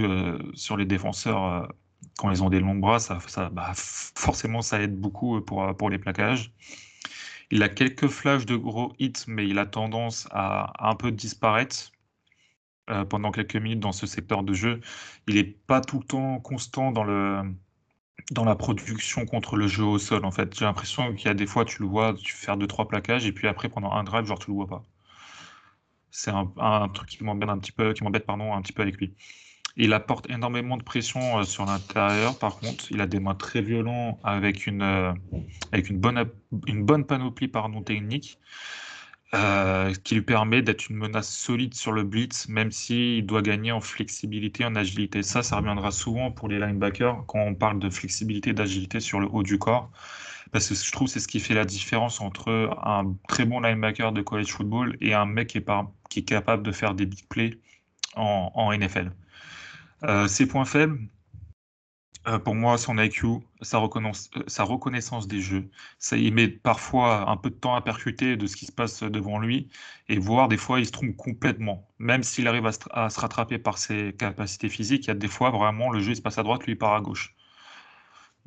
sur 0.53 0.77
les 0.77 0.86
défenseurs 0.86 1.69
quand 2.17 2.31
ils 2.31 2.43
ont 2.43 2.50
des 2.50 2.59
longs 2.59 2.75
bras, 2.75 3.00
ça, 3.00 3.19
ça 3.27 3.50
bah, 3.50 3.71
forcément, 3.75 4.62
ça 4.62 4.81
aide 4.81 5.00
beaucoup 5.00 5.41
pour, 5.41 5.75
pour 5.77 5.89
les 5.89 5.98
plaquages. 5.98 6.51
Il 7.51 7.63
a 7.63 7.70
quelques 7.70 8.08
flashs 8.08 8.46
de 8.46 8.56
gros 8.56 8.94
hits, 9.00 9.25
mais 9.27 9.48
il 9.48 9.58
a 9.60 9.65
tendance 9.65 10.27
à, 10.32 10.72
un 10.88 10.96
peu 10.96 11.12
disparaître 11.12 11.91
euh, 12.89 13.06
pendant 13.06 13.32
quelques 13.32 13.56
minutes 13.56 13.79
dans 13.79 13.91
ce 13.91 14.08
secteur 14.08 14.44
de 14.44 14.53
jeu. 14.53 14.82
Il 15.27 15.36
n'est 15.36 15.44
pas 15.44 15.82
tout 15.82 16.00
le 16.00 16.06
temps 16.06 16.39
constant 16.39 16.91
dans, 16.91 17.03
la 17.03 18.56
production 18.56 19.25
contre 19.25 19.56
le 19.58 19.68
jeu 19.68 19.84
au 19.84 19.98
sol. 20.00 20.25
En 20.25 20.32
fait, 20.32 20.58
j'ai 20.58 20.65
l'impression 20.65 21.13
qu'il 21.15 21.27
y 21.27 21.29
a 21.29 21.34
des 21.34 21.48
fois, 21.48 21.65
tu 21.65 21.82
le 21.82 21.88
vois 21.88 22.13
tu 22.13 22.34
faire 22.34 22.58
deux 22.58 22.68
trois 22.68 22.88
plaquages 22.88 23.25
et 23.25 23.32
puis 23.32 23.48
après 23.48 23.70
pendant 23.70 23.91
un 23.94 24.03
drive, 24.03 24.25
genre 24.25 24.39
tu 24.39 24.51
le 24.51 24.56
vois 24.56 24.68
pas. 24.68 24.84
C'est 26.12 26.32
un, 26.32 26.51
un, 26.58 26.89
truc 26.89 27.10
qui 27.10 27.24
m'embête 27.24 27.50
un 27.50 27.58
petit 27.60 27.72
peu, 27.72 27.94
qui 27.94 28.03
m'embête 28.03 28.25
pardon 28.25 28.53
un 28.53 28.62
petit 28.62 28.74
peu 28.74 28.82
avec 28.82 28.98
lui. 28.98 29.15
Il 29.81 29.93
apporte 29.93 30.29
énormément 30.29 30.75
de 30.75 30.83
pression 30.83 31.39
euh, 31.39 31.43
sur 31.43 31.65
l'intérieur. 31.65 32.38
Par 32.38 32.57
contre, 32.59 32.91
il 32.91 33.00
a 33.00 33.07
des 33.07 33.21
mains 33.21 33.33
très 33.33 33.62
violents 33.62 34.19
avec 34.25 34.67
une, 34.67 34.81
euh, 34.81 35.13
avec 35.71 35.89
une, 35.89 36.00
bonne, 36.00 36.25
une 36.67 36.83
bonne 36.83 37.05
panoplie 37.05 37.50
technique 37.86 38.39
euh, 39.33 39.93
qui 40.03 40.15
lui 40.15 40.21
permet 40.21 40.62
d'être 40.62 40.89
une 40.89 40.98
menace 40.98 41.33
solide 41.33 41.75
sur 41.75 41.93
le 41.93 42.03
blitz, 42.03 42.50
même 42.50 42.71
s'il 42.71 43.25
doit 43.25 43.41
gagner 43.41 43.71
en 43.71 43.79
flexibilité, 43.79 44.65
en 44.65 44.75
agilité. 44.75 45.24
Ça, 45.24 45.43
ça 45.43 45.55
reviendra 45.55 45.91
souvent 45.91 46.29
pour 46.29 46.50
les 46.50 46.59
linebackers 46.59 47.24
quand 47.27 47.39
on 47.39 47.55
parle 47.55 47.79
de 47.79 47.89
flexibilité, 47.89 48.51
d'agilité 48.51 49.00
sur 49.00 49.21
le 49.21 49.27
haut 49.31 49.43
du 49.43 49.59
corps. 49.59 49.91
Parce 50.51 50.67
que 50.67 50.75
je 50.75 50.91
trouve 50.91 51.07
que 51.07 51.13
c'est 51.13 51.19
ce 51.21 51.27
qui 51.29 51.39
fait 51.39 51.53
la 51.53 51.63
différence 51.63 52.19
entre 52.19 52.69
un 52.83 53.15
très 53.29 53.45
bon 53.45 53.62
linebacker 53.62 54.12
de 54.12 54.21
college 54.21 54.51
football 54.51 54.98
et 55.00 55.13
un 55.13 55.25
mec 55.25 55.48
qui 55.48 56.19
est, 56.19 56.25
capable 56.25 56.63
de 56.63 56.71
faire 56.74 56.95
des 56.95 57.05
big 57.05 57.25
plays 57.29 57.57
en 58.15 58.74
NFL. 58.74 59.12
Euh, 60.03 60.27
ses 60.27 60.48
points 60.48 60.65
faibles, 60.65 61.00
euh, 62.27 62.39
pour 62.39 62.56
moi, 62.56 62.77
son 62.77 62.98
IQ, 62.98 63.39
sa, 63.62 63.79
euh, 63.79 64.12
sa 64.48 64.63
reconnaissance 64.63 65.27
des 65.27 65.41
jeux. 65.41 65.70
Ça, 66.00 66.18
il 66.18 66.34
met 66.34 66.48
parfois 66.48 67.29
un 67.29 67.38
peu 67.38 67.50
de 67.50 67.56
temps 67.56 67.75
à 67.75 67.82
percuter 67.82 68.38
de 68.38 68.46
ce 68.48 68.56
qui 68.56 68.65
se 68.65 68.72
passe 68.72 69.03
devant 69.03 69.39
lui 69.39 69.70
et 70.10 70.18
voir 70.20 70.48
des 70.48 70.58
fois 70.58 70.79
il 70.79 70.86
se 70.86 70.91
trompe 70.91 71.15
complètement. 71.15 71.88
Même 71.98 72.24
s'il 72.24 72.48
arrive 72.48 72.65
à 72.65 72.72
se, 73.10 73.20
rattraper 73.20 73.58
par 73.58 73.77
ses 73.77 74.13
capacités 74.18 74.70
physiques, 74.70 75.06
il 75.06 75.08
y 75.10 75.12
a 75.12 75.15
des 75.15 75.27
fois 75.27 75.50
vraiment 75.51 75.89
le 75.91 76.01
jeu 76.01 76.12
il 76.12 76.15
se 76.18 76.22
passe 76.22 76.38
à 76.38 76.44
droite, 76.44 76.65
lui 76.65 76.74
il 76.74 76.77
part 76.77 76.94
à 76.94 77.01
gauche. 77.01 77.36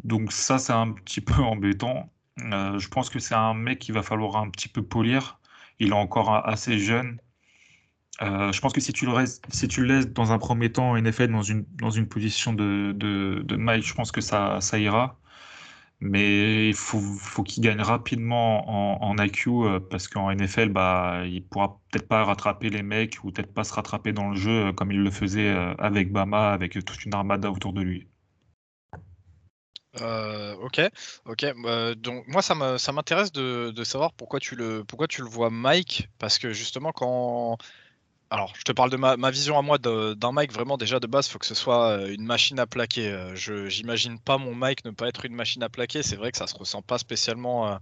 Donc 0.05 0.33
ça, 0.33 0.59
c'est 0.59 0.73
un 0.73 0.93
petit 0.93 1.21
peu 1.21 1.35
embêtant. 1.43 2.11
je 2.39 2.89
pense 2.89 3.11
que 3.11 3.19
c'est 3.19 3.35
un 3.35 3.55
mec 3.55 3.79
qu'il 3.81 3.95
va 3.95 4.03
falloir 4.03 4.37
un 4.37 4.51
petit 4.51 4.69
peu 4.69 4.83
polir. 4.83 5.41
Il 5.79 5.89
est 5.91 5.93
encore 5.93 6.47
assez 6.47 6.79
jeune. 6.79 7.19
Euh, 8.21 8.53
je 8.53 8.61
pense 8.61 8.73
que 8.73 8.81
si 8.81 8.93
tu, 8.93 9.07
le 9.07 9.85
laisses 9.85 10.09
dans 10.09 10.33
un 10.33 10.39
premier 10.39 10.71
temps 10.71 10.91
en 10.91 11.01
NFL 11.01 11.29
dans 11.29 11.43
une, 11.43 11.65
dans 11.77 11.91
une 11.91 12.07
position 12.07 12.53
de, 12.53 12.93
de, 12.95 13.43
de 13.45 13.57
Mike, 13.57 13.87
je 13.87 13.95
pense 13.95 14.13
que 14.13 14.21
ça, 14.21 14.61
ça 14.61 14.79
ira. 14.79 15.19
Mais 16.01 16.69
il 16.69 16.75
faut, 16.75 17.01
faut 17.01 17.45
qu'il 17.45 17.63
gagne 17.63 17.81
rapidement 17.81 19.01
en, 19.01 19.09
en 19.09 19.25
IQ 19.25 19.51
euh, 19.51 19.81
parce 19.81 20.09
qu'en 20.09 20.33
NFL, 20.35 20.69
bah, 20.71 21.23
il 21.25 21.45
pourra 21.45 21.81
peut-être 21.91 22.09
pas 22.09 22.25
rattraper 22.25 22.71
les 22.71 22.83
mecs 22.83 23.19
ou 23.23 23.31
peut-être 23.31 23.55
pas 23.55 23.65
se 23.65 23.73
rattraper 23.73 24.13
dans 24.13 24.31
le 24.31 24.37
jeu 24.37 24.67
euh, 24.67 24.73
comme 24.73 24.91
il 24.93 24.99
le 24.99 25.11
faisait 25.11 25.49
avec 25.79 26.13
Bama, 26.13 26.53
avec 26.53 26.73
toute 26.85 27.05
une 27.05 27.15
armada 27.15 27.51
autour 27.51 27.73
de 27.73 27.83
lui. 27.83 28.09
ok, 29.95 30.81
ok. 31.27 31.97
donc 31.97 32.27
moi, 32.27 32.43
ça 32.43 32.55
m'intéresse 32.93 33.31
de, 33.33 33.71
de, 33.71 33.85
savoir 33.85 34.13
pourquoi 34.13 34.41
tu 34.41 34.57
le 34.57 34.85
pourquoi 34.85 35.07
tu 35.07 35.23
le 35.23 35.29
vois 35.29 35.51
Mike, 35.51 36.09
parce 36.19 36.39
que 36.39 36.53
justement 36.53 36.91
quand 36.93 37.59
alors, 38.33 38.55
je 38.57 38.63
te 38.63 38.73
parle 38.73 38.89
de 38.89 38.97
ma, 38.97 39.31
vision 39.31 39.59
à 39.59 39.63
moi 39.63 39.77
d'un 39.77 40.33
Mike. 40.33 40.53
Vraiment, 40.53 40.79
déjà 40.79 40.99
de 40.99 41.07
base, 41.07 41.27
il 41.27 41.33
faut 41.33 41.39
que 41.39 41.45
ce 41.45 41.55
soit 41.55 41.89
euh, 41.89 42.15
une 42.15 42.25
machine 42.25 42.59
à 42.59 42.67
plaquer. 42.67 43.13
Euh, 43.13 43.37
je 43.37 43.69
j'imagine 43.69 44.19
pas 44.19 44.39
mon 44.39 44.55
Mike 44.55 44.87
ne 44.87 44.91
pas 44.91 45.07
être 45.09 45.27
une 45.27 45.35
machine 45.35 45.63
à 45.63 45.69
plaquer. 45.69 46.03
C'est 46.03 46.17
vrai 46.17 46.33
que 46.33 46.39
ça 46.39 46.47
se 46.47 46.55
ressent 46.55 46.81
pas 46.81 46.97
spécialement 46.97 47.69
euh, 47.69 47.77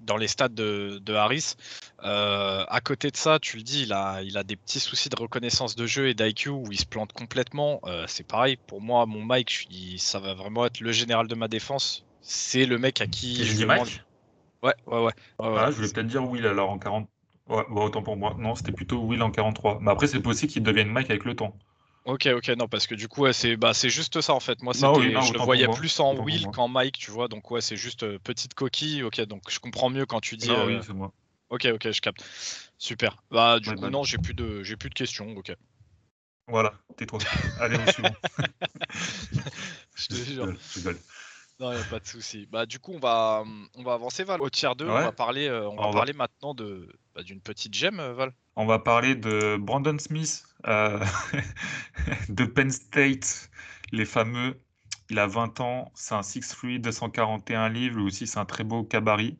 dans 0.00 0.16
les 0.16 0.26
stades 0.26 0.54
de, 0.54 1.14
Harris. 1.14 1.56
à 1.98 2.80
côté 2.82 3.10
de 3.10 3.16
ça, 3.16 3.38
tu 3.38 3.58
le 3.58 3.62
dis, 3.62 3.82
il 3.82 3.92
a, 3.92 4.22
il 4.22 4.38
a 4.38 4.42
des 4.42 4.56
petits 4.56 4.80
soucis 4.80 5.10
de 5.10 5.16
reconnaissance 5.20 5.76
de 5.76 5.84
jeu 5.84 6.08
et 6.08 6.14
d'IQ 6.14 6.48
où 6.48 6.64
il 6.72 6.80
se 6.80 6.86
plante 6.86 7.12
complètement. 7.12 7.82
c'est 8.06 8.26
pareil, 8.26 8.56
pour 8.66 8.80
moi, 8.80 9.04
mon 9.04 9.22
Mike, 9.22 9.68
ça 9.98 10.18
va 10.18 10.32
vraiment 10.32 10.64
être 10.64 10.80
le 10.80 10.92
général 10.92 11.28
de 11.28 11.34
ma 11.34 11.48
défense. 11.48 12.04
C'est 12.22 12.64
le 12.64 12.78
mec 12.78 13.02
à 13.02 13.06
qui 13.06 13.44
je 13.44 13.52
dis 13.52 13.66
Mike 13.66 14.02
Ouais, 14.62 14.74
ouais, 14.86 15.04
ouais. 15.04 15.12
Ah, 15.38 15.66
je 15.70 15.76
voulais 15.76 15.88
peut-être 15.88 16.06
dire 16.06 16.24
Will 16.26 16.46
alors 16.46 16.70
en 16.70 16.78
40, 16.78 17.06
Ouais, 17.48 17.64
bah, 17.70 17.82
autant 17.82 18.02
pour 18.02 18.16
moi. 18.16 18.34
Non, 18.38 18.54
c'était 18.54 18.72
plutôt 18.72 18.98
Will 19.00 19.22
en 19.22 19.30
43. 19.30 19.78
Mais 19.80 19.90
après, 19.90 20.06
c'est 20.06 20.20
possible 20.20 20.52
qu'il 20.52 20.62
devienne 20.62 20.88
Mike 20.88 21.10
avec 21.10 21.24
le 21.24 21.36
temps. 21.36 21.56
Ok, 22.04 22.26
ok, 22.26 22.48
non, 22.48 22.68
parce 22.68 22.86
que 22.86 22.94
du 22.94 23.08
coup, 23.08 23.30
c'est 23.32 23.56
bah, 23.56 23.72
juste 23.72 24.20
ça 24.20 24.34
en 24.34 24.40
fait. 24.40 24.62
Moi, 24.62 24.74
je 24.74 24.84
le 25.32 25.38
voyais 25.38 25.68
plus 25.68 26.00
en 26.00 26.14
Will 26.16 26.46
qu'en 26.52 26.68
Mike, 26.68 26.98
tu 26.98 27.10
vois. 27.10 27.28
Donc, 27.28 27.50
ouais, 27.50 27.60
c'est 27.60 27.76
juste 27.76 28.02
euh, 28.02 28.18
petite 28.18 28.54
coquille. 28.54 29.02
Ok, 29.02 29.20
donc 29.22 29.42
je 29.50 29.58
comprends 29.58 29.90
mieux 29.90 30.06
quand 30.06 30.20
tu 30.20 30.36
dis. 30.36 30.50
Ah, 30.50 30.66
oui, 30.66 30.78
c'est 30.86 30.92
moi. 30.92 31.12
Ok, 31.50 31.66
ok, 31.66 31.90
je 31.90 32.00
capte. 32.00 32.24
Super. 32.78 33.22
Bah, 33.30 33.58
du 33.60 33.70
coup, 33.74 33.80
bah, 33.80 33.90
non, 33.90 34.04
j'ai 34.04 34.18
plus, 34.18 34.34
de... 34.34 34.62
plus 34.76 34.88
de 34.90 34.94
questions. 34.94 35.34
Ok. 35.36 35.54
Voilà, 36.46 36.74
tais-toi. 36.96 37.20
Allez, 37.60 37.76
au 37.76 37.90
suivant. 37.90 38.14
je 39.94 40.06
te 40.08 40.14
jure. 40.14 40.54
Je. 40.76 40.90
Non, 41.60 41.70
il 41.70 41.76
n'y 41.76 41.82
a 41.82 41.86
pas 41.86 42.00
de 42.00 42.06
souci. 42.06 42.48
Bah, 42.50 42.66
du 42.66 42.80
coup, 42.80 42.92
on 42.94 42.98
va, 42.98 43.44
on 43.76 43.82
va 43.84 43.92
avancer, 43.94 44.24
Val. 44.24 44.42
Au 44.42 44.50
tiers 44.50 44.74
2, 44.74 44.86
on 44.86 44.92
va 44.92 45.12
parler, 45.12 45.46
euh, 45.46 45.68
on 45.68 45.76
va 45.76 45.92
parler 45.92 46.12
maintenant 46.12 46.52
de, 46.52 46.88
bah, 47.14 47.22
d'une 47.22 47.40
petite 47.40 47.74
gemme, 47.74 48.00
euh, 48.00 48.12
Val. 48.12 48.32
On 48.56 48.66
va 48.66 48.80
parler 48.80 49.14
de 49.14 49.56
Brandon 49.56 49.96
Smith, 49.98 50.44
euh, 50.66 50.98
de 52.28 52.44
Penn 52.44 52.70
State, 52.70 53.50
les 53.92 54.04
fameux. 54.04 54.60
Il 55.10 55.18
a 55.18 55.26
20 55.26 55.60
ans, 55.60 55.92
c'est 55.94 56.14
un 56.14 56.22
6'3, 56.22 56.80
241 56.80 57.68
livres, 57.68 57.98
lui 57.98 58.06
aussi 58.06 58.26
c'est 58.26 58.38
un 58.38 58.46
très 58.46 58.64
beau 58.64 58.82
cabaret. 58.82 59.36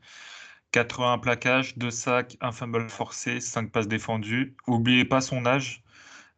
80 0.72 1.18
plaquages, 1.18 1.76
2 1.78 1.90
sacs, 1.90 2.36
un 2.40 2.52
fumble 2.52 2.88
forcé, 2.90 3.40
5 3.40 3.72
passes 3.72 3.88
défendues. 3.88 4.56
N'oubliez 4.68 5.04
pas 5.04 5.20
son 5.20 5.46
âge 5.46 5.82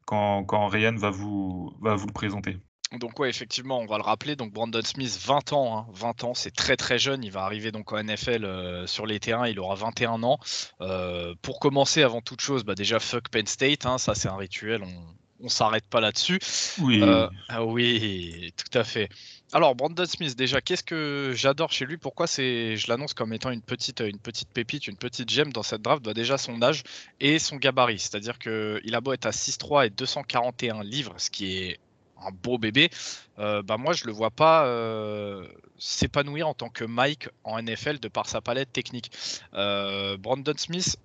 quand, 0.05 0.45
quand 0.45 0.69
Ryan 0.69 0.95
va 0.95 1.11
vous, 1.11 1.75
va 1.81 1.97
vous 1.97 2.07
le 2.07 2.13
présenter. 2.13 2.59
Donc 2.93 3.19
ouais, 3.19 3.29
effectivement, 3.29 3.81
on 3.81 3.87
va 3.87 3.97
le 3.97 4.05
rappeler. 4.05 4.37
Donc 4.37 4.53
Brandon 4.53 4.83
Smith, 4.85 5.19
20 5.25 5.53
ans, 5.53 5.87
20 5.93 6.09
hein, 6.09 6.27
ans, 6.29 6.35
c'est 6.35 6.55
très 6.55 6.77
très 6.77 6.99
jeune. 6.99 7.25
Il 7.25 7.33
va 7.33 7.43
arriver 7.43 7.73
donc 7.73 7.93
au 7.93 8.01
NFL 8.01 8.45
euh, 8.45 8.87
sur 8.87 9.07
les 9.07 9.19
terrains. 9.19 9.49
Il 9.49 9.59
aura 9.59 9.75
21 9.75 10.23
ans. 10.23 10.39
Euh, 10.81 11.35
pour 11.43 11.59
commencer, 11.59 12.03
avant 12.03 12.21
toute 12.21 12.41
chose, 12.41 12.65
bah 12.65 12.75
déjà 12.75 13.01
fuck 13.01 13.29
Penn 13.29 13.47
State. 13.47 13.87
Hein, 13.87 13.99
ça 13.99 14.15
c'est 14.15 14.29
un 14.29 14.37
rituel. 14.37 14.85
On, 14.85 15.17
on 15.41 15.49
s'arrête 15.49 15.87
pas 15.87 16.01
là-dessus. 16.01 16.39
Oui. 16.81 17.03
Euh, 17.03 17.29
ah 17.49 17.65
oui, 17.65 18.53
tout 18.57 18.79
à 18.79 18.85
fait. 18.85 19.09
Alors 19.53 19.75
Brandon 19.75 20.07
Smith, 20.07 20.37
déjà, 20.37 20.61
qu'est-ce 20.61 20.85
que 20.85 21.33
j'adore 21.35 21.73
chez 21.73 21.87
lui? 21.87 21.97
Pourquoi 21.97 22.27
c'est, 22.27 22.77
je 22.77 22.89
l'annonce 22.89 23.15
comme 23.15 23.33
étant 23.33 23.51
une 23.51 23.63
petite, 23.63 24.01
une 24.01 24.19
petite 24.19 24.49
pépite, 24.51 24.87
une 24.87 24.97
petite 24.97 25.31
gemme 25.31 25.53
dans 25.53 25.63
cette 25.63 25.83
draft? 25.83 26.05
Bah 26.05 26.15
Déjà 26.15 26.39
son 26.39 26.63
âge 26.63 26.83
et 27.21 27.39
son 27.39 27.57
gabarit, 27.57 27.99
c'est-à-dire 27.99 28.39
qu'il 28.39 28.95
a 28.95 29.01
beau 29.01 29.13
être 29.13 29.27
à 29.27 29.31
6'3 29.31 29.87
et 29.87 29.91
241 29.91 30.83
livres, 30.83 31.15
ce 31.19 31.31
qui 31.31 31.59
est 31.59 31.81
un 32.23 32.31
beau 32.31 32.59
bébé, 32.59 32.91
euh, 33.39 33.63
bah 33.63 33.77
moi 33.77 33.93
je 33.93 34.05
le 34.05 34.13
vois 34.13 34.31
pas 34.31 34.67
euh, 34.67 35.47
s'épanouir 35.79 36.49
en 36.49 36.55
tant 36.55 36.69
que 36.69 36.85
Mike 36.85 37.29
en 37.45 37.61
NFL 37.61 37.99
de 37.99 38.09
par 38.09 38.29
sa 38.29 38.41
palette 38.41 38.73
technique. 38.73 39.11
Euh, 39.55 40.17
Brandon 40.17 40.55
Smith, 40.57 40.97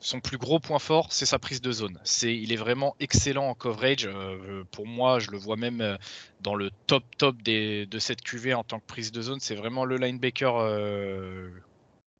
son 0.00 0.20
plus 0.20 0.38
gros 0.38 0.60
point 0.60 0.78
fort, 0.78 1.12
c'est 1.12 1.26
sa 1.26 1.38
prise 1.38 1.60
de 1.60 1.72
zone. 1.72 1.98
C'est, 2.04 2.34
il 2.36 2.52
est 2.52 2.56
vraiment 2.56 2.94
excellent 3.00 3.48
en 3.48 3.54
coverage. 3.54 4.08
pour 4.70 4.86
moi, 4.86 5.18
je 5.18 5.30
le 5.30 5.38
vois 5.38 5.56
même 5.56 5.98
dans 6.40 6.54
le 6.54 6.70
top 6.86 7.02
top 7.16 7.42
des, 7.42 7.86
de 7.86 7.98
cette 7.98 8.22
QV 8.22 8.54
en 8.54 8.62
tant 8.62 8.78
que 8.78 8.86
prise 8.86 9.10
de 9.10 9.22
zone. 9.22 9.40
C'est 9.40 9.56
vraiment 9.56 9.84
le 9.84 9.96
linebacker 9.96 10.52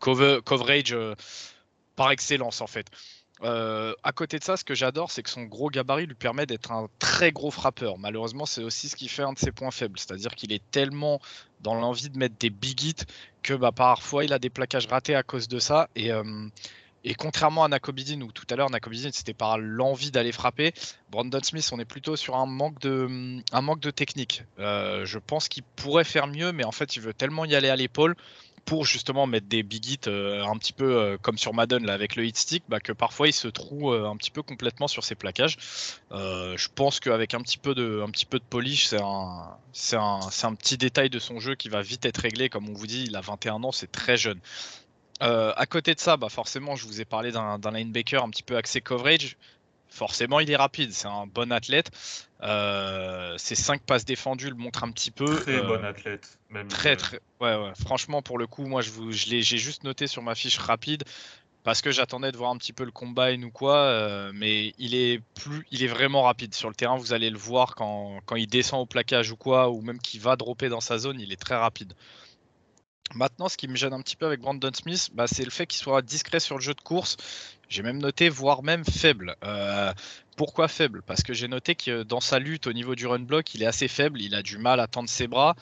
coverage 0.00 0.96
par 1.94 2.10
excellence 2.10 2.60
en 2.60 2.66
fait. 2.66 2.86
Euh, 3.42 3.94
à 4.02 4.12
côté 4.12 4.38
de 4.38 4.44
ça, 4.44 4.56
ce 4.56 4.64
que 4.64 4.74
j'adore, 4.74 5.10
c'est 5.10 5.22
que 5.22 5.30
son 5.30 5.44
gros 5.44 5.70
gabarit 5.70 6.06
lui 6.06 6.14
permet 6.14 6.46
d'être 6.46 6.72
un 6.72 6.88
très 6.98 7.32
gros 7.32 7.50
frappeur. 7.50 7.98
Malheureusement, 7.98 8.46
c'est 8.46 8.62
aussi 8.62 8.88
ce 8.88 8.96
qui 8.96 9.08
fait 9.08 9.22
un 9.22 9.32
de 9.32 9.38
ses 9.38 9.52
points 9.52 9.70
faibles. 9.70 9.98
C'est-à-dire 9.98 10.34
qu'il 10.34 10.52
est 10.52 10.62
tellement 10.70 11.20
dans 11.60 11.74
l'envie 11.74 12.10
de 12.10 12.18
mettre 12.18 12.36
des 12.38 12.50
big 12.50 12.82
hits 12.82 13.04
que 13.42 13.54
bah, 13.54 13.72
parfois 13.72 14.24
il 14.24 14.32
a 14.32 14.38
des 14.38 14.50
plaquages 14.50 14.86
ratés 14.86 15.14
à 15.14 15.22
cause 15.22 15.48
de 15.48 15.58
ça. 15.58 15.88
Et, 15.94 16.12
euh, 16.12 16.48
contrairement 17.16 17.64
à 17.64 17.68
Nakobidin, 17.68 18.20
où 18.20 18.32
tout 18.32 18.44
à 18.50 18.56
l'heure 18.56 18.70
Nakobidin 18.70 19.10
c'était 19.12 19.32
par 19.32 19.56
l'envie 19.58 20.10
d'aller 20.10 20.32
frapper, 20.32 20.74
Brandon 21.10 21.40
Smith 21.42 21.68
on 21.72 21.78
est 21.78 21.86
plutôt 21.86 22.16
sur 22.16 22.36
un 22.36 22.44
manque 22.44 22.78
de, 22.80 23.40
un 23.50 23.60
manque 23.62 23.80
de 23.80 23.90
technique. 23.90 24.44
Euh, 24.58 25.06
je 25.06 25.18
pense 25.18 25.48
qu'il 25.48 25.62
pourrait 25.62 26.04
faire 26.04 26.26
mieux, 26.26 26.52
mais 26.52 26.64
en 26.64 26.72
fait 26.72 26.96
il 26.96 27.02
veut 27.02 27.14
tellement 27.14 27.44
y 27.44 27.54
aller 27.54 27.70
à 27.70 27.76
l'épaule 27.76 28.14
pour 28.68 28.84
justement 28.84 29.26
mettre 29.26 29.46
des 29.46 29.62
big 29.62 29.86
hits 29.86 29.98
euh, 30.08 30.44
un 30.44 30.58
petit 30.58 30.74
peu 30.74 30.84
euh, 30.84 31.16
comme 31.16 31.38
sur 31.38 31.54
Madden 31.54 31.88
avec 31.88 32.16
le 32.16 32.26
hit 32.26 32.36
stick, 32.36 32.64
bah, 32.68 32.80
que 32.80 32.92
parfois 32.92 33.26
il 33.26 33.32
se 33.32 33.48
trouve 33.48 33.94
euh, 33.94 34.10
un 34.10 34.14
petit 34.14 34.30
peu 34.30 34.42
complètement 34.42 34.88
sur 34.88 35.04
ses 35.04 35.14
plaquages. 35.14 35.56
je 36.10 36.68
pense 36.74 37.00
qu'avec 37.00 37.32
un 37.32 37.40
petit 37.40 37.56
peu 37.56 37.74
de, 37.74 38.02
un 38.06 38.10
petit 38.10 38.26
peu 38.26 38.38
de 38.38 38.44
polish, 38.44 38.88
c'est 38.88 39.00
un, 39.00 39.56
un, 39.92 40.20
un, 40.42 40.54
petit 40.54 40.76
détail 40.76 41.08
de 41.08 41.18
son 41.18 41.40
jeu 41.40 41.54
qui 41.54 41.70
va 41.70 41.80
vite 41.80 42.04
être 42.04 42.18
réglé. 42.18 42.50
Comme 42.50 42.68
on 42.68 42.74
vous 42.74 42.86
dit, 42.86 43.04
il 43.06 43.16
a 43.16 43.22
21 43.22 43.64
ans, 43.64 43.72
c'est 43.72 43.90
très 43.90 44.18
jeune. 44.18 44.38
à 45.20 45.66
côté 45.66 45.94
de 45.94 46.00
ça, 46.00 46.18
bah 46.18 46.28
forcément, 46.28 46.76
je 46.76 46.84
vous 46.84 47.00
ai 47.00 47.06
parlé 47.06 47.32
d'un 47.32 47.58
linebacker 47.72 48.22
un 48.22 48.28
petit 48.28 48.42
peu 48.42 48.58
axé 48.58 48.82
coverage 48.82 49.38
forcément, 49.88 50.40
il 50.40 50.50
est 50.50 50.56
rapide. 50.56 50.92
C'est 50.92 51.08
un 51.08 51.26
bon 51.26 51.52
athlète. 51.52 51.90
Euh, 52.42 53.36
ses 53.36 53.56
cinq 53.56 53.82
passes 53.82 54.04
défendues 54.04 54.48
le 54.48 54.54
montrent 54.54 54.84
un 54.84 54.90
petit 54.92 55.10
peu. 55.10 55.40
Très 55.40 55.60
bon 55.60 55.84
athlète. 55.84 56.38
Même 56.50 56.68
très, 56.68 56.96
très. 56.96 57.20
Ouais, 57.40 57.56
ouais. 57.56 57.72
Franchement, 57.80 58.22
pour 58.22 58.38
le 58.38 58.46
coup, 58.46 58.64
moi, 58.66 58.80
je, 58.80 58.90
vous, 58.90 59.12
je 59.12 59.26
l'ai, 59.26 59.42
j'ai 59.42 59.58
juste 59.58 59.84
noté 59.84 60.06
sur 60.06 60.22
ma 60.22 60.34
fiche 60.34 60.58
rapide 60.58 61.02
parce 61.64 61.82
que 61.82 61.90
j'attendais 61.90 62.30
de 62.30 62.36
voir 62.36 62.50
un 62.50 62.56
petit 62.56 62.72
peu 62.72 62.84
le 62.84 62.92
combine 62.92 63.44
ou 63.44 63.50
quoi. 63.50 63.76
Euh, 63.76 64.30
mais 64.34 64.72
il 64.78 64.94
est 64.94 65.20
plus, 65.34 65.66
il 65.72 65.82
est 65.82 65.88
vraiment 65.88 66.22
rapide 66.22 66.54
sur 66.54 66.68
le 66.68 66.74
terrain. 66.74 66.96
Vous 66.96 67.12
allez 67.12 67.30
le 67.30 67.38
voir 67.38 67.74
quand, 67.74 68.20
quand 68.24 68.36
il 68.36 68.46
descend 68.46 68.82
au 68.82 68.86
plaquage 68.86 69.32
ou 69.32 69.36
quoi, 69.36 69.68
ou 69.70 69.80
même 69.80 69.98
qu'il 69.98 70.20
va 70.20 70.36
dropper 70.36 70.68
dans 70.68 70.80
sa 70.80 70.98
zone, 70.98 71.20
il 71.20 71.32
est 71.32 71.40
très 71.40 71.56
rapide. 71.56 71.92
Maintenant, 73.14 73.48
ce 73.48 73.56
qui 73.56 73.68
me 73.68 73.76
gêne 73.76 73.94
un 73.94 74.02
petit 74.02 74.16
peu 74.16 74.26
avec 74.26 74.40
Brandon 74.40 74.70
Smith, 74.74 75.08
bah, 75.14 75.26
c'est 75.26 75.44
le 75.44 75.50
fait 75.50 75.66
qu'il 75.66 75.80
soit 75.80 76.02
discret 76.02 76.40
sur 76.40 76.56
le 76.56 76.60
jeu 76.60 76.74
de 76.74 76.80
course. 76.80 77.16
J'ai 77.68 77.82
même 77.82 77.98
noté, 77.98 78.28
voire 78.28 78.62
même 78.62 78.84
faible. 78.84 79.34
Euh, 79.44 79.92
pourquoi 80.38 80.68
faible? 80.68 81.02
Parce 81.02 81.22
que 81.22 81.34
j'ai 81.34 81.48
noté 81.48 81.74
que 81.74 82.04
dans 82.04 82.20
sa 82.20 82.38
lutte 82.38 82.66
au 82.68 82.72
niveau 82.72 82.94
du 82.94 83.06
run 83.06 83.18
block, 83.18 83.54
il 83.54 83.62
est 83.62 83.66
assez 83.66 83.88
faible. 83.88 84.22
Il 84.22 84.34
a 84.34 84.42
du 84.42 84.56
mal 84.56 84.80
à 84.80 84.86
tendre 84.86 85.10
ses 85.10 85.26
bras. 85.26 85.56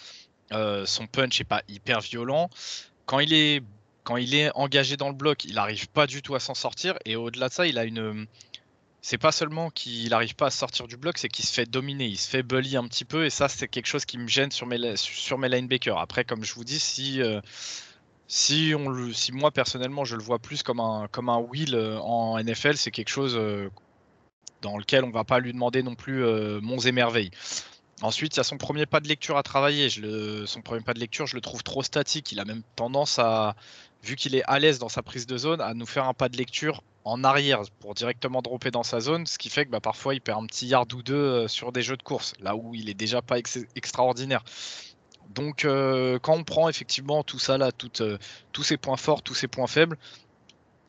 Euh, 0.52 0.86
son 0.86 1.06
punch 1.06 1.40
n'est 1.40 1.44
pas 1.44 1.62
hyper 1.66 2.00
violent. 2.00 2.50
Quand 3.06 3.18
il 3.18 3.32
est 3.32 3.62
engagé 4.54 4.96
dans 4.96 5.08
le 5.08 5.14
bloc, 5.14 5.44
il 5.44 5.54
n'arrive 5.54 5.88
pas 5.88 6.06
du 6.06 6.22
tout 6.22 6.34
à 6.34 6.40
s'en 6.40 6.54
sortir. 6.54 6.94
Et 7.06 7.16
au-delà 7.16 7.48
de 7.48 7.54
ça, 7.54 7.66
il 7.66 7.78
a 7.78 7.84
une, 7.84 8.26
c'est 9.00 9.18
pas 9.18 9.32
seulement 9.32 9.70
qu'il 9.70 10.10
n'arrive 10.10 10.34
pas 10.34 10.48
à 10.48 10.50
sortir 10.50 10.86
du 10.88 10.96
bloc, 10.96 11.16
c'est 11.16 11.28
qu'il 11.28 11.44
se 11.44 11.52
fait 11.52 11.64
dominer, 11.64 12.06
il 12.06 12.18
se 12.18 12.28
fait 12.28 12.42
bully 12.42 12.76
un 12.76 12.86
petit 12.88 13.04
peu, 13.04 13.24
et 13.24 13.30
ça, 13.30 13.48
c'est 13.48 13.68
quelque 13.68 13.86
chose 13.86 14.04
qui 14.04 14.18
me 14.18 14.26
gêne 14.26 14.50
sur 14.50 14.66
mes, 14.66 14.96
sur 14.96 15.38
linebackers. 15.38 15.96
Après, 15.96 16.24
comme 16.24 16.44
je 16.44 16.52
vous 16.52 16.64
dis, 16.64 16.80
si, 16.80 17.22
euh, 17.22 17.40
si, 18.26 18.74
on 18.76 18.88
le, 18.88 19.12
si 19.12 19.30
moi, 19.30 19.52
personnellement, 19.52 20.04
je 20.04 20.16
le 20.16 20.22
vois 20.22 20.40
plus 20.40 20.64
comme 20.64 20.80
un, 20.80 21.06
comme 21.12 21.28
un 21.28 21.38
will 21.38 21.76
euh, 21.76 21.98
en 22.00 22.36
NFL, 22.42 22.76
c'est 22.76 22.90
quelque 22.90 23.08
chose 23.08 23.38
dans 24.62 24.78
lequel 24.78 25.04
on 25.04 25.10
va 25.10 25.24
pas 25.24 25.38
lui 25.38 25.52
demander 25.52 25.82
non 25.82 25.94
plus 25.94 26.24
monts 26.60 26.78
et. 26.80 27.30
Ensuite, 28.02 28.34
il 28.34 28.36
y 28.36 28.40
a 28.40 28.44
son 28.44 28.58
premier 28.58 28.84
pas 28.84 29.00
de 29.00 29.08
lecture 29.08 29.38
à 29.38 29.42
travailler. 29.42 29.88
Son 30.46 30.60
premier 30.60 30.82
pas 30.82 30.92
de 30.92 31.00
lecture, 31.00 31.26
je 31.26 31.34
le 31.34 31.40
trouve 31.40 31.62
trop 31.62 31.82
statique. 31.82 32.30
Il 32.30 32.40
a 32.40 32.44
même 32.44 32.62
tendance 32.74 33.18
à, 33.18 33.56
vu 34.02 34.16
qu'il 34.16 34.34
est 34.34 34.44
à 34.46 34.58
l'aise 34.58 34.78
dans 34.78 34.88
sa 34.88 35.02
prise 35.02 35.26
de 35.26 35.36
zone, 35.36 35.60
à 35.60 35.74
nous 35.74 35.86
faire 35.86 36.06
un 36.06 36.14
pas 36.14 36.28
de 36.28 36.36
lecture 36.36 36.82
en 37.04 37.22
arrière 37.22 37.62
pour 37.80 37.94
directement 37.94 38.42
dropper 38.42 38.70
dans 38.70 38.82
sa 38.82 39.00
zone, 39.00 39.26
ce 39.26 39.38
qui 39.38 39.48
fait 39.48 39.64
que 39.64 39.70
bah, 39.70 39.80
parfois 39.80 40.14
il 40.14 40.20
perd 40.20 40.42
un 40.42 40.46
petit 40.46 40.66
yard 40.66 40.92
ou 40.92 41.02
deux 41.02 41.14
euh, 41.14 41.48
sur 41.48 41.70
des 41.70 41.82
jeux 41.82 41.96
de 41.96 42.02
course, 42.02 42.34
là 42.40 42.56
où 42.56 42.74
il 42.74 42.90
est 42.90 42.94
déjà 42.94 43.22
pas 43.22 43.38
extraordinaire. 43.38 44.42
Donc 45.30 45.64
euh, 45.64 46.18
quand 46.18 46.34
on 46.34 46.44
prend 46.44 46.68
effectivement 46.68 47.22
tout 47.22 47.38
ça 47.38 47.58
là, 47.58 47.70
euh, 48.00 48.18
tous 48.52 48.62
ses 48.62 48.76
points 48.76 48.96
forts, 48.96 49.22
tous 49.22 49.34
ses 49.34 49.46
points 49.46 49.68
faibles, 49.68 49.98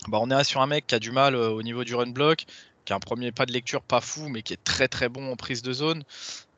bah, 0.07 0.17
on 0.21 0.31
est 0.31 0.43
sur 0.43 0.61
un 0.61 0.67
mec 0.67 0.87
qui 0.87 0.95
a 0.95 0.99
du 0.99 1.11
mal 1.11 1.35
au 1.35 1.61
niveau 1.61 1.83
du 1.83 1.93
run 1.93 2.11
block, 2.11 2.45
qui 2.87 2.93
un 2.93 2.99
premier 3.01 3.33
pas 3.33 3.45
de 3.45 3.51
lecture 3.51 3.81
pas 3.81 3.99
fou, 3.99 4.29
mais 4.29 4.41
qui 4.41 4.53
est 4.53 4.63
très 4.63 4.87
très 4.87 5.09
bon 5.09 5.29
en 5.29 5.35
prise 5.35 5.61
de 5.61 5.73
zone. 5.73 6.03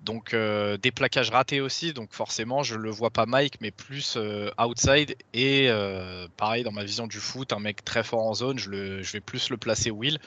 Donc 0.01 0.35
euh, 0.35 0.77
des 0.77 0.91
plaquages 0.91 1.31
ratés 1.31 1.59
aussi, 1.59 1.91
donc 1.91 2.13
forcément 2.13 2.61
je 2.61 2.75
le 2.75 2.91
vois 2.91 3.09
pas 3.09 3.25
Mike, 3.25 3.55
mais 3.61 3.71
plus 3.71 4.15
euh, 4.15 4.51
outside. 4.63 5.15
Et 5.33 5.69
euh, 5.69 6.27
pareil 6.37 6.63
dans 6.63 6.71
ma 6.71 6.83
vision 6.83 7.07
du 7.07 7.17
foot, 7.17 7.51
un 7.51 7.59
mec 7.59 7.83
très 7.83 8.03
fort 8.03 8.27
en 8.27 8.35
zone, 8.35 8.59
je, 8.59 8.69
le, 8.69 9.01
je 9.01 9.11
vais 9.11 9.21
plus 9.21 9.49
le 9.49 9.57
placer 9.57 9.89
Will. 9.89 10.19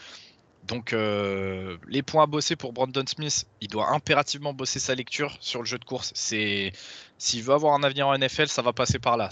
Donc 0.66 0.92
les 0.92 2.02
points 2.02 2.24
à 2.24 2.26
bosser 2.26 2.56
pour 2.56 2.72
Brandon 2.72 3.04
Smith, 3.06 3.46
il 3.60 3.68
doit 3.68 3.90
impérativement 3.90 4.54
bosser 4.54 4.78
sa 4.78 4.94
lecture 4.94 5.36
sur 5.40 5.60
le 5.60 5.66
jeu 5.66 5.78
de 5.78 5.84
course. 5.84 6.12
C'est 6.14 6.72
s'il 7.18 7.42
veut 7.42 7.54
avoir 7.54 7.74
un 7.74 7.82
avenir 7.82 8.08
en 8.08 8.16
NFL, 8.16 8.48
ça 8.48 8.62
va 8.62 8.72
passer 8.72 8.98
par 8.98 9.16
là. 9.16 9.28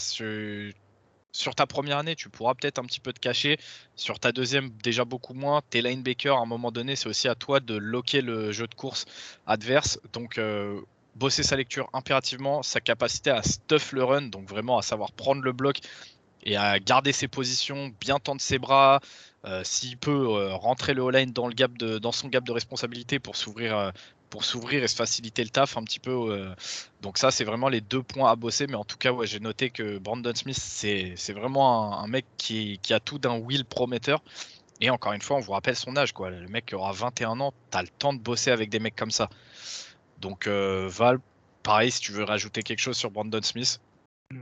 Sur 1.32 1.54
ta 1.54 1.66
première 1.66 1.98
année, 1.98 2.16
tu 2.16 2.28
pourras 2.28 2.54
peut-être 2.54 2.78
un 2.78 2.84
petit 2.84 3.00
peu 3.00 3.12
te 3.12 3.20
cacher. 3.20 3.58
Sur 3.96 4.18
ta 4.18 4.32
deuxième, 4.32 4.70
déjà 4.82 5.04
beaucoup 5.04 5.34
moins. 5.34 5.60
Tes 5.70 5.82
linebackers, 5.82 6.36
à 6.36 6.40
un 6.40 6.46
moment 6.46 6.72
donné, 6.72 6.96
c'est 6.96 7.08
aussi 7.08 7.28
à 7.28 7.34
toi 7.34 7.60
de 7.60 7.76
loquer 7.76 8.20
le 8.20 8.52
jeu 8.52 8.66
de 8.66 8.74
course 8.74 9.04
adverse. 9.46 10.00
Donc, 10.12 10.38
euh, 10.38 10.80
bosser 11.14 11.42
sa 11.42 11.56
lecture 11.56 11.88
impérativement, 11.92 12.62
sa 12.62 12.80
capacité 12.80 13.30
à 13.30 13.42
stuff 13.42 13.92
le 13.92 14.04
run, 14.04 14.22
donc 14.22 14.48
vraiment 14.48 14.78
à 14.78 14.82
savoir 14.82 15.12
prendre 15.12 15.42
le 15.42 15.52
bloc 15.52 15.78
et 16.42 16.56
à 16.56 16.78
garder 16.80 17.12
ses 17.12 17.28
positions, 17.28 17.92
bien 18.00 18.18
tendre 18.18 18.40
ses 18.40 18.58
bras. 18.58 19.00
Euh, 19.46 19.62
s'il 19.64 19.96
peut 19.96 20.10
euh, 20.10 20.54
rentrer 20.54 20.94
le 20.94 21.02
all-line 21.06 21.32
dans, 21.32 21.48
dans 21.48 22.12
son 22.12 22.28
gap 22.28 22.44
de 22.44 22.52
responsabilité 22.52 23.18
pour 23.18 23.36
s'ouvrir 23.36 23.92
pour 24.30 24.44
s'ouvrir 24.44 24.82
et 24.82 24.88
se 24.88 24.96
faciliter 24.96 25.42
le 25.42 25.50
taf 25.50 25.76
un 25.76 25.82
petit 25.82 26.00
peu. 26.00 26.12
Euh. 26.12 26.54
donc 27.02 27.18
ça, 27.18 27.30
c'est 27.30 27.44
vraiment 27.44 27.68
les 27.68 27.80
deux 27.80 28.02
points 28.02 28.30
à 28.30 28.36
bosser. 28.36 28.66
Mais 28.68 28.76
en 28.76 28.84
tout 28.84 28.96
cas, 28.96 29.12
ouais, 29.12 29.26
j'ai 29.26 29.40
noté 29.40 29.70
que 29.70 29.98
Brandon 29.98 30.34
Smith, 30.34 30.58
c'est 30.58 31.32
vraiment 31.32 31.98
un, 31.98 32.06
mec 32.06 32.24
qui, 32.38 32.80
a 32.90 33.00
tout 33.00 33.18
d'un 33.18 33.36
will 33.36 33.64
prometteur. 33.64 34.22
Et 34.80 34.88
encore 34.88 35.12
une 35.12 35.20
fois, 35.20 35.36
on 35.36 35.40
vous 35.40 35.52
rappelle 35.52 35.76
son 35.76 35.96
âge. 35.96 36.12
Quoi. 36.12 36.30
Le 36.30 36.48
mec 36.48 36.66
qui 36.66 36.74
aura 36.74 36.92
21 36.92 37.40
ans, 37.40 37.52
tu 37.70 37.76
as 37.76 37.82
le 37.82 37.88
temps 37.88 38.14
de 38.14 38.20
bosser 38.20 38.50
avec 38.50 38.70
des 38.70 38.78
mecs 38.78 38.96
comme 38.96 39.10
ça. 39.10 39.28
Donc 40.20 40.46
euh, 40.46 40.88
Val, 40.88 41.18
pareil, 41.62 41.90
si 41.90 42.00
tu 42.00 42.12
veux 42.12 42.24
rajouter 42.24 42.62
quelque 42.62 42.78
chose 42.78 42.96
sur 42.96 43.10
Brandon 43.10 43.42
Smith. 43.42 43.80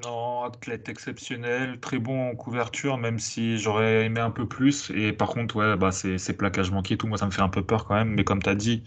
Non, 0.05 0.45
athlète 0.45 0.91
exceptionnel, 0.91 1.81
très 1.81 1.99
bon 1.99 2.31
en 2.31 2.37
couverture, 2.37 2.99
même 2.99 3.19
si 3.19 3.57
j'aurais 3.57 4.05
aimé 4.05 4.21
un 4.21 4.31
peu 4.31 4.47
plus. 4.47 4.91
Et 4.91 5.15
par 5.15 5.31
contre, 5.31 5.57
ouais, 5.57 5.77
bah, 5.79 5.93
ces, 5.93 6.19
ces 6.19 6.37
plaquages 6.37 6.71
manqués, 6.71 6.99
tout, 6.99 7.07
moi, 7.07 7.17
ça 7.17 7.25
me 7.25 7.31
fait 7.31 7.41
un 7.41 7.49
peu 7.49 7.65
peur 7.65 7.87
quand 7.87 7.95
même. 7.95 8.11
Mais 8.11 8.23
comme 8.23 8.43
tu 8.43 8.51
as 8.51 8.55
dit, 8.55 8.83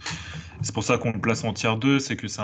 c'est 0.64 0.74
pour 0.74 0.84
ça 0.84 0.98
qu'on 0.98 1.12
le 1.12 1.20
place 1.22 1.44
en 1.44 1.54
tiers 1.54 1.78
2, 1.78 2.00
c'est 2.00 2.16
que 2.16 2.28
c'est 2.28 2.42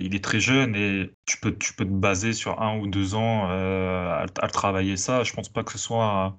il 0.00 0.14
est 0.14 0.24
très 0.24 0.40
jeune 0.40 0.76
et 0.76 1.10
tu 1.26 1.38
peux, 1.38 1.56
tu 1.56 1.74
peux 1.74 1.84
te 1.84 1.90
baser 1.90 2.32
sur 2.32 2.60
un 2.62 2.78
ou 2.78 2.86
deux 2.86 3.14
ans 3.14 3.48
euh, 3.50 4.26
à, 4.40 4.48
travailler 4.48 4.96
ça. 4.96 5.24
Je 5.24 5.32
pense 5.32 5.48
pas 5.48 5.64
que 5.64 5.72
ce 5.72 5.78
soit 5.78 6.36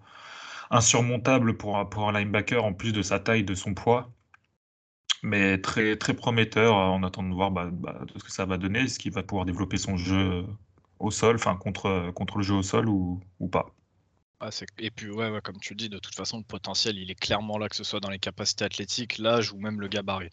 insurmontable 0.71 1.57
pour, 1.57 1.77
un 1.77 2.11
linebacker 2.13 2.63
en 2.63 2.73
plus 2.73 2.93
de 2.93 3.01
sa 3.01 3.19
taille, 3.19 3.43
de 3.43 3.55
son 3.55 3.73
poids. 3.73 4.11
Mais 5.23 5.59
très, 5.59 5.95
très 5.97 6.13
prometteur. 6.13 6.75
On 6.75 7.03
attend 7.03 7.23
de 7.23 7.33
voir 7.33 7.51
bah, 7.51 7.69
bah, 7.71 8.01
ce 8.15 8.23
que 8.23 8.31
ça 8.31 8.45
va 8.45 8.57
donner, 8.57 8.87
ce 8.87 8.99
qu'il 8.99 9.11
va 9.13 9.23
pouvoir 9.23 9.45
développer 9.45 9.77
son 9.77 9.97
jeu 9.97 10.45
au 10.99 11.11
sol, 11.11 11.35
enfin 11.35 11.55
contre, 11.55 12.11
contre 12.15 12.37
le 12.37 12.43
jeu 12.43 12.55
au 12.55 12.63
sol 12.63 12.89
ou 12.89 13.21
pas. 13.51 13.73
Ah, 14.45 14.49
et 14.77 14.91
puis, 14.91 15.09
ouais, 15.09 15.29
ouais, 15.29 15.39
comme 15.39 15.57
tu 15.57 15.73
dis, 15.73 15.87
de 15.87 15.97
toute 15.99 16.15
façon, 16.15 16.37
le 16.37 16.43
potentiel, 16.43 16.97
il 16.97 17.09
est 17.09 17.15
clairement 17.15 17.57
là, 17.57 17.69
que 17.69 17.77
ce 17.77 17.85
soit 17.85 18.01
dans 18.01 18.09
les 18.09 18.19
capacités 18.19 18.65
athlétiques, 18.65 19.17
l'âge 19.17 19.53
ou 19.53 19.57
même 19.57 19.79
le 19.79 19.87
gabarit. 19.87 20.31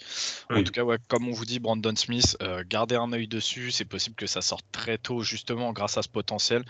En 0.51 0.65
tout 0.65 0.73
cas, 0.73 0.83
ouais, 0.83 0.97
comme 1.07 1.29
on 1.29 1.31
vous 1.31 1.45
dit, 1.45 1.61
Brandon 1.61 1.95
Smith, 1.95 2.37
euh, 2.43 2.65
gardez 2.69 2.97
un 2.97 3.13
œil 3.13 3.29
dessus. 3.29 3.71
C'est 3.71 3.85
possible 3.85 4.17
que 4.17 4.27
ça 4.27 4.43
sorte 4.43 4.67
très 4.73 4.99
tôt, 4.99 5.23
justement, 5.23 5.73
grâce 5.73 5.97
à 5.97 6.03
ce 6.03 6.09
potentiel. 6.09 6.65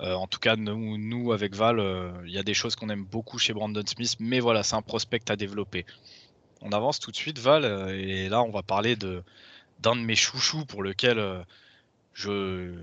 Euh, 0.00 0.14
en 0.14 0.26
tout 0.26 0.40
cas, 0.40 0.56
nous, 0.56 0.98
nous 0.98 1.32
avec 1.32 1.54
Val, 1.54 1.78
euh, 1.78 2.10
il 2.24 2.32
y 2.32 2.38
a 2.38 2.42
des 2.42 2.54
choses 2.54 2.74
qu'on 2.74 2.88
aime 2.88 3.04
beaucoup 3.04 3.38
chez 3.38 3.52
Brandon 3.52 3.86
Smith, 3.86 4.16
mais 4.18 4.40
voilà, 4.40 4.64
c'est 4.64 4.74
un 4.74 4.82
prospect 4.82 5.30
à 5.30 5.36
développer. 5.36 5.86
On 6.60 6.72
avance 6.72 6.98
tout 6.98 7.12
de 7.12 7.16
suite, 7.16 7.38
Val, 7.38 7.64
et 7.94 8.28
là, 8.28 8.42
on 8.42 8.50
va 8.50 8.62
parler 8.62 8.96
de 8.96 9.22
d'un 9.78 9.94
de 9.94 10.02
mes 10.02 10.16
chouchous 10.16 10.66
pour 10.66 10.82
lequel 10.82 11.44
je 12.12 12.74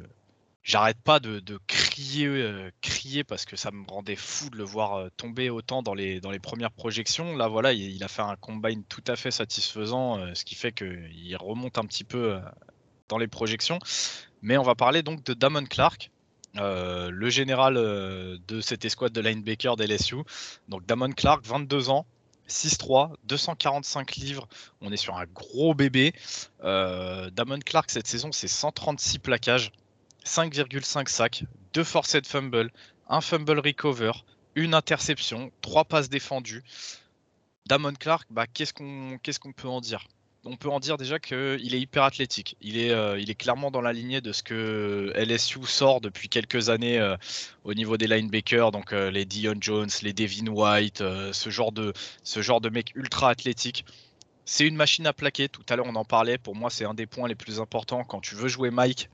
j'arrête 0.67 0.99
pas 1.01 1.19
de, 1.19 1.41
crier, 1.65 2.27
euh, 2.27 2.69
crier 2.81 3.23
parce 3.23 3.45
que 3.45 3.55
ça 3.55 3.71
me 3.71 3.87
rendait 3.87 4.17
fou 4.17 4.49
de 4.49 4.57
le 4.57 4.65
voir 4.65 4.95
euh, 4.95 5.09
tomber 5.15 5.49
autant 5.49 5.81
dans 5.81 5.93
les, 5.93 6.19
dans 6.19 6.29
les 6.29 6.39
premières 6.39 6.71
projections. 6.71 7.35
Là, 7.37 7.47
voilà, 7.47 7.71
il, 7.71 8.03
a 8.03 8.09
fait 8.09 8.21
un 8.21 8.35
combine 8.35 8.83
tout 8.83 9.03
à 9.07 9.15
fait 9.15 9.31
satisfaisant, 9.31 10.19
euh, 10.19 10.35
ce 10.35 10.43
qui 10.43 10.55
fait 10.55 10.73
qu'il 10.73 11.37
remonte 11.37 11.77
un 11.77 11.85
petit 11.85 12.03
peu 12.03 12.37
dans 13.07 13.17
les 13.17 13.27
projections. 13.27 13.79
Mais 14.41 14.57
on 14.57 14.63
va 14.63 14.75
parler 14.75 15.01
donc 15.01 15.23
de 15.23 15.33
Damon 15.33 15.63
Clark, 15.63 16.11
le 16.55 17.29
général 17.29 17.75
de 17.75 18.61
cette 18.61 18.83
escouade 18.83 19.13
de 19.13 19.21
linebacker 19.21 19.77
d'LSU. 19.77 20.17
Donc 20.67 20.85
Damon 20.85 21.11
Clark, 21.11 21.45
22 21.45 21.89
ans, 21.89 22.05
6-3, 22.49 23.13
245 23.23 24.15
livres. 24.17 24.47
On 24.81 24.91
est 24.91 24.97
sur 24.97 25.17
un 25.17 25.25
gros 25.33 25.73
bébé. 25.73 26.13
Damon 26.61 27.59
Clark, 27.65 27.89
cette 27.89 28.07
saison, 28.07 28.31
c'est 28.31 28.47
136 28.47 29.19
plaquages. 29.19 29.71
5,5 30.27 31.07
sacs, 31.07 31.43
2 31.73 31.83
forced 31.83 32.27
fumble, 32.27 32.69
un 33.07 33.21
fumble 33.21 33.59
recover, 33.59 34.11
une 34.55 34.73
interception, 34.73 35.51
3 35.61 35.85
passes 35.85 36.09
défendues. 36.09 36.63
Damon 37.65 37.93
Clark, 37.93 38.27
bah, 38.29 38.45
qu'est-ce 38.45 38.73
qu'on 38.73 39.17
qu'est-ce 39.23 39.39
qu'on 39.39 39.53
peut 39.53 39.67
en 39.67 39.81
dire? 39.81 40.07
On 40.43 40.55
peut 40.55 40.69
en 40.69 40.79
dire 40.79 40.97
déjà 40.97 41.19
qu'il 41.19 41.75
est 41.75 41.79
hyper 41.79 42.03
athlétique. 42.03 42.55
Il 42.61 42.77
est, 42.77 42.91
euh, 42.91 43.19
il 43.19 43.29
est 43.29 43.35
clairement 43.35 43.71
dans 43.71 43.81
la 43.81 43.91
lignée 43.91 44.21
de 44.21 44.31
ce 44.31 44.43
que 44.43 45.11
LSU 45.15 45.65
sort 45.65 45.99
depuis 45.99 46.29
quelques 46.29 46.69
années 46.69 46.99
euh, 46.99 47.17
au 47.65 47.73
niveau 47.73 47.97
des 47.97 48.07
linebackers, 48.07 48.71
donc 48.71 48.93
euh, 48.93 49.11
les 49.11 49.25
Dion 49.25 49.55
Jones, 49.59 49.89
les 50.03 50.13
Devin 50.13 50.47
White, 50.47 51.03
ce, 51.33 51.49
genre 51.49 51.71
de, 51.71 51.91
ce 52.23 52.41
genre 52.41 52.61
de 52.61 52.69
mec 52.69 52.93
ultra 52.95 53.29
athlétique. 53.29 53.85
C'est 54.45 54.65
une 54.65 54.77
machine 54.77 55.05
à 55.07 55.13
plaquer. 55.13 55.49
Tout 55.49 55.65
à 55.67 55.75
l'heure, 55.75 55.87
on 55.87 55.95
en 55.95 56.05
parlait. 56.05 56.37
Pour 56.37 56.55
moi, 56.55 56.69
c'est 56.69 56.85
un 56.85 56.93
des 56.93 57.07
points 57.07 57.27
les 57.27 57.35
plus 57.35 57.59
importants 57.59 58.05
quand 58.05 58.21
tu 58.21 58.35
veux 58.35 58.47
jouer 58.47 58.71
Mike 58.71 59.09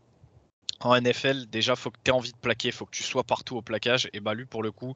en 0.83 0.99
NFL, 0.99 1.45
déjà, 1.47 1.75
faut 1.75 1.91
que 1.91 1.97
tu 2.03 2.11
aies 2.11 2.13
envie 2.13 2.31
de 2.31 2.37
plaquer, 2.37 2.71
faut 2.71 2.85
que 2.85 2.95
tu 2.95 3.03
sois 3.03 3.23
partout 3.23 3.55
au 3.55 3.61
plaquage. 3.61 4.09
Et 4.13 4.19
bah, 4.19 4.33
lui, 4.33 4.45
pour 4.45 4.63
le 4.63 4.71
coup, 4.71 4.93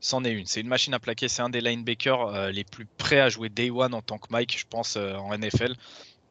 c'en 0.00 0.24
est 0.24 0.32
une. 0.32 0.46
C'est 0.46 0.60
une 0.60 0.68
machine 0.68 0.94
à 0.94 0.98
plaquer. 0.98 1.28
C'est 1.28 1.42
un 1.42 1.48
des 1.48 1.60
linebackers 1.60 2.26
euh, 2.26 2.50
les 2.50 2.64
plus 2.64 2.86
prêts 2.86 3.20
à 3.20 3.28
jouer 3.28 3.48
day 3.48 3.70
one 3.70 3.94
en 3.94 4.02
tant 4.02 4.18
que 4.18 4.26
Mike, 4.30 4.58
je 4.58 4.66
pense, 4.68 4.96
euh, 4.96 5.14
en 5.16 5.36
NFL. 5.36 5.74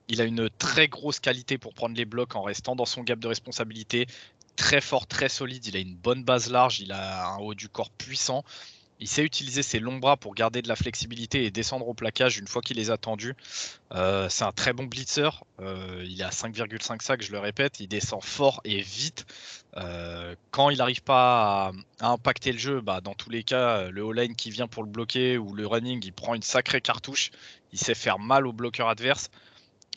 Il 0.07 0.21
a 0.21 0.23
une 0.23 0.49
très 0.49 0.87
grosse 0.87 1.19
qualité 1.19 1.57
pour 1.57 1.73
prendre 1.73 1.95
les 1.95 2.05
blocs 2.05 2.35
en 2.35 2.41
restant 2.41 2.75
dans 2.75 2.85
son 2.85 3.03
gap 3.03 3.19
de 3.19 3.27
responsabilité. 3.27 4.07
Très 4.55 4.81
fort, 4.81 5.07
très 5.07 5.29
solide. 5.29 5.65
Il 5.67 5.75
a 5.75 5.79
une 5.79 5.95
bonne 5.95 6.23
base 6.23 6.51
large. 6.51 6.79
Il 6.79 6.91
a 6.91 7.29
un 7.29 7.37
haut 7.37 7.53
du 7.53 7.69
corps 7.69 7.91
puissant. 7.91 8.43
Il 8.99 9.07
sait 9.07 9.23
utiliser 9.23 9.63
ses 9.63 9.79
longs 9.79 9.97
bras 9.97 10.17
pour 10.17 10.35
garder 10.35 10.61
de 10.61 10.67
la 10.67 10.75
flexibilité 10.75 11.45
et 11.45 11.51
descendre 11.51 11.87
au 11.87 11.93
plaquage 11.93 12.37
une 12.37 12.47
fois 12.47 12.61
qu'il 12.61 12.77
les 12.77 12.91
a 12.91 12.97
tendus. 12.97 13.33
Euh, 13.93 14.27
c'est 14.29 14.43
un 14.43 14.51
très 14.51 14.73
bon 14.73 14.83
blitzer. 14.83 15.29
Euh, 15.61 16.03
il 16.05 16.19
est 16.19 16.25
à 16.25 16.29
5,5 16.29 17.01
sacs, 17.01 17.21
je 17.21 17.31
le 17.31 17.39
répète. 17.39 17.79
Il 17.79 17.87
descend 17.87 18.21
fort 18.23 18.59
et 18.65 18.81
vite. 18.81 19.25
Euh, 19.77 20.35
quand 20.51 20.69
il 20.69 20.79
n'arrive 20.79 21.01
pas 21.01 21.71
à, 21.99 22.11
impacter 22.11 22.51
le 22.51 22.57
jeu, 22.57 22.81
bah, 22.81 22.99
dans 22.99 23.13
tous 23.13 23.29
les 23.29 23.43
cas, 23.43 23.89
le 23.89 24.05
all-line 24.05 24.35
qui 24.35 24.51
vient 24.51 24.67
pour 24.67 24.83
le 24.83 24.89
bloquer 24.89 25.37
ou 25.37 25.53
le 25.53 25.65
running, 25.65 26.01
il 26.03 26.13
prend 26.13 26.35
une 26.35 26.41
sacrée 26.41 26.81
cartouche. 26.81 27.31
Il 27.71 27.79
sait 27.79 27.95
faire 27.95 28.19
mal 28.19 28.45
au 28.47 28.51
bloqueur 28.51 28.89
adverse. 28.89 29.29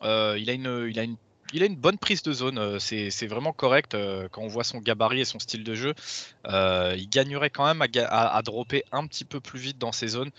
il, 0.02 0.06
a 0.08 0.52
une, 0.52 0.86
il 0.88 0.98
a 1.00 1.02
une 1.02 1.16
il 1.52 1.62
a 1.62 1.66
une 1.66 1.76
bonne 1.76 1.98
prise 1.98 2.22
de 2.22 2.32
zone, 2.32 2.58
euh, 2.58 2.78
c'est 2.78 3.26
vraiment 3.26 3.52
correct 3.52 3.94
euh, 3.94 4.28
quand 4.30 4.42
on 4.42 4.48
voit 4.48 4.64
son 4.64 4.78
gabarit 4.78 5.20
et 5.20 5.24
son 5.24 5.38
style 5.38 5.64
de 5.64 5.74
jeu. 5.74 5.94
Euh, 6.46 6.94
il 6.96 7.08
gagnerait 7.08 7.50
quand 7.50 7.66
même 7.66 7.82
à, 7.82 8.42
dropper 8.42 8.84
un 8.92 9.06
petit 9.06 9.24
peu 9.24 9.40
plus 9.40 9.58
vite 9.58 9.78
dans 9.78 9.92
ses 9.92 10.08
zones, 10.08 10.30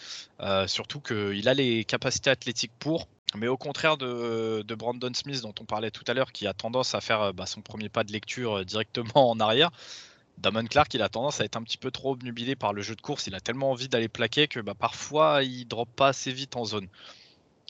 surtout 0.67 0.99
qu'il 0.99 1.47
a 1.47 1.53
les 1.53 1.85
capacités 1.85 2.29
athlétiques 2.29 2.73
pour. 2.79 3.07
Mais 3.35 3.47
au 3.47 3.57
contraire 3.57 3.97
de, 3.97 4.63
Brandon 4.75 5.11
Smith 5.13 5.41
dont 5.41 5.55
on 5.59 5.65
parlait 5.65 5.91
tout 5.91 6.03
à 6.07 6.13
l'heure, 6.13 6.31
qui 6.31 6.45
a 6.47 6.53
tendance 6.53 6.93
à 6.93 7.01
faire 7.01 7.33
bah, 7.33 7.45
son 7.45 7.61
premier 7.61 7.89
pas 7.89 8.03
de 8.03 8.11
lecture 8.11 8.63
directement 8.65 9.11
en 9.31 9.39
arrière, 9.39 9.71
Damon 10.37 10.65
Clark, 10.65 10.93
il 10.93 11.01
a 11.01 11.09
tendance 11.09 11.41
à 11.41 11.45
être 11.45 11.57
un 11.57 11.63
petit 11.63 11.77
peu 11.77 11.91
trop 11.91 12.13
obnubilé 12.13 12.55
par 12.55 12.73
le 12.73 12.81
jeu 12.81 12.95
de 12.95 13.01
course. 13.01 13.27
Il 13.27 13.35
a 13.35 13.39
tellement 13.39 13.71
envie 13.71 13.87
d'aller 13.87 14.09
plaquer 14.09 14.47
que 14.47 14.59
bah, 14.59 14.73
parfois 14.73 15.43
il 15.43 15.65
drop 15.65 15.89
pas 15.95 16.09
assez 16.09 16.31
vite 16.31 16.55
en 16.55 16.65
zone. 16.65 16.87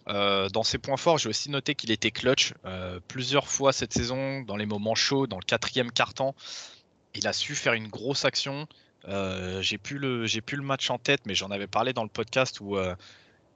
Euh, 0.10 0.50
dans 0.50 0.64
ses 0.64 0.78
points 0.78 0.98
forts, 0.98 1.18
j'ai 1.18 1.30
aussi 1.30 1.50
noté 1.50 1.76
qu'il 1.76 1.92
était 1.92 2.12
clutch 2.12 2.54
euh, 2.66 3.00
plusieurs 3.08 3.48
fois 3.48 3.72
cette 3.72 3.94
saison, 3.94 4.42
dans 4.42 4.58
les 4.58 4.66
moments 4.66 4.96
chauds, 4.96 5.28
dans 5.28 5.38
le 5.38 5.46
quatrième 5.46 5.92
quart-temps. 5.92 6.36
Il 7.16 7.28
a 7.28 7.34
su 7.34 7.56
faire 7.56 7.74
une 7.74 7.88
grosse 7.88 8.26
action. 8.26 8.68
Euh, 9.08 9.62
j'ai 9.62 9.78
plus 9.78 9.98
le 10.00 10.62
match 10.62 10.90
en 10.90 10.98
tête, 10.98 11.22
mais 11.26 11.36
j'en 11.36 11.52
avais 11.52 11.68
parlé 11.68 11.94
dans 11.94 12.04
le 12.04 12.10
podcast 12.10 12.60
où, 12.60 12.78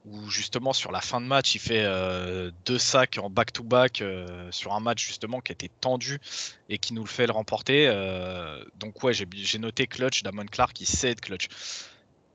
où 0.06 0.30
justement 0.30 0.72
sur 0.72 0.92
la 0.92 1.00
fin 1.00 1.20
de 1.20 1.26
match, 1.26 1.54
il 1.54 1.58
fait 1.58 1.84
deux 2.64 2.78
sacs 2.78 3.18
en 3.18 3.30
back-to-back 3.30 4.02
sur 4.50 4.72
un 4.74 4.80
match 4.80 5.04
justement 5.04 5.40
qui 5.40 5.52
était 5.52 5.70
tendu 5.80 6.18
et 6.68 6.78
qui 6.78 6.94
nous 6.94 7.02
le 7.02 7.08
fait 7.08 7.26
le 7.26 7.32
remporter. 7.32 7.88
donc 8.76 9.02
ouais, 9.02 9.12
j'ai 9.12 9.58
noté 9.58 9.86
clutch. 9.86 10.22
Damon 10.22 10.46
Clark, 10.46 10.80
il 10.80 10.86
sait 10.86 11.10
être 11.10 11.20
clutch. 11.20 11.48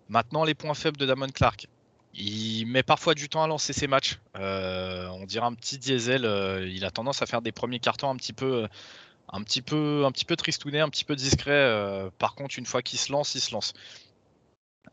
Maintenant, 0.10 0.44
les 0.44 0.54
points 0.54 0.74
faibles 0.74 0.98
de 0.98 1.06
Damon 1.06 1.30
Clark. 1.30 1.68
Il 2.14 2.66
met 2.68 2.84
parfois 2.84 3.16
du 3.16 3.28
temps 3.28 3.44
à 3.44 3.48
lancer 3.48 3.74
ses 3.74 3.88
matchs. 3.88 4.20
Euh, 4.38 5.08
on 5.10 5.26
dirait 5.26 5.46
un 5.46 5.54
petit 5.54 5.80
diesel. 5.80 6.26
Euh, 6.26 6.68
il 6.70 6.86
a 6.86 6.92
tendance 6.92 7.22
à 7.22 7.26
faire 7.26 7.42
des 7.42 7.52
premiers 7.52 7.80
cartons 7.80 8.10
un 8.10 8.16
petit 8.16 8.34
peu, 8.34 8.68
un 9.30 9.42
petit 9.42 9.64
peu, 9.64 10.04
un 10.06 10.12
petit 10.12 10.26
peu 10.26 10.36
tristouné, 10.36 10.80
un 10.80 10.90
petit 10.90 11.06
peu 11.06 11.16
discret. 11.16 11.52
Euh, 11.52 12.10
par 12.20 12.36
contre, 12.36 12.60
une 12.60 12.68
fois 12.68 12.84
qu'il 12.84 13.00
se 13.00 13.12
lance, 13.12 13.34
il 13.34 13.42
se 13.42 13.52
lance. 13.52 13.74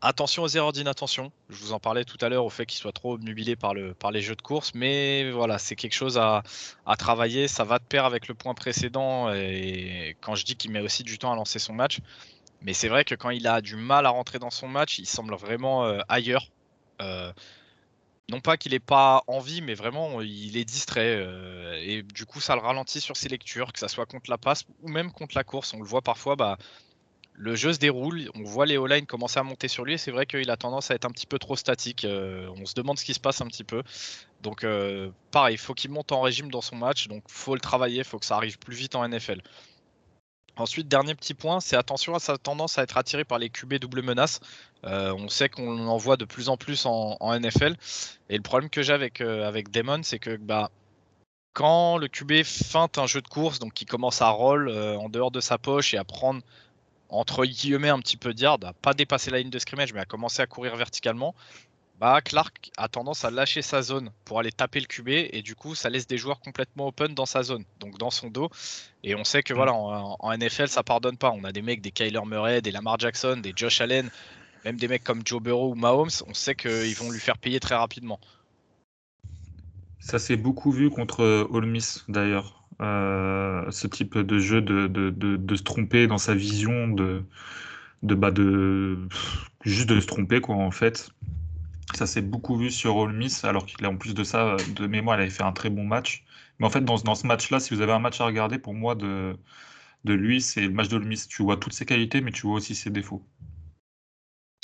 Attention 0.01 0.41
aux 0.41 0.47
erreurs 0.47 0.71
d'inattention. 0.71 1.31
Je 1.49 1.57
vous 1.57 1.73
en 1.73 1.79
parlais 1.79 2.05
tout 2.05 2.17
à 2.21 2.29
l'heure 2.29 2.43
au 2.43 2.49
fait 2.49 2.65
qu'il 2.65 2.79
soit 2.79 2.91
trop 2.91 3.13
obnubilé 3.13 3.55
par, 3.55 3.75
le, 3.75 3.93
par 3.93 4.09
les 4.09 4.21
jeux 4.21 4.35
de 4.35 4.41
course. 4.41 4.71
Mais 4.73 5.29
voilà, 5.29 5.59
c'est 5.59 5.75
quelque 5.75 5.93
chose 5.93 6.17
à, 6.17 6.41
à, 6.87 6.95
travailler. 6.95 7.47
Ça 7.47 7.65
va 7.65 7.77
de 7.77 7.83
pair 7.83 8.05
avec 8.05 8.27
le 8.27 8.33
point 8.33 8.55
précédent. 8.55 9.31
Et 9.31 10.17
quand 10.21 10.33
je 10.33 10.43
dis 10.43 10.55
qu'il 10.55 10.71
met 10.71 10.81
aussi 10.81 11.03
du 11.03 11.19
temps 11.19 11.31
à 11.31 11.35
lancer 11.35 11.59
son 11.59 11.73
match. 11.73 11.99
Mais 12.61 12.73
c'est 12.73 12.89
vrai 12.89 13.05
que 13.05 13.13
quand 13.13 13.29
il 13.29 13.45
a 13.47 13.61
du 13.61 13.75
mal 13.75 14.07
à 14.07 14.09
rentrer 14.09 14.39
dans 14.39 14.49
son 14.49 14.67
match, 14.67 14.97
il 14.97 15.05
semble 15.05 15.35
vraiment 15.35 15.83
ailleurs 16.09 16.45
euh, 16.45 16.60
non 18.31 18.39
pas 18.39 18.57
qu'il 18.57 18.71
n'ait 18.71 18.79
pas 18.79 19.23
envie, 19.27 19.61
mais 19.61 19.73
vraiment 19.73 20.21
il 20.21 20.57
est 20.57 20.65
distrait. 20.65 21.17
Euh, 21.17 21.75
et 21.81 22.01
du 22.01 22.25
coup, 22.25 22.39
ça 22.39 22.55
le 22.55 22.61
ralentit 22.61 23.01
sur 23.01 23.17
ses 23.17 23.29
lectures, 23.29 23.73
que 23.73 23.79
ça 23.79 23.89
soit 23.89 24.05
contre 24.05 24.29
la 24.29 24.37
passe 24.37 24.63
ou 24.81 24.89
même 24.89 25.11
contre 25.11 25.35
la 25.35 25.43
course. 25.43 25.73
On 25.73 25.79
le 25.79 25.85
voit 25.85 26.01
parfois, 26.01 26.37
bah, 26.37 26.57
le 27.33 27.55
jeu 27.55 27.73
se 27.73 27.79
déroule, 27.79 28.29
on 28.35 28.43
voit 28.43 28.65
les 28.65 28.77
O-line 28.77 29.05
commencer 29.05 29.39
à 29.39 29.43
monter 29.43 29.67
sur 29.67 29.83
lui 29.83 29.93
et 29.93 29.97
c'est 29.97 30.11
vrai 30.11 30.25
qu'il 30.25 30.49
a 30.49 30.57
tendance 30.57 30.91
à 30.91 30.95
être 30.95 31.05
un 31.05 31.11
petit 31.11 31.25
peu 31.27 31.39
trop 31.39 31.55
statique. 31.57 32.05
on 32.07 32.65
se 32.65 32.73
demande 32.73 32.97
ce 32.99 33.05
qui 33.05 33.13
se 33.13 33.19
passe 33.19 33.41
un 33.41 33.47
petit 33.47 33.63
peu. 33.63 33.83
Donc 34.41 34.65
pareil, 35.31 35.55
il 35.55 35.57
faut 35.57 35.73
qu'il 35.73 35.91
monte 35.91 36.11
en 36.11 36.21
régime 36.21 36.51
dans 36.51 36.61
son 36.61 36.75
match, 36.75 37.07
donc 37.07 37.23
faut 37.27 37.55
le 37.55 37.61
travailler, 37.61 37.99
il 37.99 38.03
faut 38.03 38.19
que 38.19 38.25
ça 38.25 38.35
arrive 38.37 38.59
plus 38.59 38.75
vite 38.75 38.95
en 38.95 39.07
NFL. 39.07 39.41
Ensuite, 40.61 40.87
dernier 40.87 41.15
petit 41.15 41.33
point, 41.33 41.59
c'est 41.59 41.75
attention 41.75 42.13
à 42.13 42.19
sa 42.19 42.37
tendance 42.37 42.77
à 42.77 42.83
être 42.83 42.97
attiré 42.97 43.25
par 43.25 43.39
les 43.39 43.49
QB 43.49 43.75
double 43.75 44.03
menace. 44.03 44.39
Euh, 44.85 45.13
on 45.13 45.27
sait 45.27 45.49
qu'on 45.49 45.87
en 45.87 45.97
voit 45.97 46.17
de 46.17 46.25
plus 46.25 46.49
en 46.49 46.57
plus 46.57 46.85
en, 46.85 47.17
NFL. 47.39 47.75
Et 48.29 48.37
le 48.37 48.43
problème 48.43 48.69
que 48.69 48.81
j'ai 48.81 48.93
avec, 48.93 49.21
euh, 49.21 49.51
Damon, 49.71 50.01
c'est 50.03 50.19
que 50.19 50.37
bah, 50.37 50.69
quand 51.53 51.97
le 51.97 52.07
QB 52.07 52.43
feinte 52.43 52.97
un 52.97 53.07
jeu 53.07 53.21
de 53.21 53.27
course, 53.27 53.59
donc 53.59 53.73
qui 53.73 53.85
commence 53.85 54.21
à 54.21 54.29
roll 54.29 54.69
euh, 54.69 54.97
en 54.97 55.09
dehors 55.09 55.31
de 55.31 55.39
sa 55.39 55.57
poche 55.57 55.93
et 55.93 55.97
à 55.97 56.03
prendre 56.03 56.41
entre 57.09 57.45
guillemets 57.45 57.89
un 57.89 57.99
petit 57.99 58.15
peu 58.15 58.33
d'yard, 58.33 58.57
à 58.63 58.73
pas 58.73 58.93
dépasser 58.93 59.31
la 59.31 59.39
ligne 59.39 59.49
de 59.49 59.59
scrimmage, 59.59 59.93
mais 59.93 59.99
à 59.99 60.05
commencer 60.05 60.41
à 60.41 60.47
courir 60.47 60.75
verticalement, 60.77 61.35
bah, 62.01 62.19
Clark 62.19 62.71
a 62.77 62.87
tendance 62.87 63.25
à 63.25 63.29
lâcher 63.29 63.61
sa 63.61 63.83
zone 63.83 64.09
pour 64.25 64.39
aller 64.39 64.51
taper 64.51 64.79
le 64.79 64.87
QB 64.87 65.07
et 65.07 65.43
du 65.43 65.53
coup 65.53 65.75
ça 65.75 65.87
laisse 65.87 66.07
des 66.07 66.17
joueurs 66.17 66.39
complètement 66.39 66.87
open 66.87 67.13
dans 67.13 67.27
sa 67.27 67.43
zone, 67.43 67.63
donc 67.79 67.99
dans 67.99 68.09
son 68.09 68.29
dos. 68.29 68.49
Et 69.03 69.13
on 69.13 69.23
sait 69.23 69.43
que 69.43 69.53
voilà 69.53 69.73
en, 69.75 70.35
NFL 70.35 70.67
ça 70.67 70.81
pardonne 70.81 71.15
pas. 71.15 71.29
On 71.29 71.43
a 71.43 71.51
des 71.51 71.61
mecs, 71.61 71.79
des 71.79 71.91
Kyler 71.91 72.25
Murray, 72.25 72.63
des 72.63 72.71
Lamar 72.71 72.97
Jackson, 72.97 73.37
des 73.43 73.53
Josh 73.55 73.81
Allen, 73.81 74.09
même 74.65 74.77
des 74.77 74.87
mecs 74.87 75.03
comme 75.03 75.21
Joe 75.23 75.39
Burrow 75.43 75.73
ou 75.73 75.75
Mahomes, 75.75 76.09
on 76.27 76.33
sait 76.33 76.55
qu'ils 76.55 76.95
vont 76.95 77.11
lui 77.11 77.19
faire 77.19 77.37
payer 77.37 77.59
très 77.59 77.75
rapidement. 77.75 78.19
Ça 79.99 80.17
s'est 80.17 80.37
beaucoup 80.37 80.71
vu 80.71 80.89
contre 80.89 81.47
Ole 81.51 81.67
Miss 81.67 82.03
d'ailleurs. 82.07 82.63
Euh, 82.81 83.69
ce 83.69 83.85
type 83.85 84.17
de 84.17 84.39
jeu 84.39 84.59
de, 84.63 84.87
de, 84.87 85.55
se 85.55 85.61
tromper 85.61 86.07
dans 86.07 86.17
sa 86.17 86.33
vision 86.33 86.87
de, 86.87 87.21
de, 88.01 88.15
bah 88.15 88.31
de 88.31 88.97
juste 89.63 89.87
de 89.87 89.99
se 89.99 90.07
tromper 90.07 90.41
quoi 90.41 90.55
en 90.55 90.71
fait 90.71 91.11
ça 91.97 92.07
s'est 92.07 92.21
beaucoup 92.21 92.57
vu 92.57 92.71
sur 92.71 92.95
Ole 92.97 93.13
Miss, 93.13 93.43
alors 93.45 93.65
qu'il 93.65 93.83
a 93.85 93.89
en 93.89 93.97
plus 93.97 94.13
de 94.13 94.23
ça, 94.23 94.55
de 94.75 94.87
mémoire, 94.87 95.17
il 95.17 95.21
avait 95.23 95.29
fait 95.31 95.43
un 95.43 95.51
très 95.53 95.69
bon 95.69 95.83
match. 95.85 96.23
Mais 96.59 96.65
en 96.67 96.69
fait, 96.69 96.81
dans, 96.81 96.97
dans 96.97 97.15
ce 97.15 97.27
match-là, 97.27 97.59
si 97.59 97.73
vous 97.73 97.81
avez 97.81 97.91
un 97.93 97.99
match 97.99 98.21
à 98.21 98.25
regarder, 98.25 98.59
pour 98.59 98.73
moi, 98.73 98.95
de, 98.95 99.37
de 100.05 100.13
lui, 100.13 100.41
c'est 100.41 100.61
le 100.61 100.71
match 100.71 100.89
d'Ole 100.89 101.05
Miss. 101.05 101.27
Tu 101.27 101.43
vois 101.43 101.57
toutes 101.57 101.73
ses 101.73 101.85
qualités, 101.85 102.21
mais 102.21 102.31
tu 102.31 102.43
vois 102.47 102.57
aussi 102.57 102.75
ses 102.75 102.89
défauts. 102.91 103.25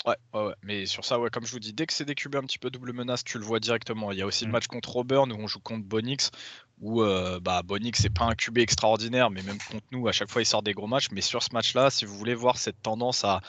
Ouais, 0.07 0.15
ouais, 0.33 0.53
mais 0.63 0.85
sur 0.85 1.03
ça, 1.03 1.19
ouais, 1.19 1.29
comme 1.29 1.45
je 1.45 1.51
vous 1.51 1.59
dis, 1.59 1.73
dès 1.73 1.85
que 1.85 1.91
c'est 1.91 2.05
des 2.05 2.15
QB 2.15 2.37
un 2.37 2.43
petit 2.43 2.59
peu 2.59 2.69
double 2.69 2.93
menace, 2.93 3.25
tu 3.25 3.37
le 3.37 3.43
vois 3.43 3.59
directement. 3.59 4.13
Il 4.13 4.17
y 4.17 4.21
a 4.21 4.25
aussi 4.25 4.45
le 4.45 4.49
mm. 4.49 4.53
match 4.53 4.67
contre 4.67 4.95
Auburn 4.95 5.29
où 5.33 5.35
on 5.35 5.47
joue 5.47 5.59
contre 5.59 5.83
Bonix, 5.83 6.31
où 6.79 7.01
euh, 7.01 7.41
bah, 7.41 7.61
Bonix, 7.61 7.99
c'est 8.01 8.09
pas 8.09 8.23
un 8.23 8.33
QB 8.33 8.59
extraordinaire, 8.59 9.29
mais 9.29 9.41
même 9.43 9.57
contre 9.57 9.83
nous, 9.91 10.07
à 10.07 10.13
chaque 10.13 10.29
fois, 10.29 10.41
il 10.41 10.45
sort 10.45 10.63
des 10.63 10.73
gros 10.73 10.87
matchs. 10.87 11.09
Mais 11.11 11.19
sur 11.19 11.43
ce 11.43 11.49
match-là, 11.51 11.89
si 11.89 12.05
vous 12.05 12.17
voulez 12.17 12.35
voir 12.35 12.55
cette 12.57 12.81
tendance 12.81 13.25
à, 13.25 13.41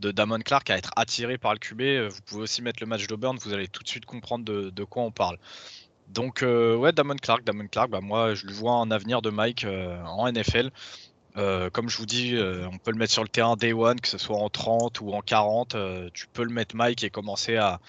de 0.00 0.10
Damon 0.10 0.40
Clark 0.40 0.70
à 0.70 0.76
être 0.76 0.90
attiré 0.96 1.38
par 1.38 1.52
le 1.52 1.60
QB, 1.60 1.80
euh, 1.82 2.08
vous 2.08 2.20
pouvez 2.22 2.42
aussi 2.42 2.62
mettre 2.62 2.82
le 2.82 2.88
match 2.88 3.06
d'Auburn, 3.06 3.38
vous 3.40 3.52
allez 3.52 3.68
tout 3.68 3.84
de 3.84 3.88
suite 3.88 4.04
comprendre 4.04 4.44
de, 4.44 4.84
quoi 4.84 5.04
on 5.04 5.12
parle. 5.12 5.38
Donc, 6.08 6.42
euh, 6.42 6.74
ouais, 6.74 6.90
Damon 6.90 7.14
Clark, 7.14 7.44
Damon 7.44 7.68
Clark, 7.68 7.90
bah, 7.90 8.00
moi, 8.00 8.34
je 8.34 8.44
lui 8.44 8.54
vois 8.54 8.72
un 8.72 8.90
avenir 8.90 9.22
de 9.22 9.30
Mike 9.30 9.64
en 10.04 10.26
NFL. 10.32 10.72
Euh, 11.36 11.70
comme 11.70 11.88
je 11.88 11.96
vous 11.96 12.06
dis, 12.06 12.36
euh, 12.36 12.66
on 12.70 12.78
peut 12.78 12.90
le 12.90 12.98
mettre 12.98 13.12
sur 13.12 13.22
le 13.22 13.28
terrain 13.28 13.56
day 13.56 13.72
one, 13.72 14.00
que 14.00 14.08
ce 14.08 14.18
soit 14.18 14.36
en 14.36 14.50
30 14.50 15.00
ou 15.00 15.12
en 15.12 15.22
40. 15.22 15.74
Euh, 15.74 16.10
tu 16.12 16.26
peux 16.32 16.44
le 16.44 16.52
mettre 16.52 16.76
Mike 16.76 17.04
et 17.04 17.10
commencer 17.10 17.56
à, 17.56 17.80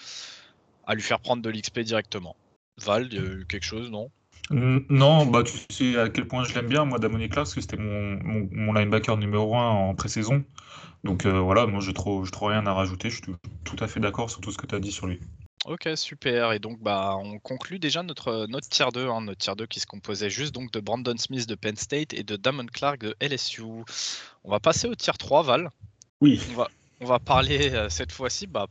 lui 0.90 1.02
faire 1.02 1.20
prendre 1.20 1.42
de 1.42 1.50
l'XP 1.50 1.80
directement. 1.80 2.36
Val, 2.78 3.12
y 3.12 3.18
a 3.18 3.22
eu 3.22 3.46
quelque 3.48 3.64
chose, 3.64 3.90
non? 3.90 4.10
Non, 4.50 5.24
bah, 5.26 5.42
tu 5.42 5.56
sais 5.70 5.98
à 5.98 6.10
quel 6.10 6.26
point 6.26 6.44
je 6.44 6.54
l'aime 6.54 6.66
bien, 6.66 6.84
moi, 6.84 6.98
Damon 6.98 7.18
Clark, 7.18 7.34
parce 7.34 7.54
que 7.54 7.60
c'était 7.60 7.78
mon, 7.78 8.72
linebacker 8.72 9.16
numéro 9.16 9.56
1 9.56 9.68
en 9.68 9.94
pré-saison. 9.94 10.44
Donc 11.02 11.26
voilà, 11.26 11.66
moi, 11.66 11.80
je 11.80 11.90
ne 11.90 11.94
trouve, 11.94 12.30
rien 12.42 12.66
à 12.66 12.72
rajouter. 12.72 13.10
Je 13.10 13.22
suis 13.22 13.32
tout 13.64 13.76
à 13.80 13.86
fait 13.86 14.00
d'accord 14.00 14.30
sur 14.30 14.40
tout 14.40 14.50
ce 14.50 14.58
que 14.58 14.66
tu 14.66 14.74
as 14.74 14.80
dit 14.80 14.92
sur 14.92 15.06
lui. 15.06 15.20
Ok, 15.64 15.88
super. 15.96 16.52
Et 16.52 16.58
donc, 16.58 16.78
bah, 16.80 17.16
on 17.16 17.38
conclut 17.38 17.78
déjà 17.78 18.02
notre, 18.02 18.46
notre 18.48 18.68
tier 18.68 18.86
2, 18.92 19.08
hein, 19.08 19.22
notre 19.22 19.38
tier 19.38 19.54
2 19.56 19.66
qui 19.66 19.80
se 19.80 19.86
composait 19.86 20.28
juste 20.28 20.54
donc 20.54 20.70
de 20.72 20.80
Brandon 20.80 21.16
Smith 21.16 21.48
de 21.48 21.54
Penn 21.54 21.76
State 21.76 22.12
et 22.12 22.22
de 22.22 22.36
Damon 22.36 22.66
Clark 22.66 22.98
de 22.98 23.16
LSU. 23.20 23.62
On 24.44 24.50
va 24.50 24.60
passer 24.60 24.88
au 24.88 24.94
tier 24.94 25.14
3, 25.18 25.42
Val. 25.42 25.70
Oui. 26.20 26.40
On 26.50 26.54
va, 26.54 26.68
on 27.00 27.06
va 27.06 27.18
parler 27.18 27.72
euh, 27.72 27.88
cette 27.88 28.12
fois-ci, 28.12 28.46
bah, 28.46 28.66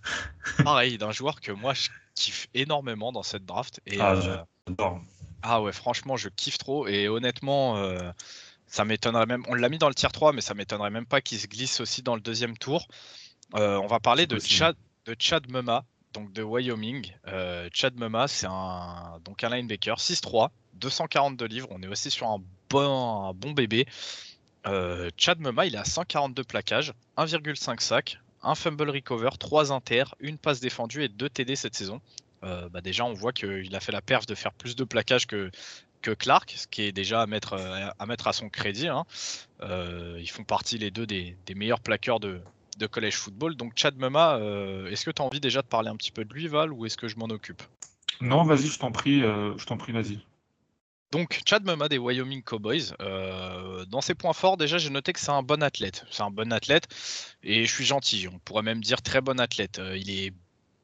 pareil, 0.63 0.97
d'un 0.97 1.11
joueur 1.11 1.41
que 1.41 1.51
moi 1.51 1.73
je 1.73 1.89
kiffe 2.15 2.47
énormément 2.53 3.11
dans 3.11 3.23
cette 3.23 3.45
draft. 3.45 3.81
Et, 3.87 3.99
ah, 3.99 4.13
euh, 4.13 4.37
ah 5.41 5.61
ouais, 5.61 5.71
franchement, 5.71 6.15
je 6.15 6.29
kiffe 6.29 6.59
trop. 6.59 6.87
Et 6.87 7.07
honnêtement, 7.07 7.77
euh, 7.77 8.11
ça 8.67 8.85
m'étonnerait 8.85 9.25
même. 9.25 9.43
On 9.47 9.55
l'a 9.55 9.69
mis 9.69 9.79
dans 9.79 9.89
le 9.89 9.95
tier 9.95 10.09
3, 10.09 10.31
mais 10.33 10.41
ça 10.41 10.53
m'étonnerait 10.53 10.91
même 10.91 11.07
pas 11.07 11.21
qu'il 11.21 11.39
se 11.39 11.47
glisse 11.47 11.79
aussi 11.79 12.03
dans 12.03 12.15
le 12.15 12.21
deuxième 12.21 12.57
tour. 12.57 12.87
on 13.53 13.87
va 13.87 13.99
parler 13.99 14.27
de 14.27 14.39
Chad, 14.39 14.75
de 15.05 15.15
Chad 15.17 15.51
Muma 15.51 15.85
donc 16.13 16.31
de 16.33 16.43
Wyoming. 16.43 17.11
Euh, 17.27 17.69
Chad 17.73 17.95
Muma, 17.99 18.27
c'est 18.27 18.47
un, 18.49 19.19
donc 19.25 19.43
un 19.43 19.49
linebacker 19.49 19.97
6-3, 19.97 20.49
242 20.75 21.45
livres. 21.45 21.67
On 21.71 21.81
est 21.81 21.87
aussi 21.87 22.11
sur 22.11 22.27
un 22.27 22.41
bon, 22.69 23.33
bon 23.33 23.51
bébé. 23.51 23.85
Euh, 24.65 25.09
Chad 25.17 25.39
Muma, 25.39 25.65
il 25.65 25.75
a 25.75 25.83
142 25.83 26.43
plaquages, 26.43 26.93
1,5 27.17 27.81
sac, 27.81 28.19
un 28.41 28.55
fumble 28.55 28.89
recover, 28.89 29.29
3 29.39 29.71
inter, 29.71 30.05
une 30.19 30.37
passe 30.37 30.59
défendue 30.59 31.03
et 31.03 31.09
2 31.09 31.29
TD 31.29 31.55
cette 31.55 31.75
saison. 31.75 32.01
Euh, 32.43 32.69
bah 32.69 32.81
déjà, 32.81 33.05
on 33.05 33.13
voit 33.13 33.33
qu'il 33.33 33.75
a 33.75 33.79
fait 33.79 33.91
la 33.91 34.01
perf 34.01 34.25
de 34.25 34.35
faire 34.35 34.53
plus 34.53 34.75
de 34.75 34.83
plaquages 34.83 35.27
que, 35.27 35.49
que 36.01 36.11
Clark, 36.11 36.53
ce 36.55 36.67
qui 36.67 36.83
est 36.83 36.91
déjà 36.91 37.21
à 37.21 37.25
mettre 37.25 37.53
à, 37.53 38.05
mettre 38.05 38.27
à 38.27 38.33
son 38.33 38.49
crédit. 38.49 38.87
Hein. 38.87 39.05
ils 39.61 40.29
font 40.29 40.43
partie 40.43 40.77
les 40.77 40.91
deux 40.91 41.05
des, 41.05 41.37
des 41.45 41.55
meilleurs 41.55 41.79
plaqueurs 41.79 42.19
de, 42.19 42.41
de 42.77 42.87
collège 42.87 43.15
football. 43.15 43.55
Donc 43.55 43.73
Chad 43.75 43.97
Mema, 43.97 44.35
euh, 44.35 44.89
est-ce 44.89 45.05
que 45.05 45.11
tu 45.11 45.21
as 45.21 45.25
envie 45.25 45.39
déjà 45.39 45.61
de 45.61 45.67
parler 45.67 45.89
un 45.89 45.95
petit 45.95 46.11
peu 46.11 46.25
de 46.25 46.33
lui, 46.33 46.47
Val, 46.47 46.71
ou 46.71 46.85
est-ce 46.85 46.97
que 46.97 47.07
je 47.07 47.17
m'en 47.17 47.25
occupe? 47.25 47.61
Non, 48.21 48.43
vas-y, 48.43 48.67
je 48.67 48.79
t'en 48.79 48.91
prie, 48.91 49.23
euh, 49.23 49.57
je 49.57 49.65
t'en 49.65 49.77
prie, 49.77 49.91
vas-y. 49.91 50.19
Donc 51.11 51.41
Chad 51.45 51.63
Mema 51.63 51.89
des 51.89 51.99
Wyoming 51.99 52.41
Cowboys, 52.41 52.93
euh, 52.99 53.85
dans 53.85 54.01
ses 54.01 54.15
points 54.15 54.33
forts, 54.33 54.57
déjà 54.57 54.79
j'ai 54.79 54.89
noté 54.89 55.13
que 55.13 55.19
c'est 55.19 55.29
un 55.29 55.43
bon 55.43 55.61
athlète. 55.61 56.05
C'est 56.09 56.23
un 56.23 56.31
bon 56.31 56.51
athlète 56.51 56.87
et 57.43 57.65
je 57.65 57.71
suis 57.71 57.85
gentil, 57.85 58.27
on 58.33 58.39
pourrait 58.39 58.63
même 58.63 58.81
dire 58.81 59.01
très 59.01 59.21
bon 59.21 59.39
athlète. 59.39 59.79
il 59.95 60.09
est 60.09 60.33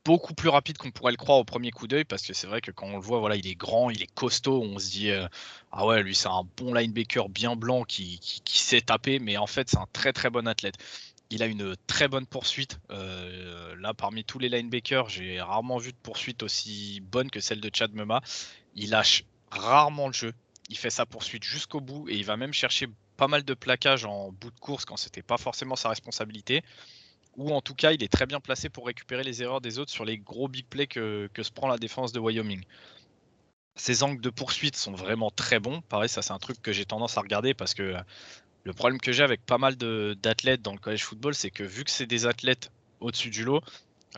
beaucoup 0.06 0.36
plus 0.36 0.50
rapide 0.50 0.78
qu'on 0.78 0.92
pourrait 0.92 1.12
le 1.12 1.18
croire 1.18 1.40
au 1.40 1.44
premier 1.44 1.72
coup 1.72 1.88
d'œil 1.88 2.06
parce 2.06 2.22
que 2.22 2.34
c'est 2.34 2.48
vrai 2.48 2.62
que 2.62 2.70
quand 2.70 2.88
on 2.88 2.98
le 2.98 3.02
voit, 3.02 3.20
voilà, 3.20 3.36
il 3.38 3.48
est 3.48 3.56
grand, 3.56 3.90
il 3.90 4.04
est 4.04 4.14
costaud, 4.14 4.62
on 4.62 4.78
se 4.78 4.92
dit 4.92 5.12
ah 5.72 5.88
ouais, 5.88 6.04
lui 6.04 6.14
c'est 6.14 6.30
un 6.30 6.44
bon 6.58 6.76
linebacker 6.76 7.28
bien 7.30 7.56
blanc 7.56 7.84
qui, 7.84 8.20
qui 8.20 8.60
sait 8.60 8.82
taper, 8.82 9.18
mais 9.18 9.38
en 9.38 9.48
fait 9.48 9.68
c'est 9.70 9.80
un 9.80 9.88
très 9.94 10.14
très 10.14 10.30
bon 10.30 10.48
athlète. 10.48 10.76
Il 11.32 11.44
a 11.44 11.46
une 11.46 11.76
très 11.88 12.08
bonne 12.08 12.26
poursuite. 12.26 12.80
Euh, 12.90 13.76
là, 13.78 13.94
parmi 13.94 14.24
tous 14.24 14.40
les 14.40 14.50
linebackers, 14.50 15.10
j'ai 15.10 15.40
rarement 15.40 15.78
vu 15.78 15.92
de 15.92 15.98
poursuite 15.98 16.42
aussi 16.42 17.02
bonne 17.02 17.30
que 17.30 17.40
celle 17.40 17.62
de 17.62 17.70
Chad 17.74 17.94
Mema. 17.94 18.22
Il 18.76 18.92
lâche 18.92 19.26
rarement 19.52 20.08
le 20.08 20.14
jeu. 20.14 20.34
Il 20.70 20.78
fait 20.78 20.90
sa 20.90 21.06
poursuite 21.06 21.44
jusqu'au 21.44 21.82
bout 21.82 22.10
et 22.10 22.16
il 22.16 22.26
va 22.26 22.36
même 22.36 22.54
chercher 22.54 22.88
pas 23.18 23.28
mal 23.28 23.44
de 23.44 23.54
plaquages 23.54 24.06
en 24.06 24.32
bout 24.32 24.50
de 24.50 24.60
course 24.60 24.86
quand 24.86 24.98
c'était 24.98 25.22
pas 25.22 25.38
forcément 25.38 25.76
sa 25.76 25.90
responsabilité. 25.90 26.64
Ou 27.38 27.54
en 27.54 27.62
tout 27.62 27.76
cas, 27.76 27.92
il 27.92 28.04
est 28.04 28.12
très 28.12 28.26
bien 28.26 28.40
placé 28.40 28.70
pour 28.70 28.88
récupérer 28.88 29.24
les 29.24 29.44
erreurs 29.44 29.62
des 29.62 29.78
autres 29.78 29.92
sur 29.92 30.06
les 30.06 30.18
gros 30.18 30.48
big 30.48 30.66
plays 30.66 30.88
que, 30.88 31.30
que 31.34 31.44
se 31.44 31.52
prend 31.52 31.68
la 31.68 31.78
défense 31.78 32.12
de 32.12 32.20
Wyoming. 32.20 32.64
Ses 33.76 34.04
angles 34.04 34.22
de 34.22 34.30
poursuite 34.30 34.76
sont 34.76 34.94
vraiment 34.94 35.32
très 35.32 35.60
bons. 35.60 35.82
Pareil, 35.82 36.10
ça 36.10 36.22
c'est 36.22 36.34
un 36.34 36.40
truc 36.40 36.62
que 36.62 36.72
j'ai 36.72 36.86
tendance 36.86 37.18
à 37.18 37.22
regarder 37.22 37.54
parce 37.54 37.74
que 37.74 37.96
le 38.70 38.74
problème 38.74 39.00
que 39.00 39.12
j'ai 39.12 39.24
avec 39.24 39.44
pas 39.44 39.58
mal 39.58 39.76
d'athlètes 39.76 40.62
dans 40.62 40.74
le 40.74 40.78
college 40.78 41.04
football, 41.04 41.34
c'est 41.34 41.50
que 41.50 41.64
vu 41.64 41.84
que 41.84 41.90
c'est 41.90 42.06
des 42.06 42.28
athlètes 42.28 42.72
au-dessus 43.00 43.32
du 43.32 43.44
lot, 43.44 43.62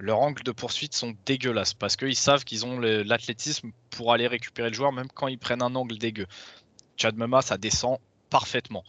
leurs 0.02 0.20
angles 0.20 0.44
de 0.44 0.52
poursuite 0.52 0.94
sont 0.94 1.16
dégueulasses 1.26 1.74
parce 1.74 1.96
qu'ils 1.96 2.18
savent 2.18 2.44
qu'ils 2.44 2.66
ont 2.66 2.78
l'athlétisme 2.78 3.72
pour 3.92 4.12
aller 4.12 4.28
récupérer 4.28 4.68
le 4.68 4.74
joueur 4.74 4.92
même 4.92 5.08
quand 5.14 5.30
ils 5.30 5.38
prennent 5.38 5.62
un 5.62 5.74
angle 5.74 5.98
dégueu. 5.98 6.28
Chad 6.98 7.16
Mema, 7.16 7.42
ça 7.42 7.58
descend 7.58 7.98
parfaitement. 8.30 8.84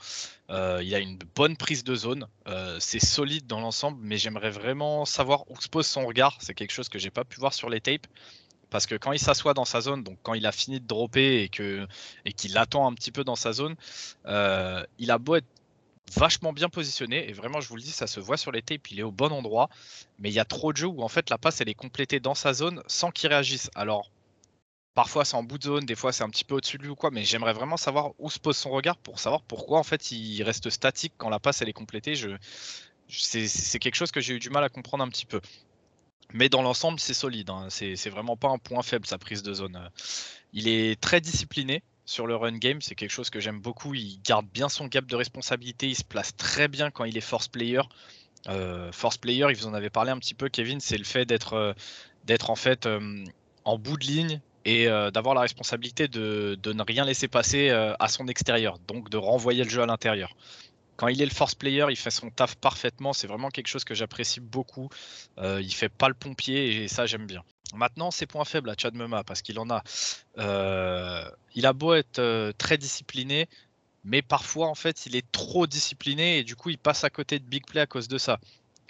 Euh, 0.51 0.81
il 0.83 0.92
a 0.96 0.98
une 0.98 1.16
bonne 1.37 1.57
prise 1.57 1.85
de 1.85 1.94
zone, 1.94 2.27
euh, 2.48 2.79
c'est 2.81 3.05
solide 3.05 3.46
dans 3.46 3.61
l'ensemble, 3.61 3.98
mais 4.03 4.16
j'aimerais 4.16 4.51
vraiment 4.51 5.05
savoir 5.05 5.48
où 5.48 5.61
se 5.61 5.68
pose 5.68 5.87
son 5.87 6.07
regard. 6.07 6.38
C'est 6.40 6.55
quelque 6.55 6.72
chose 6.72 6.88
que 6.88 6.98
j'ai 6.98 7.11
pas 7.11 7.25
pu 7.25 7.38
voir 7.38 7.55
sur 7.55 7.70
les 7.70 7.81
tapes. 7.81 8.09
Parce 8.72 8.87
que 8.87 8.94
quand 8.94 9.12
il 9.12 9.18
s'assoit 9.18 9.52
dans 9.52 9.66
sa 9.66 9.82
zone, 9.82 10.02
donc 10.02 10.18
quand 10.22 10.32
il 10.32 10.46
a 10.46 10.50
fini 10.50 10.80
de 10.80 10.87
dropper 10.87 11.42
et 11.42 11.50
que 11.50 11.87
et 12.24 12.32
qu'il 12.32 12.56
attend 12.56 12.87
un 12.90 12.94
petit 12.94 13.12
peu 13.12 13.22
dans 13.22 13.37
sa 13.37 13.52
zone, 13.52 13.76
euh, 14.24 14.82
il 14.98 15.11
a 15.11 15.18
beau 15.18 15.37
être 15.37 15.46
vachement 16.16 16.54
bien 16.54 16.70
positionné 16.70 17.28
et 17.28 17.35
vraiment 17.35 17.61
je 17.61 17.68
vous 17.68 17.76
le 17.76 17.82
dis 17.82 17.90
ça 17.90 18.06
se 18.06 18.18
voit 18.18 18.37
sur 18.37 18.50
les 18.50 18.61
tapes 18.61 18.90
il 18.90 18.98
est 18.98 19.02
au 19.02 19.12
bon 19.12 19.30
endroit 19.32 19.70
mais 20.18 20.30
il 20.30 20.35
y 20.35 20.40
a 20.40 20.44
trop 20.44 20.72
de 20.72 20.76
jeux 20.76 20.87
où 20.87 21.02
en 21.02 21.08
fait 21.08 21.30
la 21.30 21.38
passe 21.38 21.61
elle 21.61 21.68
est 21.68 21.74
complétée 21.74 22.18
dans 22.18 22.35
sa 22.35 22.52
zone 22.52 22.82
sans 22.87 23.11
qu'il 23.11 23.28
réagisse. 23.28 23.70
Alors 23.74 24.11
parfois 24.94 25.26
c'est 25.26 25.37
en 25.37 25.42
bout 25.42 25.58
de 25.58 25.64
zone 25.64 25.85
des 25.85 25.94
fois 25.94 26.12
c'est 26.12 26.24
un 26.24 26.30
petit 26.30 26.44
peu 26.44 26.54
au-dessus 26.54 26.78
de 26.78 26.85
lui 26.85 26.90
ou 26.90 26.96
quoi 26.96 27.11
mais 27.11 27.24
j'aimerais 27.24 27.52
vraiment 27.52 27.76
savoir 27.76 28.12
où 28.18 28.30
se 28.30 28.38
pose 28.38 28.56
son 28.56 28.70
regard 28.70 28.96
pour 28.96 29.20
savoir 29.20 29.42
pourquoi 29.42 29.78
en 29.78 29.85
fait 29.85 30.12
il 30.12 30.42
reste 30.42 30.70
statique 30.70 31.12
quand 31.18 31.28
la 31.28 31.40
passe 31.40 31.61
elle 31.61 31.68
est 31.68 31.74
complétée. 31.74 32.14
C'est 33.08 33.78
quelque 33.78 33.96
chose 33.96 34.11
que 34.12 34.22
j'ai 34.22 34.35
eu 34.35 34.38
du 34.38 34.48
mal 34.48 34.64
à 34.64 34.70
comprendre 34.70 35.04
un 35.04 35.08
petit 35.08 35.26
peu 35.26 35.42
mais 36.33 36.49
dans 36.49 36.62
l'ensemble, 36.62 37.01
c'est 37.01 37.14
solide. 37.14 37.51
Hein. 37.51 37.66
C'est 37.71 38.11
vraiment 38.11 38.37
pas 38.37 38.49
un 38.49 38.59
point 38.59 38.83
faible, 38.83 39.07
sa 39.07 39.18
prise 39.18 39.42
de 39.42 39.55
zone. 39.55 39.90
Il 40.53 40.68
est 40.68 41.01
très 41.01 41.21
discipliné. 41.21 41.83
sur 42.05 42.27
le 42.27 42.35
run 42.35 42.59
game. 42.59 42.81
C'est 42.81 42.95
quelque 42.95 43.11
chose 43.11 43.31
que 43.31 43.40
j'aime 43.40 43.61
beaucoup. 43.61 43.95
Il 43.95 44.21
garde 44.23 44.47
bien 44.47 44.68
son 44.68 44.87
gap 44.87 45.07
de 45.07 45.16
responsabilité. 45.16 45.88
Il 45.88 45.95
se 45.95 46.05
place 46.05 46.37
très 46.37 46.68
bien 46.68 46.90
quand 46.90 47.05
il 47.05 47.16
est 47.16 47.23
force 47.23 47.49
player. 47.49 47.83
Euh, 48.49 48.90
force 48.92 49.18
player, 49.18 49.47
il 49.51 49.57
vous 49.57 49.66
en 49.66 49.75
avait 49.75 49.90
parlé 49.90 50.11
un 50.11 50.18
petit 50.18 50.35
peu, 50.35 50.49
Kevin, 50.49 50.81
c'est 50.81 50.99
le 50.99 51.05
fait 51.05 51.25
d'être 51.25 51.55
euh, 51.55 51.73
en 52.49 52.57
fait 52.57 52.87
euh, 52.87 53.25
en 53.64 53.79
bout 53.79 53.97
de 53.97 54.05
ligne 54.05 54.40
et 54.64 54.87
d'avoir 55.12 55.35
la 55.35 55.40
responsabilité 55.40 56.07
de, 56.07 56.57
ne 56.64 56.83
rien 56.85 57.05
laisser 57.05 57.27
passer 57.27 57.71
à 57.71 58.07
son 58.07 58.29
extérieur, 58.29 58.79
donc 58.87 59.11
de 59.11 59.16
renvoyer 59.16 59.64
le 59.64 59.68
jeu 59.68 59.83
à 59.83 59.87
l'intérieur. 59.87 60.37
Quand 60.96 61.09
il 61.09 61.20
est 61.20 61.26
le 61.26 61.33
force 61.33 61.55
player, 61.55 61.87
il 61.90 61.96
fait 61.96 62.11
son 62.11 62.31
taf 62.31 62.55
parfaitement. 62.57 63.12
C'est 63.12 63.26
vraiment 63.26 63.48
quelque 63.48 63.68
chose 63.68 63.85
que 63.85 63.94
j'apprécie 63.94 64.40
beaucoup. 64.40 64.88
il 65.38 65.72
fait 65.74 65.88
pas 65.88 66.09
le 66.09 66.14
pompier 66.14 66.83
et 66.83 66.88
ça 66.88 67.07
j'aime 67.07 67.26
bien. 67.26 67.42
Maintenant, 67.74 68.11
ses 68.11 68.26
points 68.26 68.44
faibles 68.44 68.68
à 68.70 68.74
Chad 68.76 68.94
Mema, 68.94 69.24
parce 69.24 69.42
qu'il 69.42 69.59
en 69.59 69.70
a. 69.70 69.83
Euh, 70.38 71.24
il 71.55 71.66
a 71.66 71.72
beau 71.72 71.94
être 71.94 72.18
euh, 72.18 72.52
très 72.57 72.76
discipliné, 72.76 73.48
mais 74.05 74.22
parfois, 74.22 74.68
en 74.68 74.74
fait, 74.74 75.07
il 75.07 75.16
est 75.16 75.31
trop 75.33 75.66
discipliné 75.66 76.38
et 76.38 76.44
du 76.44 76.57
coup, 76.57 76.70
il 76.70 76.78
passe 76.78 77.05
à 77.05 77.11
côté 77.11 77.38
de 77.38 77.44
big 77.44 77.66
play 77.66 77.81
à 77.81 77.87
cause 77.87 78.09
de 78.09 78.18
ça. 78.18 78.38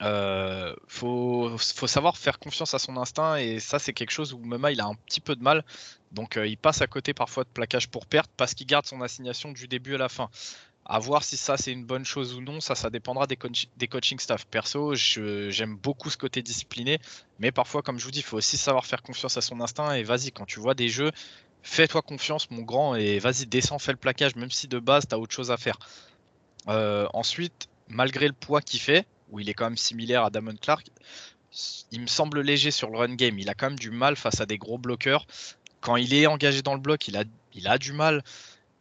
Euh, 0.00 0.74
faut, 0.88 1.56
savoir 1.58 2.16
faire 2.16 2.40
confiance 2.40 2.74
à 2.74 2.80
son 2.80 2.96
instinct 2.96 3.36
et 3.36 3.60
ça, 3.60 3.78
c'est 3.78 3.92
quelque 3.92 4.10
chose 4.10 4.32
où 4.32 4.38
Mema 4.38 4.72
il 4.72 4.80
a 4.80 4.86
un 4.86 4.94
petit 4.94 5.20
peu 5.20 5.36
de 5.36 5.42
mal. 5.42 5.64
Donc, 6.10 6.38
il 6.44 6.58
passe 6.58 6.82
à 6.82 6.86
côté 6.88 7.14
parfois 7.14 7.44
de 7.44 7.48
plaquage 7.48 7.88
pour 7.88 8.06
perte 8.06 8.30
parce 8.36 8.54
qu'il 8.54 8.66
garde 8.66 8.86
son 8.86 9.00
assignation 9.00 9.52
du 9.52 9.68
début 9.68 9.94
à 9.94 9.98
la 9.98 10.08
fin. 10.08 10.28
À 10.84 10.98
voir 10.98 11.22
si 11.22 11.36
ça 11.36 11.56
c'est 11.56 11.72
une 11.72 11.84
bonne 11.84 12.04
chose 12.04 12.34
ou 12.34 12.40
non, 12.40 12.60
ça 12.60 12.74
ça 12.74 12.90
dépendra 12.90 13.26
des, 13.26 13.38
des 13.76 13.88
coaching 13.88 14.18
staff. 14.18 14.46
Perso, 14.46 14.94
j'aime 14.94 15.76
beaucoup 15.76 16.10
ce 16.10 16.16
côté 16.16 16.42
discipliné, 16.42 16.98
mais 17.38 17.52
parfois, 17.52 17.82
comme 17.82 17.98
je 17.98 18.04
vous 18.04 18.10
dis, 18.10 18.18
il 18.20 18.24
faut 18.24 18.36
aussi 18.36 18.56
savoir 18.56 18.84
faire 18.84 19.02
confiance 19.02 19.36
à 19.36 19.40
son 19.40 19.60
instinct. 19.60 19.94
Et 19.94 20.02
vas-y, 20.02 20.32
quand 20.32 20.44
tu 20.44 20.58
vois 20.58 20.74
des 20.74 20.88
jeux, 20.88 21.12
fais-toi 21.62 22.02
confiance, 22.02 22.50
mon 22.50 22.62
grand, 22.62 22.96
et 22.96 23.20
vas-y, 23.20 23.46
descends, 23.46 23.78
fais 23.78 23.92
le 23.92 23.98
plaquage, 23.98 24.34
même 24.34 24.50
si 24.50 24.66
de 24.66 24.80
base, 24.80 25.06
tu 25.08 25.14
as 25.14 25.18
autre 25.18 25.34
chose 25.34 25.50
à 25.52 25.56
faire. 25.56 25.78
Euh, 26.68 27.06
ensuite, 27.14 27.68
malgré 27.88 28.26
le 28.26 28.34
poids 28.34 28.60
qu'il 28.60 28.80
fait, 28.80 29.06
où 29.30 29.40
il 29.40 29.48
est 29.48 29.54
quand 29.54 29.64
même 29.64 29.76
similaire 29.76 30.24
à 30.24 30.30
Damon 30.30 30.56
Clark, 30.60 30.86
il 31.90 32.00
me 32.00 32.06
semble 32.06 32.40
léger 32.40 32.70
sur 32.70 32.90
le 32.90 32.98
run 32.98 33.14
game. 33.14 33.38
Il 33.38 33.48
a 33.48 33.54
quand 33.54 33.70
même 33.70 33.78
du 33.78 33.90
mal 33.90 34.16
face 34.16 34.40
à 34.40 34.46
des 34.46 34.58
gros 34.58 34.78
bloqueurs. 34.78 35.26
Quand 35.80 35.96
il 35.96 36.14
est 36.14 36.26
engagé 36.26 36.62
dans 36.62 36.74
le 36.74 36.80
bloc, 36.80 37.08
il 37.08 37.16
a, 37.16 37.24
il 37.52 37.68
a 37.68 37.78
du 37.78 37.92
mal. 37.92 38.22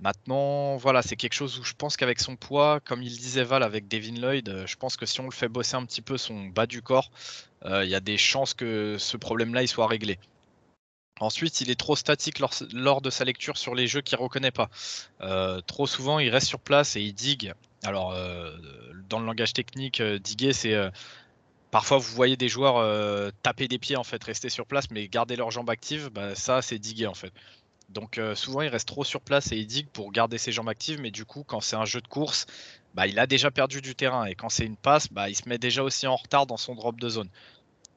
Maintenant, 0.01 0.77
voilà, 0.77 1.03
c'est 1.03 1.15
quelque 1.15 1.33
chose 1.33 1.59
où 1.59 1.63
je 1.63 1.73
pense 1.73 1.95
qu'avec 1.95 2.19
son 2.19 2.35
poids, 2.35 2.79
comme 2.79 3.03
il 3.03 3.15
disait 3.15 3.43
Val 3.43 3.61
avec 3.61 3.87
Devin 3.87 4.19
Lloyd, 4.19 4.49
euh, 4.49 4.65
je 4.65 4.75
pense 4.75 4.97
que 4.97 5.05
si 5.05 5.21
on 5.21 5.25
le 5.25 5.31
fait 5.31 5.47
bosser 5.47 5.75
un 5.75 5.85
petit 5.85 6.01
peu 6.01 6.17
son 6.17 6.47
bas 6.47 6.65
du 6.65 6.81
corps, 6.81 7.11
euh, 7.65 7.85
il 7.85 7.91
y 7.91 7.93
a 7.93 7.99
des 7.99 8.17
chances 8.17 8.55
que 8.55 8.97
ce 8.97 9.15
problème-là 9.15 9.67
soit 9.67 9.85
réglé. 9.85 10.17
Ensuite, 11.19 11.61
il 11.61 11.69
est 11.69 11.79
trop 11.79 11.95
statique 11.95 12.39
lors, 12.39 13.01
de 13.01 13.09
sa 13.11 13.25
lecture 13.25 13.57
sur 13.57 13.75
les 13.75 13.85
jeux 13.85 14.01
qu'il 14.01 14.17
ne 14.17 14.23
reconnaît 14.23 14.49
pas. 14.49 14.71
Euh, 15.21 15.61
trop 15.61 15.85
souvent, 15.85 16.17
il 16.17 16.29
reste 16.29 16.47
sur 16.47 16.59
place 16.59 16.95
et 16.95 17.01
il 17.01 17.13
digue. 17.13 17.53
Alors, 17.83 18.15
dans 19.07 19.19
le 19.19 19.25
langage 19.27 19.53
technique, 19.53 20.01
diguer, 20.01 20.53
c'est 20.53 20.75
parfois 21.69 21.99
vous 21.99 22.15
voyez 22.15 22.37
des 22.37 22.49
joueurs 22.49 23.31
taper 23.43 23.67
des 23.67 23.77
pieds 23.77 23.97
en 23.97 24.03
fait, 24.03 24.23
rester 24.23 24.49
sur 24.49 24.65
place, 24.65 24.89
mais 24.89 25.07
garder 25.07 25.35
leurs 25.35 25.51
jambes 25.51 25.69
actives, 25.69 26.09
bah, 26.09 26.33
ça 26.33 26.63
c'est 26.63 26.79
diguer 26.79 27.07
en 27.07 27.13
fait. 27.13 27.33
Donc 27.91 28.17
euh, 28.17 28.35
souvent 28.35 28.61
il 28.61 28.69
reste 28.69 28.87
trop 28.87 29.03
sur 29.03 29.21
place 29.21 29.51
et 29.51 29.57
il 29.57 29.67
digue 29.67 29.87
pour 29.89 30.11
garder 30.11 30.37
ses 30.37 30.51
jambes 30.51 30.69
actives, 30.69 30.99
mais 30.99 31.11
du 31.11 31.25
coup 31.25 31.43
quand 31.43 31.61
c'est 31.61 31.75
un 31.75 31.85
jeu 31.85 32.01
de 32.01 32.07
course, 32.07 32.45
bah, 32.93 33.07
il 33.07 33.19
a 33.19 33.27
déjà 33.27 33.51
perdu 33.51 33.81
du 33.81 33.95
terrain 33.95 34.25
et 34.25 34.35
quand 34.35 34.49
c'est 34.49 34.65
une 34.65 34.77
passe, 34.77 35.07
bah, 35.11 35.29
il 35.29 35.35
se 35.35 35.47
met 35.47 35.57
déjà 35.57 35.83
aussi 35.83 36.07
en 36.07 36.15
retard 36.15 36.45
dans 36.45 36.57
son 36.57 36.75
drop 36.75 36.99
de 36.99 37.09
zone. 37.09 37.29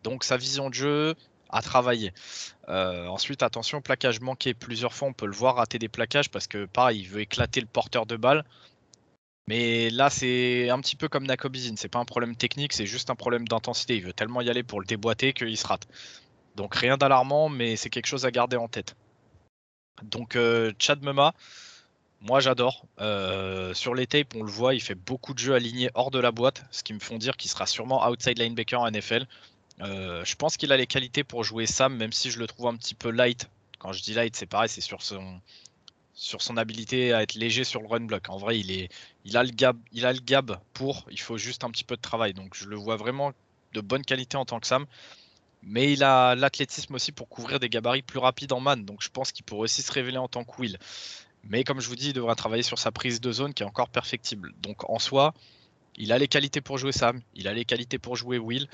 Donc 0.02 0.24
sa 0.24 0.36
vision 0.36 0.68
de 0.68 0.74
jeu 0.74 1.14
à 1.48 1.62
travailler. 1.62 2.12
Euh, 2.68 3.06
ensuite 3.06 3.42
attention, 3.42 3.80
plaquage 3.80 4.20
manqué. 4.20 4.54
Plusieurs 4.54 4.92
fois 4.92 5.08
on 5.08 5.12
peut 5.12 5.26
le 5.26 5.32
voir 5.32 5.56
rater 5.56 5.78
des 5.78 5.88
plaquages 5.88 6.30
parce 6.30 6.46
que 6.46 6.66
pareil, 6.66 7.00
il 7.00 7.08
veut 7.08 7.20
éclater 7.20 7.60
le 7.60 7.66
porteur 7.66 8.06
de 8.06 8.16
balle. 8.16 8.44
Mais 9.46 9.90
là, 9.90 10.08
c'est 10.08 10.70
un 10.70 10.80
petit 10.80 10.96
peu 10.96 11.08
comme 11.08 11.26
Nakobizin. 11.26 11.74
C'est 11.76 11.88
pas 11.88 11.98
un 11.98 12.06
problème 12.06 12.34
technique, 12.34 12.72
c'est 12.72 12.86
juste 12.86 13.10
un 13.10 13.14
problème 13.14 13.46
d'intensité. 13.46 13.96
Il 13.96 14.04
veut 14.04 14.12
tellement 14.14 14.40
y 14.40 14.48
aller 14.48 14.62
pour 14.62 14.80
le 14.80 14.86
déboîter 14.86 15.32
qu'il 15.34 15.56
se 15.56 15.66
rate. 15.66 15.86
Donc 16.56 16.74
rien 16.74 16.96
d'alarmant, 16.96 17.48
mais 17.48 17.76
c'est 17.76 17.90
quelque 17.90 18.06
chose 18.06 18.24
à 18.24 18.30
garder 18.30 18.56
en 18.56 18.68
tête. 18.68 18.96
Donc 20.02 20.36
euh, 20.36 20.72
Chad 20.78 21.02
Mema, 21.02 21.34
moi 22.20 22.40
j'adore. 22.40 22.86
Euh, 23.00 23.74
sur 23.74 23.94
les 23.94 24.06
tapes, 24.06 24.34
on 24.34 24.42
le 24.42 24.50
voit, 24.50 24.74
il 24.74 24.80
fait 24.80 24.94
beaucoup 24.94 25.34
de 25.34 25.38
jeux 25.38 25.54
alignés 25.54 25.90
hors 25.94 26.10
de 26.10 26.18
la 26.18 26.32
boîte, 26.32 26.64
ce 26.70 26.82
qui 26.82 26.92
me 26.94 27.00
font 27.00 27.18
dire 27.18 27.36
qu'il 27.36 27.50
sera 27.50 27.66
sûrement 27.66 28.06
outside 28.08 28.38
linebacker 28.38 28.80
en 28.80 28.90
NFL. 28.90 29.26
Euh, 29.80 30.24
je 30.24 30.36
pense 30.36 30.56
qu'il 30.56 30.72
a 30.72 30.76
les 30.76 30.86
qualités 30.86 31.24
pour 31.24 31.44
jouer 31.44 31.66
Sam, 31.66 31.96
même 31.96 32.12
si 32.12 32.30
je 32.30 32.38
le 32.38 32.46
trouve 32.46 32.66
un 32.66 32.76
petit 32.76 32.94
peu 32.94 33.10
light. 33.10 33.48
Quand 33.78 33.92
je 33.92 34.02
dis 34.02 34.14
light, 34.14 34.34
c'est 34.36 34.46
pareil, 34.46 34.68
c'est 34.68 34.80
sur 34.80 35.02
son, 35.02 35.40
sur 36.14 36.40
habilité 36.56 37.12
à 37.12 37.22
être 37.22 37.34
léger 37.34 37.64
sur 37.64 37.80
le 37.82 37.88
run 37.88 38.00
block. 38.00 38.28
En 38.28 38.38
vrai, 38.38 38.58
il, 38.58 38.70
est, 38.70 38.88
il, 39.24 39.36
a 39.36 39.42
le 39.42 39.50
gab, 39.50 39.76
il 39.92 40.06
a 40.06 40.12
le 40.12 40.20
gab 40.20 40.58
pour, 40.72 41.04
il 41.10 41.20
faut 41.20 41.36
juste 41.36 41.64
un 41.64 41.70
petit 41.70 41.84
peu 41.84 41.96
de 41.96 42.00
travail. 42.00 42.34
Donc 42.34 42.54
je 42.54 42.66
le 42.66 42.76
vois 42.76 42.96
vraiment 42.96 43.32
de 43.72 43.80
bonne 43.80 44.04
qualité 44.04 44.36
en 44.36 44.44
tant 44.44 44.60
que 44.60 44.66
Sam. 44.66 44.86
Mais 45.66 45.92
il 45.92 46.04
a 46.04 46.34
l'athlétisme 46.34 46.94
aussi 46.94 47.12
pour 47.12 47.28
couvrir 47.28 47.58
des 47.60 47.68
gabarits 47.68 48.02
plus 48.02 48.18
rapides 48.18 48.52
en 48.52 48.60
man. 48.60 48.84
Donc 48.84 49.02
je 49.02 49.08
pense 49.08 49.32
qu'il 49.32 49.44
pourrait 49.44 49.62
aussi 49.62 49.82
se 49.82 49.92
révéler 49.92 50.18
en 50.18 50.28
tant 50.28 50.44
que 50.44 50.60
Will. 50.60 50.78
Mais 51.44 51.64
comme 51.64 51.80
je 51.80 51.88
vous 51.88 51.96
dis, 51.96 52.08
il 52.08 52.12
devra 52.12 52.34
travailler 52.34 52.62
sur 52.62 52.78
sa 52.78 52.90
prise 52.90 53.20
de 53.20 53.32
zone 53.32 53.54
qui 53.54 53.62
est 53.62 53.66
encore 53.66 53.88
perfectible. 53.88 54.52
Donc 54.62 54.88
en 54.88 54.98
soi, 54.98 55.34
il 55.96 56.12
a 56.12 56.18
les 56.18 56.28
qualités 56.28 56.60
pour 56.60 56.78
jouer 56.78 56.92
Sam, 56.92 57.20
il 57.34 57.48
a 57.48 57.52
les 57.52 57.64
qualités 57.64 57.98
pour 57.98 58.16
jouer 58.16 58.38
Will, 58.38 58.68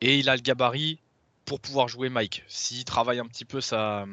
et 0.00 0.18
il 0.18 0.28
a 0.28 0.36
le 0.36 0.42
gabarit 0.42 0.98
pour 1.44 1.60
pouvoir 1.60 1.88
jouer 1.88 2.08
Mike. 2.08 2.44
S'il 2.46 2.84
travaille 2.84 3.20
un 3.20 3.26
petit 3.26 3.44
peu 3.44 3.60
sa, 3.60 4.04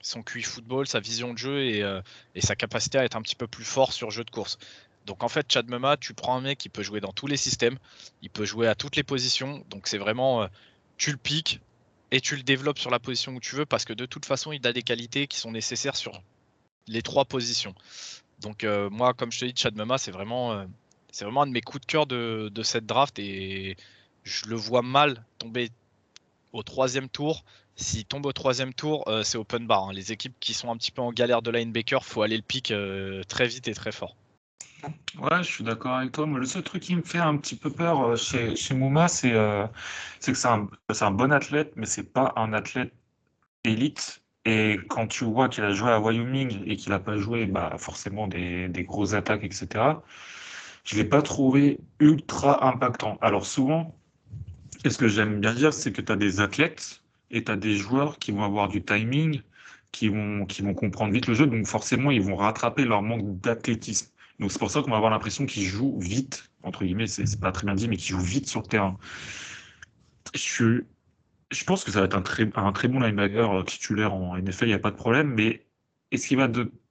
son 0.00 0.22
QI 0.22 0.42
football, 0.42 0.86
sa 0.86 1.00
vision 1.00 1.32
de 1.32 1.38
jeu 1.38 1.64
et, 1.64 1.82
euh, 1.82 2.02
sa 2.38 2.54
capacité 2.54 2.98
à 2.98 3.04
être 3.04 3.16
un 3.16 3.22
petit 3.22 3.36
peu 3.36 3.46
plus 3.46 3.64
fort 3.64 3.92
sur 3.92 4.10
jeu 4.10 4.24
de 4.24 4.30
course. 4.30 4.58
Donc 5.06 5.22
en 5.22 5.28
fait, 5.28 5.50
Chad 5.50 5.68
Mema, 5.68 5.96
tu 5.96 6.14
prends 6.14 6.36
un 6.36 6.40
mec 6.40 6.58
qui 6.58 6.68
peut 6.68 6.82
jouer 6.82 7.00
dans 7.00 7.12
tous 7.12 7.26
les 7.26 7.36
systèmes, 7.36 7.78
il 8.20 8.30
peut 8.30 8.44
jouer 8.44 8.68
à 8.68 8.74
toutes 8.74 8.96
les 8.96 9.02
positions. 9.02 9.64
Donc 9.70 9.88
c'est 9.88 9.98
vraiment, 9.98 10.42
euh, 10.42 10.46
tu 10.96 11.10
le 11.10 11.16
piques, 11.16 11.60
et 12.12 12.20
tu 12.20 12.36
le 12.36 12.42
développes 12.42 12.78
sur 12.78 12.90
la 12.90 13.00
position 13.00 13.32
où 13.32 13.40
tu 13.40 13.56
veux 13.56 13.66
parce 13.66 13.84
que 13.84 13.94
de 13.94 14.06
toute 14.06 14.26
façon, 14.26 14.52
il 14.52 14.64
a 14.66 14.72
des 14.72 14.82
qualités 14.82 15.26
qui 15.26 15.38
sont 15.38 15.50
nécessaires 15.50 15.96
sur 15.96 16.22
les 16.86 17.02
trois 17.02 17.24
positions. 17.24 17.74
Donc 18.40 18.64
euh, 18.64 18.90
moi, 18.90 19.14
comme 19.14 19.32
je 19.32 19.40
te 19.40 19.44
dis, 19.46 19.54
Chad 19.56 19.74
Mema, 19.74 19.96
c'est 19.96 20.10
vraiment, 20.10 20.52
euh, 20.52 20.66
c'est 21.10 21.24
vraiment 21.24 21.42
un 21.42 21.46
de 21.46 21.52
mes 21.52 21.62
coups 21.62 21.80
de 21.80 21.86
cœur 21.86 22.06
de, 22.06 22.62
cette 22.62 22.84
draft 22.84 23.18
et 23.18 23.76
je 24.24 24.46
le 24.46 24.56
vois 24.56 24.82
mal 24.82 25.24
tomber 25.38 25.70
au 26.52 26.62
troisième 26.62 27.08
tour. 27.08 27.44
S'il 27.76 28.04
tombe 28.04 28.26
au 28.26 28.32
troisième 28.32 28.74
tour, 28.74 29.04
euh, 29.08 29.22
c'est 29.22 29.38
open 29.38 29.66
bar. 29.66 29.88
Hein. 29.88 29.92
Les 29.94 30.12
équipes 30.12 30.38
qui 30.38 30.52
sont 30.52 30.70
un 30.70 30.76
petit 30.76 30.90
peu 30.92 31.00
en 31.00 31.12
galère 31.12 31.40
de 31.40 31.50
linebacker, 31.50 32.04
faut 32.04 32.20
aller 32.20 32.36
le 32.36 32.42
pic 32.42 32.74
très 33.26 33.48
vite 33.48 33.68
et 33.68 33.74
très 33.74 33.92
fort. 33.92 34.16
Ouais, 35.18 35.42
je 35.42 35.48
suis 35.48 35.64
d'accord 35.64 35.92
avec 35.94 36.12
toi. 36.12 36.26
Moi, 36.26 36.40
le 36.40 36.46
seul 36.46 36.62
truc 36.62 36.82
qui 36.82 36.96
me 36.96 37.02
fait 37.02 37.18
un 37.18 37.36
petit 37.36 37.56
peu 37.56 37.70
peur 37.70 38.02
euh, 38.02 38.16
chez, 38.16 38.74
Mouma, 38.74 39.08
c'est 39.08 39.32
euh, 39.32 39.66
que 40.24 40.34
c'est 40.34 40.48
un, 40.48 41.10
bon 41.10 41.32
athlète, 41.32 41.72
mais 41.76 41.86
c'est 41.86 42.12
pas 42.12 42.32
un 42.36 42.52
athlète 42.52 42.92
élite. 43.64 44.22
Et 44.44 44.78
quand 44.88 45.06
tu 45.06 45.24
vois 45.24 45.48
qu'il 45.48 45.64
a 45.64 45.72
joué 45.72 45.90
à 45.90 46.00
Wyoming 46.00 46.62
et 46.66 46.76
qu'il 46.76 46.90
n'a 46.90 46.98
pas 46.98 47.16
joué 47.16 47.46
bah, 47.46 47.76
forcément 47.78 48.26
des, 48.26 48.68
des 48.68 48.84
grosses 48.84 49.14
attaques, 49.14 49.44
etc., 49.44 50.02
je 50.84 50.96
ne 50.96 51.02
l'ai 51.02 51.08
pas 51.08 51.22
trouvé 51.22 51.78
ultra 52.00 52.66
impactant. 52.66 53.18
Alors 53.20 53.46
souvent, 53.46 53.94
et 54.84 54.90
ce 54.90 54.98
que 54.98 55.08
j'aime 55.08 55.40
bien 55.40 55.54
dire, 55.54 55.72
c'est 55.72 55.92
que 55.92 56.00
tu 56.00 56.10
as 56.10 56.16
des 56.16 56.40
athlètes 56.40 57.02
et 57.30 57.44
tu 57.44 57.52
as 57.52 57.56
des 57.56 57.76
joueurs 57.76 58.18
qui 58.18 58.32
vont 58.32 58.42
avoir 58.42 58.68
du 58.68 58.82
timing, 58.82 59.42
qui 59.92 60.08
vont, 60.08 60.44
qui 60.46 60.62
vont 60.62 60.74
comprendre 60.74 61.12
vite 61.12 61.28
le 61.28 61.34
jeu, 61.34 61.46
donc 61.46 61.66
forcément, 61.66 62.10
ils 62.10 62.22
vont 62.22 62.36
rattraper 62.36 62.84
leur 62.84 63.02
manque 63.02 63.40
d'athlétisme. 63.40 64.08
Donc 64.42 64.50
c'est 64.50 64.58
pour 64.58 64.72
ça 64.72 64.82
qu'on 64.82 64.90
va 64.90 64.96
avoir 64.96 65.12
l'impression 65.12 65.46
qu'il 65.46 65.62
joue 65.62 66.00
vite, 66.00 66.50
entre 66.64 66.84
guillemets, 66.84 67.06
c'est 67.06 67.40
pas 67.40 67.52
très 67.52 67.64
bien 67.64 67.76
dit, 67.76 67.86
mais 67.86 67.96
qu'il 67.96 68.16
joue 68.16 68.20
vite 68.20 68.48
sur 68.48 68.60
le 68.60 68.66
terrain. 68.66 68.98
Je, 70.34 70.80
pense 71.64 71.84
que 71.84 71.92
ça 71.92 72.00
va 72.00 72.06
être 72.06 72.16
un 72.16 72.72
très, 72.72 72.88
bon 72.88 72.98
linebacker 72.98 73.52
euh, 73.52 73.62
titulaire 73.62 74.12
en 74.12 74.36
NFL, 74.36 74.64
il 74.64 74.68
n'y 74.68 74.74
a 74.74 74.80
pas 74.80 74.90
de 74.90 74.96
problème, 74.96 75.32
mais 75.32 75.64
est-ce 76.10 76.26
qu'il 76.26 76.38
va 76.38 76.48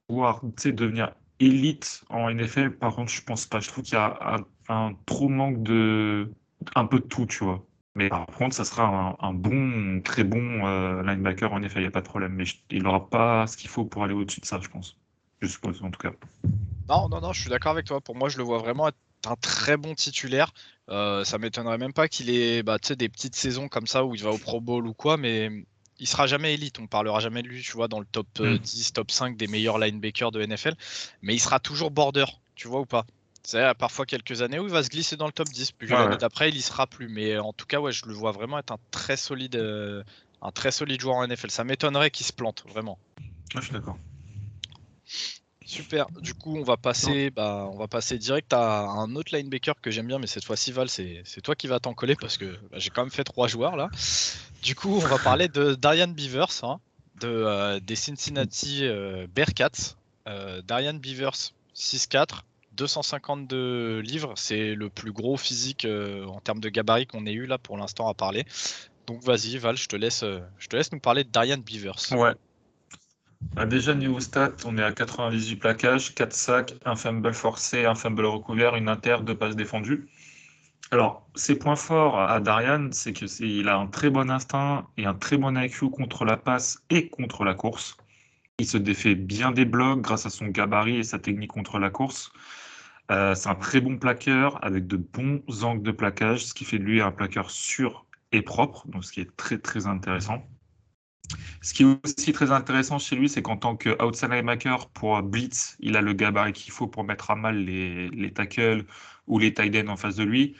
pouvoir 0.08 0.40
devenir 0.64 1.12
élite 1.40 2.04
en 2.08 2.30
NFL 2.32 2.70
Par 2.70 2.94
contre, 2.94 3.12
je 3.12 3.20
pense 3.20 3.44
pas. 3.44 3.60
Je 3.60 3.68
trouve 3.68 3.84
qu'il 3.84 3.94
y 3.94 3.98
a 3.98 4.38
un, 4.68 4.94
trop 5.04 5.28
manque 5.28 5.62
de. 5.62 6.32
un 6.74 6.86
peu 6.86 7.00
de 7.00 7.04
tout, 7.04 7.26
tu 7.26 7.44
vois. 7.44 7.66
Mais 7.96 8.08
par 8.08 8.24
contre, 8.26 8.54
ça 8.56 8.64
sera 8.64 9.14
un, 9.20 9.34
bon, 9.34 10.00
très 10.02 10.24
bon 10.24 10.66
euh, 10.66 11.02
linebacker 11.02 11.52
en 11.52 11.60
NFL, 11.60 11.80
il 11.80 11.82
n'y 11.82 11.86
a 11.88 11.90
pas 11.90 12.00
de 12.00 12.08
problème. 12.08 12.32
Mais 12.32 12.44
il 12.70 12.82
n'aura 12.82 13.10
pas 13.10 13.46
ce 13.46 13.58
qu'il 13.58 13.68
faut 13.68 13.84
pour 13.84 14.04
aller 14.04 14.14
au-dessus 14.14 14.40
de 14.40 14.46
ça, 14.46 14.58
je 14.62 14.68
pense. 14.68 14.98
Je 15.42 15.48
suppose, 15.48 15.82
en 15.82 15.90
tout 15.90 16.00
cas. 16.00 16.12
Non, 16.92 17.08
non, 17.08 17.20
non, 17.22 17.32
je 17.32 17.40
suis 17.40 17.48
d'accord 17.48 17.72
avec 17.72 17.86
toi. 17.86 18.02
Pour 18.02 18.16
moi, 18.16 18.28
je 18.28 18.36
le 18.36 18.44
vois 18.44 18.58
vraiment 18.58 18.88
être 18.88 18.98
un 19.26 19.36
très 19.36 19.78
bon 19.78 19.94
titulaire. 19.94 20.52
Euh, 20.90 21.24
ça 21.24 21.38
m'étonnerait 21.38 21.78
même 21.78 21.94
pas 21.94 22.06
qu'il 22.06 22.28
ait 22.28 22.62
bah, 22.62 22.76
des 22.78 23.08
petites 23.08 23.34
saisons 23.34 23.68
comme 23.68 23.86
ça 23.86 24.04
où 24.04 24.14
il 24.14 24.22
va 24.22 24.30
au 24.30 24.36
Pro 24.36 24.60
Bowl 24.60 24.86
ou 24.86 24.92
quoi, 24.92 25.16
mais 25.16 25.50
il 25.98 26.06
sera 26.06 26.26
jamais 26.26 26.52
élite. 26.52 26.78
On 26.80 26.86
parlera 26.86 27.20
jamais 27.20 27.42
de 27.42 27.48
lui, 27.48 27.62
tu 27.62 27.72
vois, 27.72 27.88
dans 27.88 27.98
le 27.98 28.04
top 28.04 28.26
10, 28.34 28.42
euh, 28.42 28.56
mm. 28.58 28.92
top 28.92 29.10
5 29.10 29.36
des 29.38 29.46
meilleurs 29.46 29.78
linebackers 29.78 30.32
de 30.32 30.44
NFL. 30.44 30.74
Mais 31.22 31.34
il 31.34 31.40
sera 31.40 31.60
toujours 31.60 31.90
border, 31.90 32.26
tu 32.56 32.68
vois 32.68 32.80
ou 32.80 32.86
pas? 32.86 33.06
C'est 33.42 33.74
parfois 33.74 34.04
quelques 34.04 34.42
années 34.42 34.58
où 34.58 34.66
il 34.66 34.70
va 34.72 34.82
se 34.82 34.90
glisser 34.90 35.16
dans 35.16 35.26
le 35.26 35.32
top 35.32 35.48
10. 35.48 35.72
Puis 35.72 35.88
d'après, 35.88 36.50
il 36.50 36.56
y 36.56 36.62
sera 36.62 36.86
plus. 36.86 37.08
Mais 37.08 37.38
en 37.38 37.54
tout 37.54 37.66
cas, 37.66 37.80
ouais, 37.80 37.92
je 37.92 38.04
le 38.04 38.12
vois 38.12 38.32
vraiment 38.32 38.58
être 38.58 38.72
un 38.72 38.78
très 38.90 39.16
solide, 39.16 39.56
euh, 39.56 40.04
un 40.42 40.52
très 40.52 40.70
solide 40.70 41.00
joueur 41.00 41.16
en 41.16 41.26
NFL. 41.26 41.50
Ça 41.50 41.64
m'étonnerait 41.64 42.10
qu'il 42.10 42.26
se 42.26 42.34
plante, 42.34 42.64
vraiment. 42.68 42.98
je 43.54 43.60
suis 43.60 43.72
d'accord. 43.72 43.96
Super. 45.72 46.06
Du 46.20 46.34
coup, 46.34 46.54
on 46.54 46.62
va 46.62 46.76
passer, 46.76 47.30
bah, 47.30 47.66
on 47.72 47.78
va 47.78 47.88
passer 47.88 48.18
direct 48.18 48.52
à 48.52 48.82
un 48.82 49.16
autre 49.16 49.34
linebacker 49.34 49.80
que 49.80 49.90
j'aime 49.90 50.06
bien, 50.06 50.18
mais 50.18 50.26
cette 50.26 50.44
fois-ci, 50.44 50.70
Val, 50.70 50.90
c'est 50.90 51.40
toi 51.42 51.54
qui 51.54 51.66
vas 51.66 51.80
t'en 51.80 51.94
coller 51.94 52.14
parce 52.14 52.36
que 52.36 52.58
bah, 52.70 52.76
j'ai 52.78 52.90
quand 52.90 53.00
même 53.00 53.10
fait 53.10 53.24
trois 53.24 53.48
joueurs 53.48 53.74
là. 53.76 53.88
Du 54.62 54.74
coup, 54.74 54.94
on 54.94 54.98
va 54.98 55.16
parler 55.24 55.48
de 55.48 55.74
Darian 55.74 56.08
Beavers, 56.08 56.62
hein, 56.62 56.78
de, 57.22 57.28
euh, 57.28 57.80
des 57.80 57.96
Cincinnati 57.96 58.80
euh, 58.82 59.26
Bearcats. 59.34 59.96
Euh, 60.28 60.60
Darian 60.60 60.92
Beavers, 60.92 61.54
6'4, 61.74 62.42
252 62.72 64.00
livres. 64.00 64.34
C'est 64.36 64.74
le 64.74 64.90
plus 64.90 65.12
gros 65.12 65.38
physique 65.38 65.86
en 65.86 66.40
termes 66.40 66.60
de 66.60 66.68
gabarit 66.68 67.06
qu'on 67.06 67.24
ait 67.24 67.32
eu 67.32 67.46
là 67.46 67.56
pour 67.56 67.78
l'instant 67.78 68.08
à 68.08 68.14
parler. 68.14 68.44
Donc 69.06 69.22
vas-y, 69.22 69.56
Val, 69.56 69.78
je 69.78 69.88
te 69.88 69.96
laisse, 69.96 70.22
je 70.58 70.66
te 70.68 70.76
laisse 70.76 70.92
nous 70.92 71.00
parler 71.00 71.24
de 71.24 71.30
Darian 71.30 71.56
Beavers. 71.56 72.12
Ouais, 72.12 72.34
bah, 73.56 73.66
déjà, 73.66 73.94
niveau 73.94 74.20
stats, 74.20 74.56
on 74.64 74.78
est 74.78 74.82
à 74.82 74.92
98 74.92 75.56
plaquages, 75.56 76.14
4 76.14 76.32
sacs, 76.32 76.74
un 76.84 76.96
fumble 76.96 77.34
forcé, 77.34 77.84
un 77.84 77.94
fumble 77.94 78.24
recouvert, 78.26 78.76
une 78.76 78.88
inter, 78.88 79.18
deux 79.22 79.36
passes 79.36 79.56
défendues. 79.56 80.08
Alors, 80.90 81.30
ses 81.34 81.58
points 81.58 81.76
forts 81.76 82.20
à 82.20 82.40
Darian, 82.40 82.90
c'est 82.92 83.12
qu'il 83.12 83.68
a 83.68 83.76
un 83.78 83.86
très 83.88 84.10
bon 84.10 84.30
instinct 84.30 84.88
et 84.96 85.06
un 85.06 85.14
très 85.14 85.38
bon 85.38 85.56
IQ 85.58 85.90
contre 85.90 86.24
la 86.24 86.36
passe 86.36 86.84
et 86.90 87.08
contre 87.08 87.44
la 87.44 87.54
course. 87.54 87.96
Il 88.58 88.66
se 88.66 88.78
défait 88.78 89.14
bien 89.16 89.52
des 89.52 89.64
blocs 89.66 90.02
grâce 90.02 90.26
à 90.26 90.30
son 90.30 90.48
gabarit 90.48 90.98
et 90.98 91.02
sa 91.04 91.18
technique 91.18 91.52
contre 91.52 91.78
la 91.78 91.90
course. 91.90 92.32
Euh, 93.10 93.34
c'est 93.34 93.48
un 93.48 93.54
très 93.56 93.80
bon 93.80 93.98
plaqueur 93.98 94.64
avec 94.64 94.86
de 94.86 94.96
bons 94.96 95.42
angles 95.64 95.82
de 95.82 95.92
plaquage, 95.92 96.46
ce 96.46 96.54
qui 96.54 96.64
fait 96.64 96.78
de 96.78 96.84
lui 96.84 97.00
un 97.02 97.12
plaqueur 97.12 97.50
sûr 97.50 98.06
et 98.32 98.42
propre, 98.42 98.86
donc 98.88 99.04
ce 99.04 99.12
qui 99.12 99.20
est 99.20 99.36
très 99.36 99.58
très 99.58 99.86
intéressant. 99.86 100.51
Ce 101.60 101.74
qui 101.74 101.82
est 101.82 101.86
aussi 102.04 102.32
très 102.32 102.52
intéressant 102.52 102.98
chez 102.98 103.16
lui, 103.16 103.28
c'est 103.28 103.42
qu'en 103.42 103.56
tant 103.56 103.76
qu'outside 103.76 104.30
linebacker 104.30 104.88
pour 104.90 105.22
blitz, 105.22 105.76
il 105.80 105.96
a 105.96 106.00
le 106.00 106.12
gabarit 106.12 106.52
qu'il 106.52 106.72
faut 106.72 106.86
pour 106.86 107.04
mettre 107.04 107.30
à 107.30 107.36
mal 107.36 107.56
les, 107.56 108.08
les 108.10 108.32
tackles 108.32 108.84
ou 109.26 109.38
les 109.38 109.54
tight 109.54 109.74
ends 109.76 109.92
en 109.92 109.96
face 109.96 110.16
de 110.16 110.24
lui. 110.24 110.56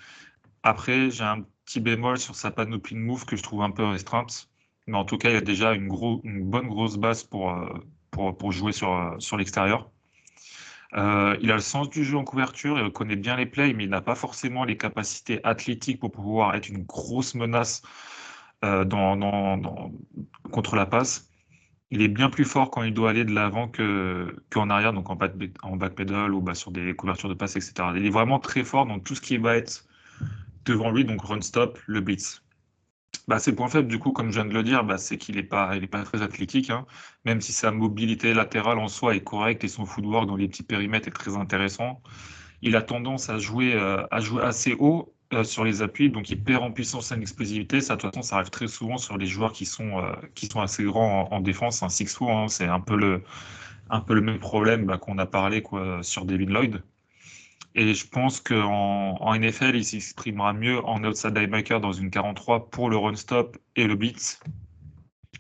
Après, 0.63 1.11
j'ai 1.11 1.25
un 1.25 1.45
petit 1.65 1.81
bémol 1.81 2.19
sur 2.19 2.35
sa 2.35 2.51
panoplie 2.51 2.95
de 2.95 3.01
move 3.01 3.25
que 3.25 3.37
je 3.37 3.43
trouve 3.43 3.63
un 3.63 3.71
peu 3.71 3.85
restreinte. 3.85 4.49
Mais 4.87 4.97
en 4.97 5.05
tout 5.05 5.19
cas, 5.19 5.31
il 5.31 5.37
a 5.37 5.41
déjà 5.41 5.75
une, 5.75 5.89
bonne 5.89 6.69
grosse 6.69 6.97
base 6.97 7.25
pour, 7.25 7.51
euh, 7.51 8.51
jouer 8.51 8.73
sur, 8.73 8.93
euh, 8.93 9.37
l'extérieur. 9.37 9.91
Euh, 10.95 11.37
il 11.41 11.51
a 11.51 11.55
le 11.55 11.61
sens 11.61 11.89
du 11.89 12.05
jeu 12.05 12.19
en 12.19 12.25
couverture, 12.25 12.79
il 12.79 12.93
connaît 12.93 13.17
bien 13.17 13.37
les 13.37 13.47
plays, 13.47 13.73
mais 13.73 13.85
il 13.85 13.91
n'a 13.91 14.03
pas 14.03 14.15
forcément 14.15 14.65
les 14.65 14.77
capacités 14.77 15.41
athlétiques 15.45 16.01
pour 16.01 16.13
pouvoir 16.13 16.55
être 16.55 16.69
une 16.69 16.83
grosse 16.85 17.35
menace 17.35 17.83
euh, 18.65 18.85
contre 20.51 20.77
la 20.77 20.87
passe. 20.87 21.31
Il 21.91 22.01
est 22.01 22.09
bien 22.09 22.31
plus 22.31 22.45
fort 22.45 22.71
quand 22.71 22.83
il 22.85 22.95
doit 22.95 23.11
aller 23.11 23.25
de 23.25 23.35
l'avant 23.35 23.69
qu'en 24.51 24.71
arrière, 24.71 24.93
donc 24.95 25.11
en, 25.11 25.17
back, 25.17 25.33
en 25.63 25.77
backpedal 25.77 26.33
ou 26.33 26.41
bah, 26.41 26.55
sur 26.55 26.71
des 26.71 26.95
couvertures 26.95 27.29
de 27.29 27.35
passe, 27.35 27.57
etc. 27.57 27.75
Il 27.97 28.07
est 28.07 28.11
vraiment 28.11 28.39
très 28.39 28.65
fort 28.65 28.87
dans 28.87 28.99
tout 28.99 29.15
ce 29.15 29.21
qui 29.21 29.37
va 29.37 29.57
être 29.57 29.87
devant 30.65 30.91
lui, 30.91 31.05
donc 31.05 31.23
run 31.23 31.41
stop, 31.41 31.79
le 31.87 32.01
blitz. 32.01 32.43
Bah, 33.29 33.39
ses 33.39 33.55
points 33.55 33.69
faibles, 33.69 33.89
du 33.89 33.99
coup, 33.99 34.13
comme 34.13 34.31
je 34.31 34.41
viens 34.41 34.45
de 34.45 34.55
le 34.55 34.63
dire, 34.63 34.85
bah, 34.85 34.99
c'est 34.99 35.19
qu'il 35.19 35.37
n'est 35.37 35.43
pas, 35.43 35.79
pas 35.91 36.03
très 36.03 36.23
athlétique, 36.23 36.71
hein. 36.71 36.87
même 37.25 37.41
si 37.41 37.53
sa 37.53 37.71
mobilité 37.71 38.35
latérale 38.35 38.79
en 38.79 38.89
soi 38.89 39.15
est 39.15 39.23
correcte 39.23 39.63
et 39.65 39.69
son 39.69 39.87
footwork 39.87 40.27
dans 40.27 40.37
les 40.37 40.49
petits 40.49 40.63
périmètres 40.63 41.09
est 41.09 41.13
très 41.13 41.37
intéressant. 41.37 42.03
Il 42.63 42.75
a 42.77 42.83
tendance 42.83 43.29
à 43.29 43.39
jouer, 43.39 43.75
euh, 43.75 44.05
à 44.11 44.21
jouer 44.21 44.43
assez 44.43 44.75
haut 44.79 45.15
euh, 45.33 45.45
sur 45.45 45.65
les 45.65 45.83
appuis, 45.83 46.11
donc 46.11 46.31
il 46.31 46.43
perd 46.43 46.63
en 46.63 46.71
puissance 46.71 47.11
et 47.11 47.15
en 47.15 47.21
explosivité. 47.21 47.81
Ça, 47.81 47.97
de 47.97 48.01
toute 48.01 48.15
façon, 48.15 48.23
ça 48.23 48.37
arrive 48.37 48.51
très 48.51 48.69
souvent 48.69 48.99
sur 48.99 49.17
les 49.17 49.27
joueurs 49.27 49.53
qui 49.53 49.67
sont, 49.67 49.99
euh, 49.99 50.13
qui 50.35 50.47
sont 50.47 50.61
assez 50.61 50.85
grands 50.85 51.29
en, 51.31 51.41
défense. 51.41 51.83
Un 51.83 51.89
6 51.89 52.19
hein, 52.23 52.47
c'est 52.49 52.67
un 52.67 52.81
peu 52.81 52.97
le, 52.97 53.23
un 53.91 54.01
peu 54.01 54.15
le 54.15 54.21
même 54.21 54.39
problème 54.39 54.85
bah, 54.87 54.99
qu'on 54.99 55.19
a 55.19 55.27
parlé 55.27 55.63
quoi, 55.63 56.03
sur 56.03 56.25
David 56.25 56.51
Lloyd. 56.51 56.83
Et 57.75 57.95
je 57.95 58.07
pense 58.07 58.41
qu'en 58.41 59.17
en 59.21 59.35
NFL, 59.39 59.77
il 59.77 59.85
s'exprimera 59.85 60.53
mieux 60.53 60.85
en 60.85 61.03
outside 61.05 61.37
linebacker 61.37 61.81
dans 61.81 61.93
une 61.93 62.11
43 62.11 62.71
pour 62.71 62.91
le 62.91 62.97
run 62.97 63.17
stop 63.17 63.57
et 63.77 63.87
le 63.87 63.95
blitz. 63.97 64.41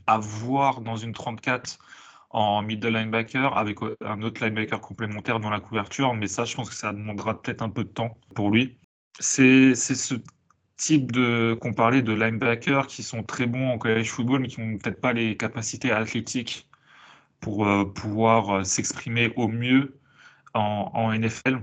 À 0.07 0.19
voir 0.19 0.81
dans 0.81 0.97
une 0.97 1.13
34 1.13 1.79
en 2.31 2.63
middle 2.63 2.89
linebacker 2.89 3.57
avec 3.57 3.79
un 4.01 4.23
autre 4.23 4.43
linebacker 4.43 4.81
complémentaire 4.81 5.41
dans 5.41 5.51
la 5.51 5.61
couverture. 5.61 6.15
Mais 6.15 6.27
ça, 6.27 6.45
je 6.45 6.55
pense 6.57 6.71
que 6.71 6.75
ça 6.75 6.93
demandera 6.93 7.41
peut-être 7.41 7.63
un 7.63 7.69
peu 7.69 7.85
de 7.85 7.91
temps 7.91 8.17
pour 8.35 8.51
lui. 8.51 8.79
C'est 9.21 9.75
ce 9.75 10.15
type 10.77 11.13
qu'on 11.61 11.75
parlait 11.75 12.03
de 12.03 12.13
linebackers 12.13 12.87
qui 12.87 13.03
sont 13.03 13.23
très 13.23 13.47
bons 13.47 13.71
en 13.71 13.79
college 13.79 14.11
football, 14.11 14.41
mais 14.41 14.49
qui 14.49 14.61
n'ont 14.61 14.79
peut-être 14.79 15.01
pas 15.01 15.13
les 15.13 15.37
capacités 15.37 15.93
athlétiques 15.93 16.69
pour 17.41 17.67
euh, 17.67 17.85
pouvoir 17.85 18.51
euh, 18.51 18.65
s'exprimer 18.65 19.33
au 19.37 19.49
mieux 19.49 20.01
en, 20.55 21.13
NFL. 21.13 21.63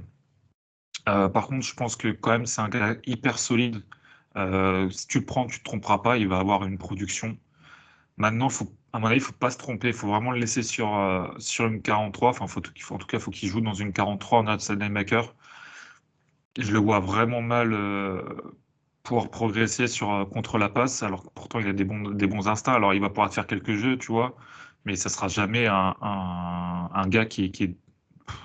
Euh, 1.09 1.29
par 1.29 1.47
contre, 1.47 1.65
je 1.65 1.73
pense 1.75 1.95
que 1.95 2.09
quand 2.09 2.31
même 2.31 2.45
c'est 2.45 2.61
un 2.61 2.69
gars 2.69 2.95
hyper 3.05 3.39
solide. 3.39 3.83
si 4.91 5.07
tu 5.07 5.19
le 5.19 5.25
prends, 5.25 5.47
tu 5.47 5.59
te 5.59 5.63
tromperas 5.63 5.99
pas, 5.99 6.17
il 6.17 6.27
va 6.27 6.39
avoir 6.39 6.65
une 6.65 6.77
production. 6.77 7.37
Maintenant, 8.17 8.49
faut, 8.49 8.71
à 8.93 8.99
mon 8.99 9.07
avis, 9.07 9.17
il 9.17 9.21
faut 9.21 9.33
pas 9.33 9.51
se 9.51 9.57
tromper. 9.57 9.89
Il 9.89 9.93
faut 9.93 10.07
vraiment 10.07 10.31
le 10.31 10.39
laisser 10.39 10.63
sur, 10.63 10.89
sur 11.39 11.67
une 11.67 11.81
43. 11.81 12.31
Enfin, 12.31 12.45
en 12.45 12.61
tout 12.61 12.61
cas, 13.07 13.17
il 13.17 13.19
faut 13.19 13.31
qu'il 13.31 13.49
joue 13.49 13.61
dans 13.61 13.73
une 13.73 13.93
43 13.93 14.39
en 14.39 14.47
outside 14.53 14.81
linebacker 14.81 15.33
je 16.57 16.71
le 16.71 16.79
vois 16.79 16.99
vraiment 16.99 17.41
mal 17.41 17.73
euh, 17.73 18.21
pouvoir 19.03 19.29
progresser 19.29 19.87
sur, 19.87 20.11
euh, 20.13 20.25
contre 20.25 20.57
la 20.57 20.69
passe, 20.69 21.03
alors 21.03 21.23
que 21.23 21.29
pourtant 21.33 21.59
il 21.59 21.67
a 21.67 21.73
des 21.73 21.83
bons, 21.83 22.11
des 22.11 22.47
instincts. 22.47 22.73
Alors 22.73 22.93
il 22.93 23.01
va 23.01 23.09
pouvoir 23.09 23.33
faire 23.33 23.47
quelques 23.47 23.75
jeux, 23.75 23.97
tu 23.97 24.11
vois, 24.11 24.35
mais 24.85 24.95
ça 24.95 25.09
sera 25.09 25.27
jamais 25.27 25.67
un, 25.67 27.07
gars 27.07 27.25
qui, 27.25 27.45
est, 27.45 27.75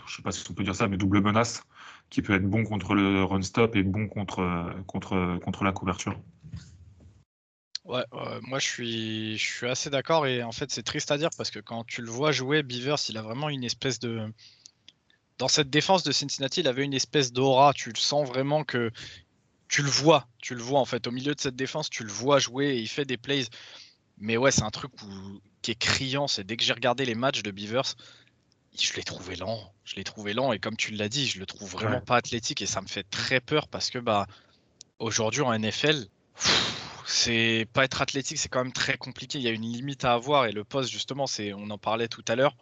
je 0.07 0.17
sais 0.17 0.23
pas 0.23 0.33
si 0.33 0.45
on 0.51 0.55
peut 0.55 0.65
dire 0.65 0.75
ça, 0.75 0.89
mais 0.89 0.97
double 0.97 1.23
menace, 1.23 1.65
qui 2.11 2.23
peut 2.23 2.35
être 2.35 2.49
bon 2.49 2.65
contre 2.65 2.95
le 2.95 3.25
run 3.25 3.43
stop 3.43 3.77
et 3.77 3.83
bon 3.83 4.09
contre, 4.09 4.71
contre, 4.87 5.39
contre 5.43 5.65
la 5.65 5.73
couverture. 5.73 6.19
Ouais, 7.85 8.05
moi 8.43 8.59
je 8.59 8.67
suis, 8.67 9.37
je 9.37 9.45
suis 9.45 9.67
assez 9.67 9.91
d'accord 9.91 10.27
et 10.27 10.43
en 10.43 10.53
fait 10.53 10.71
c'est 10.71 10.83
triste 10.83 11.11
à 11.11 11.19
dire 11.19 11.29
parce 11.37 11.51
que 11.51 11.59
quand 11.59 11.85
tu 11.85 12.01
le 12.01 12.11
vois 12.11 12.33
jouer, 12.33 12.63
Beavers, 12.63 12.97
il 13.11 13.19
a 13.19 13.23
vraiment 13.23 13.51
une 13.51 13.63
espèce 13.63 13.99
de, 13.99 14.33
dans 15.39 15.49
cette 15.49 15.71
défense 15.71 16.03
de 16.05 16.13
Cincinnati, 16.13 16.61
il 16.61 16.69
avait 16.69 16.85
une 16.85 16.95
espèce 16.95 17.33
d'aura. 17.33 17.73
Tu 17.73 17.91
le 17.91 17.99
sens 17.99 18.29
vraiment 18.29 18.65
que 18.65 18.91
tu 19.69 19.83
le 19.83 19.91
vois, 19.91 20.29
tu 20.39 20.55
le 20.55 20.63
vois 20.63 20.81
en 20.81 20.85
fait 20.85 21.07
au 21.07 21.11
milieu 21.11 21.35
de 21.35 21.41
cette 21.41 21.57
défense, 21.57 21.91
tu 21.91 22.05
le 22.05 22.13
vois 22.13 22.39
jouer 22.39 22.77
et 22.77 22.79
il 22.79 22.89
fait 22.89 23.05
des 23.05 23.17
plays. 23.17 23.47
Mais 24.19 24.37
ouais, 24.37 24.53
c'est 24.53 24.63
un 24.63 24.71
truc 24.71 24.93
qui 25.63 25.73
est 25.73 25.79
criant. 25.79 26.29
C'est 26.29 26.45
dès 26.45 26.57
que 26.57 26.63
j'ai 26.63 26.73
regardé 26.73 27.05
les 27.05 27.17
matchs 27.17 27.43
de 27.43 27.51
Beavers, 27.51 27.97
je 28.79 28.95
l'ai 28.95 29.03
trouvé 29.03 29.37
lent. 29.37 29.73
Je 29.85 29.97
l'ai 29.97 30.05
trouvé 30.05 30.33
lent 30.33 30.53
et 30.53 30.59
comme 30.59 30.77
tu 30.77 30.93
l'as 30.93 31.09
dit, 31.09 31.27
je 31.27 31.39
le 31.41 31.47
trouve 31.47 31.71
vraiment 31.71 32.01
pas 32.01 32.17
athlétique 32.17 32.63
et 32.63 32.67
ça 32.67 32.81
me 32.81 32.87
fait 32.87 33.05
très 33.05 33.41
peur 33.41 33.69
parce 33.69 33.91
que 33.91 33.99
bah 33.99 34.27
aujourd'hui 34.99 35.43
en 35.43 35.59
NFL, 35.59 36.07
c'est 37.07 37.67
pas 37.73 37.85
être 37.85 38.01
athlétique, 38.01 38.39
c'est 38.39 38.49
quand 38.49 38.63
même 38.63 38.73
très 38.73 38.97
compliqué. 38.97 39.39
Il 39.39 39.45
y 39.45 39.49
a 39.49 39.51
une 39.51 39.63
limite 39.63 40.05
à 40.05 40.13
avoir 40.13 40.47
et 40.47 40.53
le 40.53 40.65
poste 40.65 40.91
justement, 40.91 41.27
c'est 41.27 41.53
on 41.53 41.69
en 41.71 41.79
parlait 41.79 42.09
tout 42.09 42.25
à 42.29 42.37
l'heure 42.37 42.57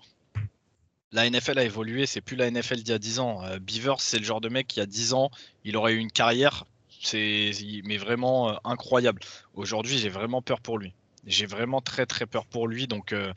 la 1.12 1.28
NFL 1.28 1.58
a 1.58 1.64
évolué, 1.64 2.06
c'est 2.06 2.20
plus 2.20 2.36
la 2.36 2.50
NFL 2.50 2.76
d'il 2.76 2.88
y 2.88 2.92
a 2.92 2.98
10 2.98 3.18
ans. 3.20 3.44
Euh, 3.44 3.58
Beaver, 3.58 3.94
c'est 3.98 4.18
le 4.18 4.24
genre 4.24 4.40
de 4.40 4.48
mec 4.48 4.66
qui 4.66 4.80
a 4.80 4.86
10 4.86 5.14
ans, 5.14 5.30
il 5.64 5.76
aurait 5.76 5.92
eu 5.92 5.98
une 5.98 6.10
carrière, 6.10 6.64
c'est 7.02 7.52
mais 7.84 7.98
vraiment 7.98 8.50
euh, 8.50 8.54
incroyable. 8.64 9.20
Aujourd'hui, 9.54 9.98
j'ai 9.98 10.08
vraiment 10.08 10.42
peur 10.42 10.60
pour 10.60 10.78
lui. 10.78 10.94
J'ai 11.26 11.46
vraiment 11.46 11.80
très 11.80 12.06
très 12.06 12.26
peur 12.26 12.46
pour 12.46 12.66
lui, 12.66 12.86
donc 12.86 13.12
euh, 13.12 13.32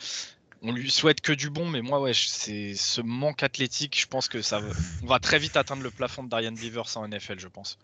on 0.62 0.72
lui 0.72 0.90
souhaite 0.90 1.22
que 1.22 1.34
du 1.34 1.50
bon, 1.50 1.70
mais 1.70 1.82
moi 1.82 2.00
ouais, 2.02 2.14
c'est 2.16 2.74
ce 2.74 3.02
manque 3.02 3.44
athlétique, 3.44 4.00
je 4.00 4.08
pense 4.08 4.28
que 4.28 4.42
ça 4.42 4.62
on 5.04 5.06
va 5.06 5.20
très 5.20 5.38
vite 5.38 5.56
atteindre 5.56 5.84
le 5.84 5.92
plafond 5.92 6.24
de 6.24 6.30
Darian 6.30 6.54
Beavers 6.54 6.98
en 6.98 7.08
NFL, 7.08 7.40
je 7.40 7.48
pense. 7.48 7.78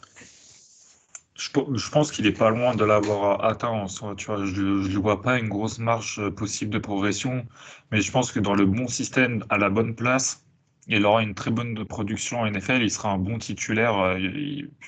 Je, 1.42 1.90
pense 1.90 2.12
qu'il 2.12 2.28
est 2.28 2.38
pas 2.38 2.52
loin 2.52 2.76
de 2.76 2.86
l'avoir 2.86 3.44
atteint. 3.44 3.86
Tu 4.16 4.26
vois, 4.28 4.46
je 4.46 4.62
ne 4.62 4.98
vois 5.00 5.24
pas 5.24 5.40
une 5.40 5.50
grosse 5.50 5.80
marche 5.80 6.20
euh, 6.20 6.30
possible 6.30 6.72
de 6.72 6.78
progression, 6.78 7.48
mais 7.92 8.02
je 8.02 8.12
pense 8.12 8.32
que 8.32 8.40
dans 8.40 8.54
le 8.54 8.66
bon 8.66 8.88
système, 8.88 9.44
à 9.50 9.58
la 9.58 9.72
bonne 9.72 9.96
place, 9.96 10.46
il 10.88 11.04
aura 11.04 11.24
une 11.24 11.34
très 11.34 11.50
bonne 11.50 11.84
production 11.86 12.42
en 12.42 12.52
NFL. 12.52 12.84
Il 12.84 12.92
sera 12.92 13.12
un 13.12 13.18
bon 13.18 13.40
titulaire. 13.40 13.98
Euh, 13.98 14.20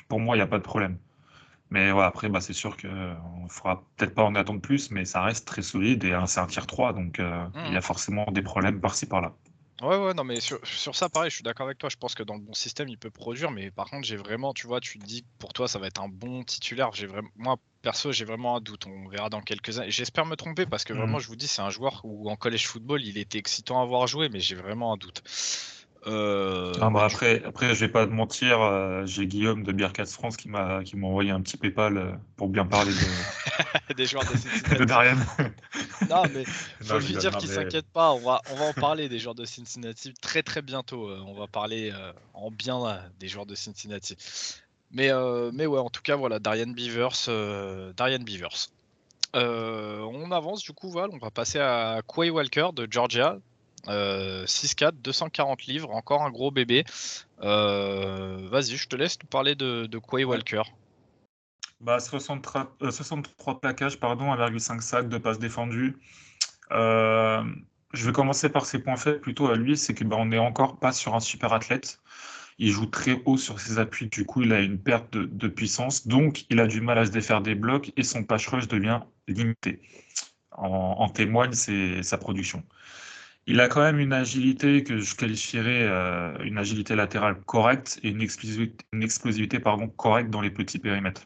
pour 0.08 0.20
moi, 0.20 0.36
il 0.36 0.40
n'y 0.40 0.44
a 0.44 0.48
pas 0.48 0.60
de 0.60 0.64
problème. 0.64 0.98
Mais 1.72 1.92
ouais, 1.92 2.04
après, 2.04 2.30
bah, 2.30 2.40
c'est 2.40 2.54
sûr 2.54 2.78
qu'on 2.78 3.44
ne 3.46 3.50
fera 3.50 3.84
peut-être 3.98 4.14
pas 4.14 4.24
en 4.24 4.36
attendre 4.36 4.62
plus, 4.62 4.92
mais 4.92 5.06
ça 5.06 5.24
reste 5.24 5.48
très 5.48 5.64
solide 5.64 6.04
et 6.04 6.16
c'est 6.28 6.40
un 6.40 6.46
tier 6.46 6.62
3, 6.62 6.94
donc 6.94 7.20
euh, 7.20 7.46
il 7.66 7.74
y 7.74 7.76
a 7.76 7.80
mmh. 7.80 7.82
forcément 7.82 8.26
des 8.32 8.44
problèmes 8.44 8.80
par-ci 8.80 9.08
par-là. 9.08 9.34
Ouais, 9.84 9.98
ouais, 9.98 10.14
non, 10.14 10.24
mais 10.24 10.40
sur, 10.40 10.60
ça, 10.64 11.10
pareil, 11.10 11.30
je 11.30 11.36
suis 11.36 11.44
d'accord 11.44 11.66
avec 11.66 11.78
toi. 11.78 11.90
Je 11.90 11.98
pense 11.98 12.16
que 12.16 12.24
dans 12.24 12.36
le 12.36 12.40
bon 12.40 12.54
système, 12.54 12.88
il 12.88 12.98
peut 12.98 13.12
produire, 13.12 13.52
mais 13.52 13.70
par 13.70 13.90
contre, 13.90 14.08
j'ai 14.08 14.16
vraiment, 14.16 14.54
tu 14.54 14.66
vois, 14.66 14.80
tu 14.80 14.98
dis 14.98 15.24
que 15.24 15.28
pour 15.40 15.52
toi, 15.52 15.68
ça 15.68 15.78
va 15.78 15.88
être 15.88 16.02
un 16.02 16.08
bon 16.08 16.44
titulaire. 16.44 16.92
J'ai 16.94 17.06
vraiment, 17.06 17.30
moi, 17.36 17.58
perso, 17.82 18.14
j'ai 18.14 18.24
vraiment 18.24 18.56
un 18.56 18.62
doute. 18.62 18.88
On 18.88 19.10
verra 19.10 19.30
dans 19.30 19.42
quelques 19.42 19.80
années. 19.80 19.92
J'espère 19.92 20.26
me 20.26 20.38
tromper 20.38 20.66
parce 20.66 20.86
que 20.86 20.94
vraiment, 20.94 21.18
mmh. 21.18 21.22
je 21.22 21.28
vous 21.28 21.36
dis, 21.36 21.48
c'est 21.48 21.62
un 21.62 21.70
joueur 21.70 22.00
où 22.06 22.30
en 22.30 22.38
college 22.38 22.66
football, 22.66 23.04
il 23.04 23.18
était 23.18 23.38
excitant 23.38 23.82
à 23.82 23.86
voir 23.86 24.08
jouer, 24.08 24.30
mais 24.30 24.40
j'ai 24.40 24.56
vraiment 24.56 24.94
un 24.94 24.98
doute. 24.98 25.22
Euh, 26.06 26.74
ah, 26.82 26.90
bah, 26.90 27.06
après, 27.06 27.42
après, 27.46 27.74
je 27.74 27.80
vais 27.86 27.92
pas 27.92 28.06
te 28.06 28.12
mentir, 28.12 28.62
euh, 28.62 29.06
j'ai 29.06 29.26
Guillaume 29.26 29.64
de 29.64 29.72
Beercats 29.72 30.06
France 30.06 30.36
qui 30.36 30.50
m'a 30.50 30.84
qui 30.84 30.98
m'a 30.98 31.08
envoyé 31.08 31.32
un 31.32 31.42
petit 31.42 31.56
PayPal 31.56 31.98
euh, 31.98 32.12
pour 32.36 32.50
bien 32.50 32.66
parler 32.66 32.92
de, 32.92 33.94
des 33.94 34.06
joueurs 34.06 34.24
de, 34.26 34.78
de 34.80 34.84
Darian. 34.84 35.16
non, 36.10 36.24
mais 36.34 36.44
faut 36.82 37.00
lui 37.00 37.16
dire 37.16 37.38
qu'il 37.38 37.50
s'inquiète 37.50 37.88
pas. 37.88 38.12
On 38.12 38.20
va, 38.20 38.42
on 38.52 38.56
va 38.56 38.66
en 38.66 38.74
parler 38.74 39.08
des 39.08 39.20
joueurs 39.20 39.36
de 39.36 39.46
Cincinnati 39.46 40.14
très 40.22 40.44
très 40.44 40.62
bientôt. 40.62 41.10
Euh, 41.10 41.24
on 41.26 41.34
va 41.34 41.48
parler 41.48 41.92
euh, 41.94 42.12
en 42.34 42.52
bien 42.52 43.00
des 43.20 43.30
joueurs 43.30 43.46
de 43.46 43.56
Cincinnati. 43.56 44.18
Mais, 44.92 45.10
mais 45.54 45.66
ouais, 45.66 45.80
en 45.80 45.90
tout 45.90 46.02
cas, 46.04 46.16
voilà, 46.16 46.38
Darian 46.38 46.68
Beavers. 46.68 47.30
Darian 47.96 48.20
Beavers. 48.20 48.70
on 49.34 50.32
avance 50.32 50.62
du 50.64 50.74
coup, 50.74 50.92
Val. 50.92 51.10
On 51.14 51.18
va 51.18 51.32
passer 51.32 51.60
à 51.60 52.02
Quay 52.08 52.30
Walker 52.30 52.70
de 52.76 52.88
Georgia. 52.92 53.40
6-4, 53.88 54.94
240 55.02 55.64
livres, 55.66 55.92
encore 55.92 56.24
un 56.24 56.32
gros 56.32 56.52
bébé. 56.52 56.84
Vas-y, 57.40 58.78
je 58.78 58.88
te 58.88 58.96
laisse 58.96 59.18
nous 59.22 59.28
parler 59.28 59.56
de, 59.56 59.86
de 59.86 59.98
Quay 59.98 60.24
Walker. 60.24 60.64
Bah, 61.84 62.00
63, 62.00 62.78
euh, 62.82 63.54
plaquages, 63.56 64.00
pardon, 64.00 64.34
1,5 64.34 64.80
sac, 64.80 65.10
de 65.10 65.18
passes 65.18 65.38
défendues. 65.38 65.98
Euh, 66.72 67.44
je 67.94 68.06
vais 68.06 68.14
commencer 68.14 68.48
par 68.48 68.66
ses 68.66 68.80
points 68.80 68.96
faibles 68.96 69.20
plutôt 69.20 69.48
à 69.48 69.58
lui, 69.58 69.76
c'est 69.76 69.94
que 69.94 70.06
bah, 70.06 70.24
n'est 70.24 70.38
encore 70.38 70.80
pas 70.80 70.94
sur 70.94 71.14
un 71.14 71.20
super 71.20 71.52
athlète. 71.52 72.00
Il 72.58 72.72
joue 72.72 72.86
très 72.86 73.22
haut 73.26 73.36
sur 73.36 73.60
ses 73.60 73.80
appuis, 73.80 74.08
du 74.08 74.26
coup 74.26 74.44
il 74.44 74.54
a 74.54 74.62
une 74.62 74.80
perte 74.80 75.12
de, 75.12 75.48
puissance, 75.50 76.08
donc 76.08 76.46
il 76.50 76.62
a 76.62 76.68
du 76.68 76.80
mal 76.80 77.00
à 77.00 77.06
se 77.06 77.12
défaire 77.12 77.42
des 77.42 77.56
blocs 77.56 77.92
et 77.98 78.04
son 78.04 78.24
patch 78.24 78.48
rush 78.48 78.68
devient 78.70 79.02
limité. 79.28 79.82
En, 80.52 81.10
témoigne 81.10 81.52
sa 81.54 82.18
production. 82.18 82.64
Il 83.46 83.60
a 83.60 83.68
quand 83.68 83.82
même 83.82 84.00
une 84.00 84.14
agilité 84.14 84.84
que 84.84 85.00
je 85.00 85.16
qualifierais 85.16 85.84
euh, 85.84 86.38
une 86.44 86.58
agilité 86.58 86.96
latérale 86.96 87.42
correcte 87.42 88.00
et 88.02 88.10
une 88.10 88.22
explosivité, 88.22 89.62
correcte 89.98 90.30
dans 90.30 90.42
les 90.42 90.50
petits 90.50 90.80
périmètres. 90.80 91.24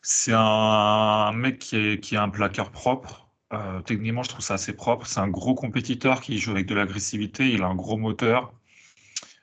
C'est 0.00 0.32
un 0.34 1.32
mec 1.32 1.58
qui, 1.58 2.16
a 2.16 2.22
un 2.22 2.28
plaqueur 2.28 2.70
propre. 2.70 3.28
Euh, 3.52 3.80
techniquement, 3.82 4.22
je 4.22 4.28
trouve 4.28 4.44
ça 4.44 4.54
assez 4.54 4.74
propre. 4.74 5.06
C'est 5.06 5.20
un 5.20 5.28
gros 5.28 5.54
compétiteur 5.54 6.20
qui 6.20 6.38
joue 6.38 6.52
avec 6.52 6.66
de 6.66 6.74
l'agressivité. 6.74 7.50
Il 7.50 7.62
a 7.62 7.66
un 7.66 7.74
gros 7.74 7.96
moteur. 7.96 8.52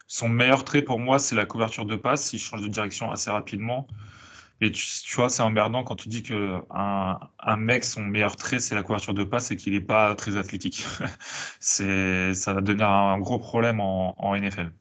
Son 0.08 0.30
meilleur 0.30 0.64
trait 0.64 0.82
pour 0.82 1.00
moi, 1.00 1.20
c'est 1.20 1.36
la 1.36 1.46
couverture 1.46 1.86
de 1.86 1.96
passe. 1.96 2.32
Il 2.32 2.39
change 2.39 2.62
de 2.62 2.68
direction 2.68 3.12
assez 3.12 3.30
rapidement. 3.30 3.88
Et 4.62 4.72
tu, 4.72 5.16
vois, 5.16 5.30
c'est 5.30 5.43
emmerdant 5.43 5.84
quand 5.84 5.95
tu 5.95 6.08
dis 6.10 6.24
que 6.24 6.62
un, 6.72 7.58
mec, 7.58 7.84
son 7.84 8.01
meilleur 8.01 8.36
trait, 8.38 8.60
c'est 8.60 8.74
la 8.76 8.84
couverture 8.84 9.14
de 9.14 9.24
passe 9.24 9.51
et 9.51 9.58
qu'il 9.58 9.74
n'est 9.74 9.82
pas 9.82 10.16
très 10.16 10.38
athlétique. 10.38 10.86
ça 11.60 11.84
va 12.53 12.62
devenir 12.62 12.89
un 12.89 13.20
gros 13.20 13.39
problème 13.39 13.80
en, 13.82 14.36
NFL. 14.36 14.72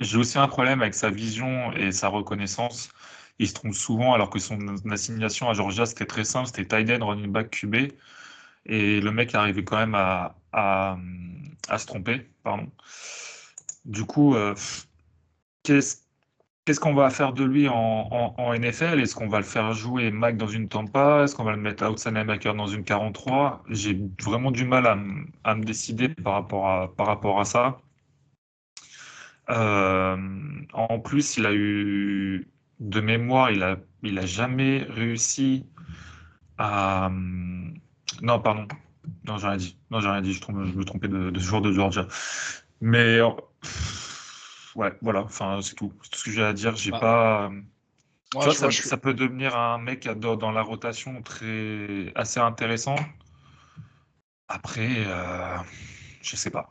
J'ai 0.00 0.18
aussi 0.18 0.38
un 0.38 0.48
problème 0.48 0.82
avec 0.82 0.94
sa 0.94 1.10
vision 1.10 1.72
et 1.72 1.92
sa 1.92 2.08
reconnaissance 2.08 2.90
il 3.38 3.48
se 3.48 3.54
trompe 3.54 3.74
souvent 3.74 4.14
alors 4.14 4.30
que 4.30 4.38
son 4.38 4.58
assignation 4.90 5.48
à 5.48 5.54
Georgia 5.54 5.86
c'était 5.86 6.06
très 6.06 6.24
simple, 6.24 6.48
c'était 6.48 6.64
tight 6.64 6.90
end, 6.90 7.06
running 7.06 7.30
back, 7.30 7.50
QB. 7.50 7.92
Et 8.66 9.00
le 9.00 9.12
mec 9.12 9.34
arrivait 9.34 9.64
quand 9.64 9.78
même 9.78 9.94
à, 9.94 10.34
se 11.78 11.86
tromper. 11.86 12.28
Du 13.84 14.04
coup, 14.04 14.34
euh, 14.34 14.54
qu'est-ce 15.62 16.07
qu'on 16.76 16.94
va 16.94 17.10
faire 17.10 17.32
de 17.32 17.44
lui 17.44 17.68
en, 17.68 18.34
NFL 18.54 19.00
Est-ce 19.00 19.14
qu'on 19.14 19.28
va 19.28 19.38
le 19.38 19.44
faire 19.44 19.72
jouer 19.72 20.10
Mac 20.10 20.36
dans 20.36 20.46
une 20.46 20.68
Tampa? 20.68 21.24
Est-ce 21.24 21.34
qu'on 21.34 21.44
va 21.44 21.52
le 21.52 21.58
mettre 21.58 21.86
outside 21.88 22.14
linebacker 22.14 22.54
dans 22.54 22.66
une 22.66 22.84
43 22.84 23.64
J'ai 23.68 23.98
vraiment 24.22 24.50
du 24.50 24.64
mal 24.64 24.86
à, 25.44 25.54
me 25.54 25.64
décider 25.64 26.08
par 26.08 26.34
rapport 26.34 26.68
à, 26.68 26.94
par 26.94 27.06
rapport 27.06 27.40
à 27.40 27.44
ça. 27.44 27.80
Euh, 29.50 30.16
en 30.72 30.98
plus, 30.98 31.36
il 31.38 31.46
a 31.46 31.54
eu 31.54 32.48
de 32.80 33.00
mémoire, 33.00 33.50
il 33.50 33.62
a, 33.62 33.76
il 34.02 34.18
a 34.18 34.26
jamais 34.26 34.86
réussi 34.90 35.66
à. 36.58 37.10
Non, 38.22 38.40
pardon. 38.40 38.66
Non, 39.24 39.38
j'ai 39.38 39.48
rien 39.48 39.56
dit. 39.56 39.78
Non, 39.90 40.00
j'ai 40.00 40.08
rien 40.08 40.20
dit. 40.20 40.34
Je, 40.34 40.52
me 40.52 40.84
trompais 40.84 41.08
de, 41.08 41.30
de, 41.30 41.40
joueur 41.40 41.62
de 41.62 41.72
Georgia. 41.72 42.06
Mais 42.80 43.20
ouais, 44.78 44.92
voilà. 45.02 45.22
Enfin, 45.22 45.60
c'est 45.62 45.74
tout. 45.74 45.92
C'est 46.02 46.10
tout 46.10 46.18
ce 46.18 46.24
que 46.24 46.30
j'ai 46.30 46.42
à 46.42 46.52
dire. 46.52 46.76
J'ai 46.76 46.90
bah. 46.90 47.00
pas. 47.00 47.50
Tu 48.30 48.38
vois, 48.38 48.54
ça, 48.54 48.96
peut 48.98 49.14
devenir 49.14 49.56
un 49.56 49.78
mec 49.78 50.06
dans 50.06 50.50
la 50.50 50.62
rotation 50.62 51.22
très 51.22 52.12
assez 52.14 52.38
intéressant. 52.38 52.96
Après, 54.48 55.06
euh, 55.06 55.56
je 56.20 56.36
sais 56.36 56.50
pas. 56.50 56.70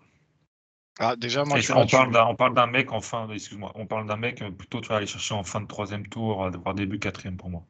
Ah, 0.99 1.15
déjà, 1.15 1.45
moi, 1.45 1.59
on, 1.75 1.87
parle 1.87 2.11
d'un, 2.11 2.25
on 2.25 2.35
parle 2.35 2.53
d'un 2.55 2.67
mec 2.67 2.91
en 2.91 3.01
fin, 3.01 3.29
excuse-moi, 3.29 3.71
on 3.75 3.85
parle 3.85 4.07
d'un 4.07 4.17
mec 4.17 4.41
euh, 4.41 4.49
plutôt, 4.49 4.81
tu 4.81 4.89
vas 4.89 4.95
aller 4.95 5.05
chercher 5.05 5.35
en 5.35 5.43
fin 5.43 5.61
de 5.61 5.67
troisième 5.67 6.07
tour, 6.07 6.43
euh, 6.43 6.49
voire 6.49 6.73
début 6.73 6.97
quatrième 6.97 7.37
pour 7.37 7.49
moi. 7.49 7.63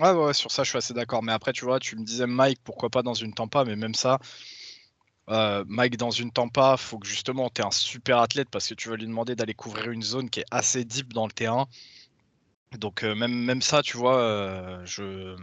Ouais, 0.00 0.10
ouais, 0.10 0.34
sur 0.34 0.50
ça, 0.50 0.64
je 0.64 0.70
suis 0.70 0.78
assez 0.78 0.94
d'accord. 0.94 1.22
Mais 1.22 1.30
après, 1.32 1.52
tu 1.52 1.64
vois, 1.64 1.78
tu 1.78 1.96
me 1.96 2.04
disais 2.04 2.26
Mike, 2.26 2.58
pourquoi 2.64 2.90
pas 2.90 3.02
dans 3.02 3.14
une 3.14 3.32
Tampa, 3.32 3.64
mais 3.64 3.76
même 3.76 3.94
ça, 3.94 4.18
euh, 5.30 5.64
Mike 5.68 5.96
dans 5.96 6.10
une 6.10 6.30
Tampa, 6.30 6.76
faut 6.76 6.98
que 6.98 7.06
justement 7.06 7.50
tu 7.50 7.62
es 7.62 7.64
un 7.64 7.70
super 7.70 8.18
athlète 8.18 8.48
parce 8.50 8.68
que 8.68 8.74
tu 8.74 8.88
veux 8.88 8.96
lui 8.96 9.06
demander 9.06 9.34
d'aller 9.34 9.54
couvrir 9.54 9.90
une 9.90 10.02
zone 10.02 10.30
qui 10.30 10.40
est 10.40 10.46
assez 10.50 10.84
deep 10.84 11.12
dans 11.12 11.26
le 11.26 11.32
terrain. 11.32 11.66
Donc 12.78 13.02
même, 13.02 13.32
même 13.32 13.62
ça, 13.62 13.82
tu 13.82 13.96
vois, 13.96 14.80
je, 14.84 15.36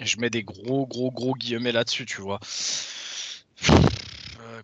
je 0.00 0.16
mets 0.18 0.30
des 0.30 0.42
gros, 0.42 0.86
gros, 0.86 1.10
gros 1.10 1.34
guillemets 1.34 1.72
là-dessus, 1.72 2.06
tu 2.06 2.22
vois. 2.22 2.40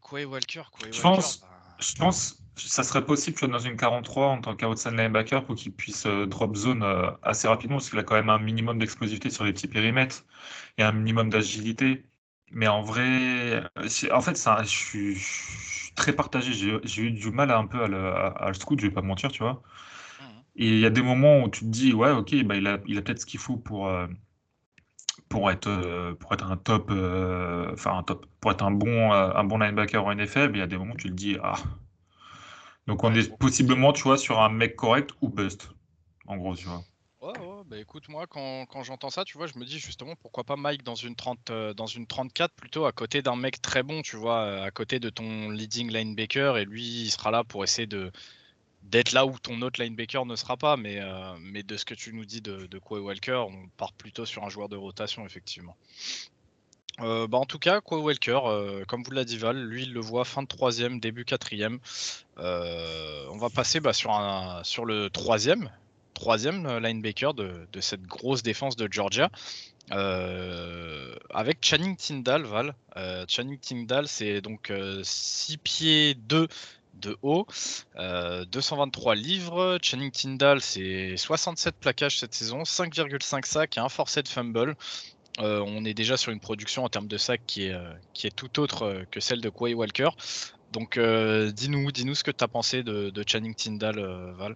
Quoi 0.00 0.24
Walker, 0.24 0.62
quoi 0.72 0.88
Je 0.90 1.00
pense, 1.00 1.40
bah, 1.40 1.48
je 1.80 1.94
pense 1.94 2.38
que 2.56 2.62
ça 2.62 2.82
serait 2.82 3.04
possible 3.04 3.36
que 3.36 3.46
dans 3.46 3.58
une 3.58 3.76
43 3.76 4.26
en 4.26 4.40
tant 4.40 4.56
qu'outside 4.56 4.92
linebacker 4.92 5.44
pour 5.44 5.54
qu'il 5.54 5.72
puisse 5.72 6.06
euh, 6.06 6.26
drop 6.26 6.56
zone 6.56 6.82
euh, 6.82 7.10
assez 7.22 7.46
rapidement 7.46 7.76
parce 7.76 7.90
qu'il 7.90 7.98
a 7.98 8.02
quand 8.02 8.16
même 8.16 8.30
un 8.30 8.38
minimum 8.38 8.78
d'explosivité 8.78 9.30
sur 9.30 9.44
les 9.44 9.52
petits 9.52 9.68
périmètres 9.68 10.24
et 10.76 10.82
un 10.82 10.92
minimum 10.92 11.30
d'agilité. 11.30 12.04
Mais 12.50 12.68
en 12.68 12.82
vrai, 12.82 13.62
en 14.12 14.20
fait, 14.20 14.36
ça, 14.36 14.62
je, 14.62 14.68
suis, 14.68 15.92
très 15.94 16.12
partagé. 16.12 16.52
J'ai 16.84 17.02
eu 17.02 17.10
du 17.10 17.30
mal 17.30 17.50
un 17.50 17.66
peu 17.66 17.82
à 17.82 17.88
le, 17.88 18.14
à, 18.14 18.52
scout, 18.54 18.80
je 18.80 18.86
vais 18.86 18.92
pas 18.92 19.02
mentir, 19.02 19.30
tu 19.30 19.42
vois. 19.42 19.54
Mmh. 20.20 20.24
Et 20.56 20.68
il 20.68 20.78
y 20.78 20.86
a 20.86 20.90
des 20.90 21.02
moments 21.02 21.42
où 21.42 21.48
tu 21.50 21.60
te 21.60 21.70
dis, 21.70 21.92
ouais, 21.92 22.10
ok, 22.10 22.34
bah, 22.44 22.56
il 22.56 22.66
a, 22.66 22.78
il 22.86 22.98
a 22.98 23.02
peut-être 23.02 23.20
ce 23.20 23.26
qu'il 23.26 23.40
faut 23.40 23.56
pour, 23.56 23.88
euh, 23.88 24.06
pour 25.28 25.50
être, 25.50 26.12
pour 26.20 26.32
être 26.32 26.50
un 26.50 26.56
top, 26.56 26.90
enfin 27.72 27.98
un 27.98 28.02
top, 28.02 28.26
pour 28.40 28.50
être 28.52 28.64
un 28.64 28.70
bon, 28.70 29.12
un 29.12 29.44
bon 29.44 29.58
linebacker 29.58 30.04
en 30.04 30.12
NFL, 30.12 30.50
mais 30.50 30.58
il 30.58 30.60
y 30.60 30.62
a 30.62 30.66
des 30.66 30.78
moments 30.78 30.94
où 30.94 30.96
tu 30.98 31.08
te 31.08 31.14
dis, 31.14 31.36
ah. 31.42 31.56
Donc 32.86 33.04
on 33.04 33.14
est 33.14 33.30
possiblement, 33.38 33.92
tu 33.92 34.04
vois, 34.04 34.16
sur 34.16 34.40
un 34.40 34.48
mec 34.48 34.74
correct 34.74 35.10
ou 35.20 35.28
bust, 35.28 35.70
en 36.26 36.38
gros, 36.38 36.56
tu 36.56 36.66
vois. 36.66 36.82
Ouais, 37.20 37.38
ouais, 37.38 37.57
bah 37.68 37.78
écoute, 37.78 38.08
moi, 38.08 38.26
quand, 38.26 38.64
quand 38.66 38.82
j'entends 38.82 39.10
ça, 39.10 39.24
tu 39.24 39.36
vois, 39.36 39.46
je 39.46 39.58
me 39.58 39.64
dis 39.64 39.78
justement, 39.78 40.14
pourquoi 40.16 40.42
pas 40.42 40.56
Mike 40.56 40.84
dans 40.84 40.94
une, 40.94 41.14
30, 41.14 41.52
dans 41.76 41.86
une 41.86 42.06
34 42.06 42.54
plutôt 42.54 42.86
à 42.86 42.92
côté 42.92 43.20
d'un 43.20 43.36
mec 43.36 43.60
très 43.60 43.82
bon, 43.82 44.00
tu 44.00 44.16
vois, 44.16 44.62
à 44.62 44.70
côté 44.70 44.98
de 45.00 45.10
ton 45.10 45.50
leading 45.50 45.92
linebacker, 45.92 46.56
et 46.56 46.64
lui, 46.64 46.82
il 46.82 47.10
sera 47.10 47.30
là 47.30 47.44
pour 47.44 47.64
essayer 47.64 47.86
de, 47.86 48.10
d'être 48.84 49.12
là 49.12 49.26
où 49.26 49.38
ton 49.38 49.60
autre 49.62 49.82
linebacker 49.82 50.24
ne 50.24 50.36
sera 50.36 50.56
pas, 50.56 50.76
mais, 50.76 50.98
euh, 51.00 51.36
mais 51.40 51.62
de 51.62 51.76
ce 51.76 51.84
que 51.84 51.94
tu 51.94 52.12
nous 52.12 52.24
dis 52.24 52.40
de, 52.40 52.66
de 52.66 52.80
Walker, 52.90 53.44
on 53.48 53.68
part 53.76 53.92
plutôt 53.92 54.24
sur 54.24 54.44
un 54.44 54.48
joueur 54.48 54.68
de 54.68 54.76
rotation, 54.76 55.26
effectivement. 55.26 55.76
Euh, 57.00 57.28
bah 57.28 57.38
en 57.38 57.44
tout 57.44 57.60
cas, 57.60 57.80
Quay 57.80 57.98
Walker, 57.98 58.40
euh, 58.44 58.84
comme 58.86 59.04
vous 59.04 59.12
l'a 59.12 59.24
dit 59.24 59.38
Val, 59.38 59.56
lui 59.56 59.84
il 59.84 59.92
le 59.92 60.00
voit 60.00 60.24
fin 60.24 60.42
de 60.42 60.48
troisième, 60.48 60.98
début 60.98 61.24
quatrième. 61.24 61.78
on 62.38 63.36
va 63.38 63.50
passer 63.50 63.78
bah, 63.78 63.92
sur, 63.92 64.12
un, 64.12 64.64
sur 64.64 64.84
le 64.84 65.08
troisième, 65.10 65.70
troisième 66.18 66.78
linebacker 66.78 67.34
de, 67.34 67.80
cette 67.80 68.02
grosse 68.02 68.42
défense 68.42 68.76
de 68.76 68.88
Georgia. 68.90 69.30
avec 69.90 71.58
Channing 71.64 71.96
Tyndall, 71.96 72.44
Val. 72.44 72.74
Channing 73.28 73.58
Tyndall, 73.58 74.08
c'est 74.08 74.40
donc 74.40 74.72
6 75.02 75.58
pieds 75.58 76.14
2 76.14 76.48
de 76.98 77.16
haut. 77.22 77.46
223 77.96 79.12
euh, 79.12 79.14
livres. 79.14 79.78
Channing 79.82 80.10
Tyndall, 80.10 80.60
c'est 80.60 81.16
67 81.16 81.76
plaquages 81.76 82.18
cette 82.18 82.34
saison, 82.34 82.62
5,5 82.62 83.46
sacs 83.46 83.76
et 83.76 83.80
un 83.80 83.88
forcé 83.88 84.22
de 84.22 84.28
fumble. 84.28 84.76
Euh, 85.40 85.62
on 85.66 85.84
est 85.84 85.94
déjà 85.94 86.16
sur 86.16 86.32
une 86.32 86.40
production 86.40 86.84
en 86.84 86.88
termes 86.88 87.06
de 87.06 87.16
sacs 87.16 87.42
qui 87.46 87.66
est, 87.66 87.72
euh, 87.72 87.92
qui 88.12 88.26
est 88.26 88.34
tout 88.34 88.58
autre 88.60 89.04
que 89.10 89.20
celle 89.20 89.40
de 89.40 89.48
Quay 89.48 89.74
Walker. 89.74 90.10
Donc 90.72 90.98
dis-nous, 90.98 91.90
dis-nous 91.92 92.14
ce 92.14 92.22
que 92.22 92.30
tu 92.30 92.44
as 92.44 92.48
pensé 92.48 92.82
de, 92.82 93.24
Channing 93.26 93.54
Tyndall, 93.54 94.00
Val. 94.36 94.54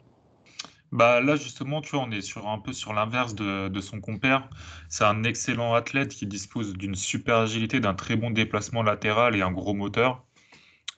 Bah 0.92 1.20
là 1.22 1.36
justement, 1.36 1.80
tu 1.80 1.96
vois, 1.96 2.04
on 2.04 2.10
est 2.10 2.20
sur 2.20 2.46
un 2.48 2.58
peu 2.58 2.72
sur 2.74 2.92
l'inverse 2.92 3.34
de, 3.34 3.80
son 3.80 4.00
compère. 4.00 4.48
C'est 4.90 5.04
un 5.04 5.24
excellent 5.24 5.74
athlète 5.74 6.10
qui 6.14 6.26
dispose 6.26 6.74
d'une 6.74 6.94
super 6.94 7.38
agilité, 7.38 7.80
d'un 7.80 7.94
très 7.94 8.14
bon 8.16 8.30
déplacement 8.30 8.82
latéral 8.82 9.34
et 9.34 9.42
un 9.42 9.50
gros 9.52 9.72
moteur. 9.74 10.24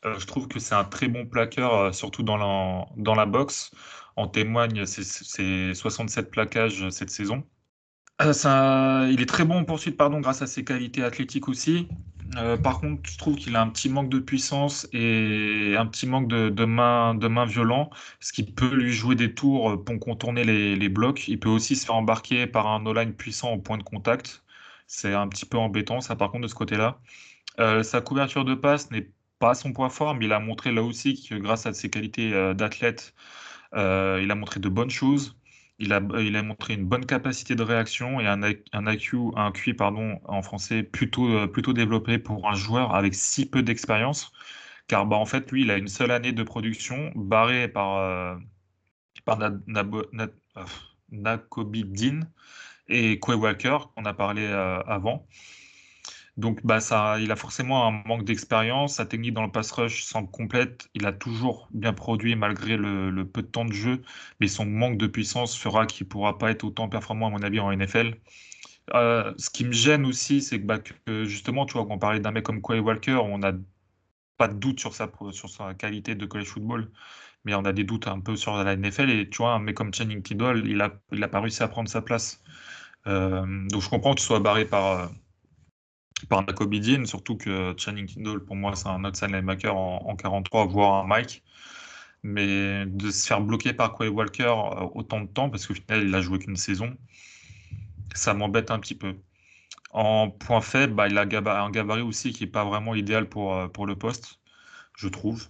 Euh, 0.04 0.18
je 0.18 0.26
trouve 0.26 0.48
que 0.48 0.60
c'est 0.60 0.74
un 0.74 0.84
très 0.84 1.08
bon 1.08 1.26
plaqueur, 1.26 1.74
euh, 1.74 1.92
surtout 1.92 2.22
dans 2.24 2.36
la, 2.36 2.86
dans 2.96 3.14
la 3.14 3.26
boxe. 3.26 3.72
En 4.16 4.28
témoigne 4.28 4.86
ses 4.86 5.74
67 5.74 6.30
plaquages 6.30 6.88
cette 6.90 7.10
saison. 7.10 7.44
Euh, 8.22 9.08
il 9.10 9.20
est 9.20 9.26
très 9.26 9.44
bon 9.44 9.58
en 9.58 9.64
poursuite 9.64 9.96
pardon, 9.96 10.20
grâce 10.20 10.40
à 10.40 10.46
ses 10.46 10.64
qualités 10.64 11.02
athlétiques 11.02 11.48
aussi. 11.48 11.88
par 12.62 12.80
contre, 12.80 13.08
je 13.10 13.18
trouve 13.18 13.36
qu'il 13.36 13.56
a 13.56 13.62
un 13.62 13.68
petit 13.68 13.88
manque 13.88 14.08
de 14.08 14.18
puissance 14.18 14.88
et 14.92 15.74
un 15.76 15.86
petit 15.86 16.06
manque 16.06 16.28
de, 16.28 16.64
main, 16.64 17.14
de 17.14 17.46
violent, 17.48 17.90
ce 18.20 18.32
qui 18.32 18.44
peut 18.44 18.74
lui 18.74 18.92
jouer 18.92 19.14
des 19.16 19.34
tours 19.34 19.84
pour 19.84 19.98
contourner 20.00 20.44
les, 20.44 20.88
blocs. 20.88 21.28
Il 21.28 21.38
peut 21.40 21.48
aussi 21.48 21.76
se 21.76 21.86
faire 21.86 21.96
embarquer 21.96 22.46
par 22.46 22.66
un 22.68 22.84
O-line 22.86 23.14
puissant 23.14 23.52
au 23.52 23.58
point 23.58 23.78
de 23.78 23.82
contact. 23.82 24.44
C'est 24.86 25.14
un 25.14 25.28
petit 25.28 25.46
peu 25.46 25.58
embêtant, 25.58 26.00
ça, 26.00 26.16
par 26.16 26.30
contre, 26.30 26.42
de 26.44 26.48
ce 26.48 26.54
côté-là. 26.54 27.00
sa 27.82 28.00
couverture 28.00 28.44
de 28.44 28.54
passe 28.54 28.90
n'est 28.90 29.10
pas 29.38 29.54
son 29.54 29.72
point 29.72 29.90
fort, 29.90 30.14
mais 30.14 30.26
il 30.26 30.32
a 30.32 30.40
montré 30.40 30.72
là 30.72 30.82
aussi 30.82 31.22
que 31.28 31.34
grâce 31.36 31.66
à 31.66 31.72
ses 31.74 31.90
qualités 31.90 32.30
d'athlète, 32.54 33.14
il 33.74 34.30
a 34.30 34.34
montré 34.34 34.60
de 34.60 34.68
bonnes 34.68 34.90
choses. 34.90 35.36
Il 35.78 35.92
a, 35.92 36.00
il 36.20 36.36
a 36.36 36.42
montré 36.42 36.74
une 36.74 36.86
bonne 36.86 37.04
capacité 37.06 37.54
de 37.56 37.62
réaction 37.62 38.20
et 38.20 38.26
un, 38.26 38.42
un 38.72 38.92
IQ, 38.92 39.16
un 39.36 39.50
QI 39.52 39.74
pardon, 39.74 40.20
en 40.24 40.42
français 40.42 40.82
plutôt, 40.82 41.48
plutôt 41.48 41.72
développé 41.72 42.18
pour 42.18 42.48
un 42.48 42.54
joueur 42.54 42.94
avec 42.94 43.14
si 43.14 43.48
peu 43.48 43.62
d'expérience. 43.62 44.32
Car 44.88 45.06
bah, 45.06 45.16
en 45.16 45.26
fait, 45.26 45.50
lui, 45.52 45.62
il 45.62 45.70
a 45.70 45.76
une 45.78 45.88
seule 45.88 46.10
année 46.12 46.32
de 46.32 46.42
production 46.42 47.12
barrée 47.16 47.68
par, 47.68 47.96
euh, 47.98 48.36
par 49.24 49.38
Nakobi 51.10 51.84
Dean 51.84 52.20
et 52.88 53.20
Quay 53.20 53.34
Walker, 53.34 53.78
qu'on 53.94 54.04
a 54.04 54.14
parlé 54.14 54.42
euh, 54.46 54.80
avant. 54.84 55.26
Donc, 56.36 56.64
bah, 56.66 56.80
ça, 56.80 57.18
il 57.20 57.30
a 57.30 57.36
forcément 57.36 57.86
un 57.86 58.02
manque 58.06 58.24
d'expérience. 58.24 58.96
Sa 58.96 59.06
technique 59.06 59.34
dans 59.34 59.44
le 59.44 59.52
pass 59.52 59.70
rush 59.70 60.02
semble 60.04 60.30
complète. 60.30 60.88
Il 60.94 61.06
a 61.06 61.12
toujours 61.12 61.68
bien 61.72 61.92
produit 61.92 62.34
malgré 62.34 62.76
le, 62.76 63.24
peu 63.24 63.42
de 63.42 63.46
temps 63.46 63.64
de 63.64 63.72
jeu, 63.72 64.02
mais 64.40 64.48
son 64.48 64.66
manque 64.66 64.98
de 64.98 65.06
puissance 65.06 65.56
fera 65.56 65.86
qu'il 65.86 66.06
ne 66.06 66.10
pourra 66.10 66.38
pas 66.38 66.50
être 66.50 66.64
autant 66.64 66.88
performant, 66.88 67.28
à 67.28 67.30
mon 67.30 67.42
avis, 67.42 67.60
en 67.60 67.70
NFL. 67.70 68.16
Euh, 68.94 69.32
ce 69.38 69.50
qui 69.50 69.64
me 69.64 69.72
gêne 69.72 70.06
aussi, 70.06 70.42
c'est 70.42 70.60
que, 70.60 70.66
bah, 70.66 70.80
justement, 71.24 71.66
tu 71.66 71.74
vois, 71.74 71.86
quand 71.86 71.94
on 71.94 71.98
parlait 71.98 72.20
d'un 72.20 72.32
mec 72.32 72.44
comme 72.44 72.60
Quay 72.62 72.80
Walker, 72.80 73.14
on 73.22 73.38
n'a 73.38 73.52
pas 74.36 74.48
de 74.48 74.54
doute 74.54 74.80
sur 74.80 74.94
sa, 74.94 75.08
qualité 75.74 76.14
de 76.14 76.26
college 76.26 76.48
football, 76.48 76.90
mais 77.44 77.54
on 77.54 77.64
a 77.64 77.72
des 77.72 77.84
doutes 77.84 78.08
un 78.08 78.20
peu 78.20 78.36
sur 78.36 78.56
la 78.56 78.76
NFL. 78.76 79.10
Et 79.10 79.30
tu 79.30 79.38
vois, 79.38 79.52
un 79.54 79.60
mec 79.60 79.76
comme 79.76 79.94
Channing 79.94 80.22
Tindall, 80.22 80.66
il 80.66 80.78
n'a 80.78 80.90
a 81.22 81.28
pas 81.28 81.40
réussi 81.40 81.62
à 81.62 81.68
prendre 81.68 81.88
sa 81.88 82.02
place. 82.02 82.42
Euh, 83.06 83.66
donc 83.68 83.82
je 83.82 83.88
comprends 83.90 84.14
que 84.14 84.20
tu 84.20 84.26
sois 84.26 84.40
barré 84.40 84.64
par 84.64 85.10
par 86.26 86.44
Dean, 86.44 87.04
surtout 87.06 87.36
que 87.36 87.74
Channing 87.76 88.06
Tindall, 88.06 88.40
pour 88.44 88.56
moi, 88.56 88.74
c'est 88.76 88.88
un 88.88 89.04
outside 89.04 89.30
linebacker 89.30 89.74
en, 89.76 90.04
en 90.06 90.16
43, 90.16 90.66
voire 90.66 91.04
un 91.04 91.06
Mike. 91.06 91.42
Mais 92.22 92.86
de 92.86 93.10
se 93.10 93.26
faire 93.26 93.40
bloquer 93.42 93.74
par 93.74 93.94
Quay 93.94 94.08
Walker 94.08 94.44
euh, 94.44 94.88
autant 94.94 95.20
de 95.20 95.26
temps, 95.28 95.50
parce 95.50 95.66
qu'au 95.66 95.74
final, 95.74 96.04
il 96.04 96.14
a 96.14 96.20
joué 96.22 96.38
qu'une 96.38 96.56
saison, 96.56 96.96
ça 98.14 98.34
m'embête 98.34 98.70
un 98.70 98.78
petit 98.78 98.94
peu. 98.94 99.16
En 99.92 100.30
point 100.30 100.60
faible, 100.60 100.94
bah, 100.94 101.08
il 101.08 101.18
a 101.18 101.22
un 101.22 101.70
gabarit 101.70 102.02
aussi 102.02 102.32
qui 102.32 102.44
n'est 102.44 102.50
pas 102.50 102.64
vraiment 102.64 102.94
idéal 102.94 103.28
pour, 103.28 103.54
euh, 103.56 103.68
pour 103.68 103.86
le 103.86 103.96
poste, 103.96 104.40
je 104.96 105.08
trouve. 105.08 105.48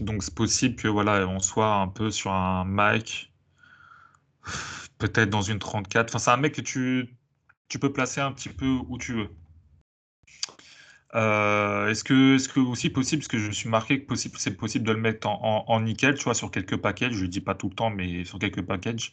Donc 0.00 0.22
c'est 0.22 0.34
possible 0.34 0.76
que 0.76 0.88
voilà, 0.88 1.26
on 1.28 1.40
soit 1.40 1.74
un 1.76 1.88
peu 1.88 2.10
sur 2.10 2.32
un 2.32 2.64
Mike, 2.64 3.32
peut-être 4.98 5.30
dans 5.30 5.42
une 5.42 5.58
34. 5.58 6.10
Enfin, 6.10 6.18
c'est 6.18 6.30
un 6.30 6.36
mec 6.36 6.54
que 6.54 6.60
tu, 6.60 7.16
tu 7.68 7.78
peux 7.78 7.92
placer 7.92 8.20
un 8.20 8.32
petit 8.32 8.50
peu 8.50 8.66
où 8.88 8.98
tu 8.98 9.14
veux. 9.14 9.37
Euh, 11.14 11.88
est-ce 11.88 12.04
que, 12.04 12.36
est-ce 12.36 12.48
que 12.48 12.60
aussi 12.60 12.90
possible, 12.90 13.20
parce 13.20 13.28
que 13.28 13.38
je 13.38 13.50
suis 13.50 13.68
marqué 13.68 14.00
que 14.00 14.06
possible, 14.06 14.36
c'est 14.38 14.56
possible 14.56 14.86
de 14.86 14.92
le 14.92 15.00
mettre 15.00 15.26
en, 15.28 15.80
nickel, 15.80 16.14
tu 16.16 16.24
vois, 16.24 16.34
sur 16.34 16.50
quelques 16.50 16.76
packages, 16.76 17.14
je 17.14 17.26
dis 17.26 17.40
pas 17.40 17.54
tout 17.54 17.68
le 17.70 17.74
temps, 17.74 17.90
mais 17.90 18.24
sur 18.24 18.38
quelques 18.38 18.62
packages. 18.62 19.12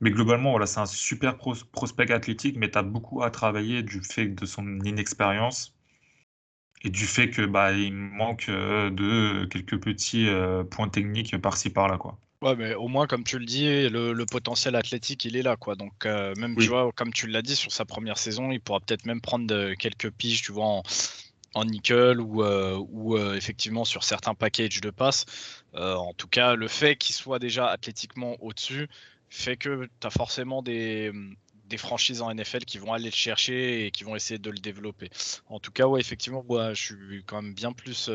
Mais 0.00 0.10
globalement, 0.10 0.50
voilà, 0.50 0.66
c'est 0.66 0.80
un 0.80 0.86
super 0.86 1.38
prospect 1.38 2.12
athlétique, 2.12 2.56
mais 2.58 2.70
tu 2.70 2.78
as 2.78 2.82
beaucoup 2.82 3.22
à 3.22 3.30
travailler 3.30 3.82
du 3.82 4.02
fait 4.02 4.28
de 4.28 4.46
son 4.46 4.80
inexpérience 4.80 5.74
et 6.82 6.90
du 6.90 7.06
fait 7.06 7.30
que 7.30 7.42
bah, 7.46 7.72
il 7.72 7.92
manque 7.94 8.48
euh, 8.48 8.90
de 8.90 9.46
quelques 9.46 9.80
petits 9.82 10.28
euh, 10.28 10.64
points 10.64 10.88
techniques 10.88 11.36
par-ci 11.40 11.70
par-là, 11.70 11.98
quoi. 11.98 12.18
Ouais, 12.44 12.56
mais 12.56 12.74
au 12.74 12.88
moins, 12.88 13.06
comme 13.06 13.24
tu 13.24 13.38
le 13.38 13.46
dis, 13.46 13.88
le, 13.88 14.24
potentiel 14.26 14.76
athlétique, 14.76 15.24
il 15.24 15.34
est 15.34 15.42
là, 15.42 15.56
quoi. 15.56 15.76
Donc, 15.76 16.04
même, 16.04 16.54
tu 16.58 16.68
vois, 16.68 16.92
comme 16.94 17.10
tu 17.10 17.26
l'as 17.26 17.40
dit, 17.40 17.56
sur 17.56 17.72
sa 17.72 17.86
première 17.86 18.18
saison, 18.18 18.52
il 18.52 18.60
pourra 18.60 18.80
peut-être 18.80 19.06
même 19.06 19.22
prendre 19.22 19.72
quelques 19.74 20.10
piges, 20.10 20.42
tu 20.42 20.52
vois, 20.52 20.82
en, 21.54 21.64
nickel 21.64 22.20
ou, 22.20 22.44
ou 22.44 23.16
effectivement 23.34 23.86
sur 23.86 24.04
certains 24.04 24.34
packages 24.34 24.82
de 24.82 24.90
passe. 24.90 25.24
en 25.72 26.12
tout 26.12 26.28
cas, 26.28 26.54
le 26.54 26.68
fait 26.68 26.96
qu'il 26.96 27.14
soit 27.14 27.38
déjà 27.38 27.68
athlétiquement 27.68 28.36
au-dessus 28.40 28.88
fait 29.30 29.56
que 29.56 29.88
tu 30.00 30.06
as 30.06 30.10
forcément 30.10 30.62
des, 30.62 31.12
des 31.64 31.76
franchises 31.78 32.20
en 32.20 32.32
NFL 32.32 32.66
qui 32.66 32.78
vont 32.78 32.92
aller 32.92 33.06
le 33.06 33.10
chercher 33.10 33.86
et 33.86 33.90
qui 33.90 34.04
vont 34.04 34.14
essayer 34.14 34.38
de 34.38 34.50
le 34.50 34.58
développer. 34.58 35.10
En 35.48 35.60
tout 35.60 35.72
cas, 35.72 35.86
ouais, 35.86 36.00
effectivement, 36.00 36.44
moi, 36.46 36.74
je 36.74 36.82
suis 36.82 37.24
quand 37.24 37.40
même 37.40 37.54
bien 37.54 37.72
plus 37.72 38.10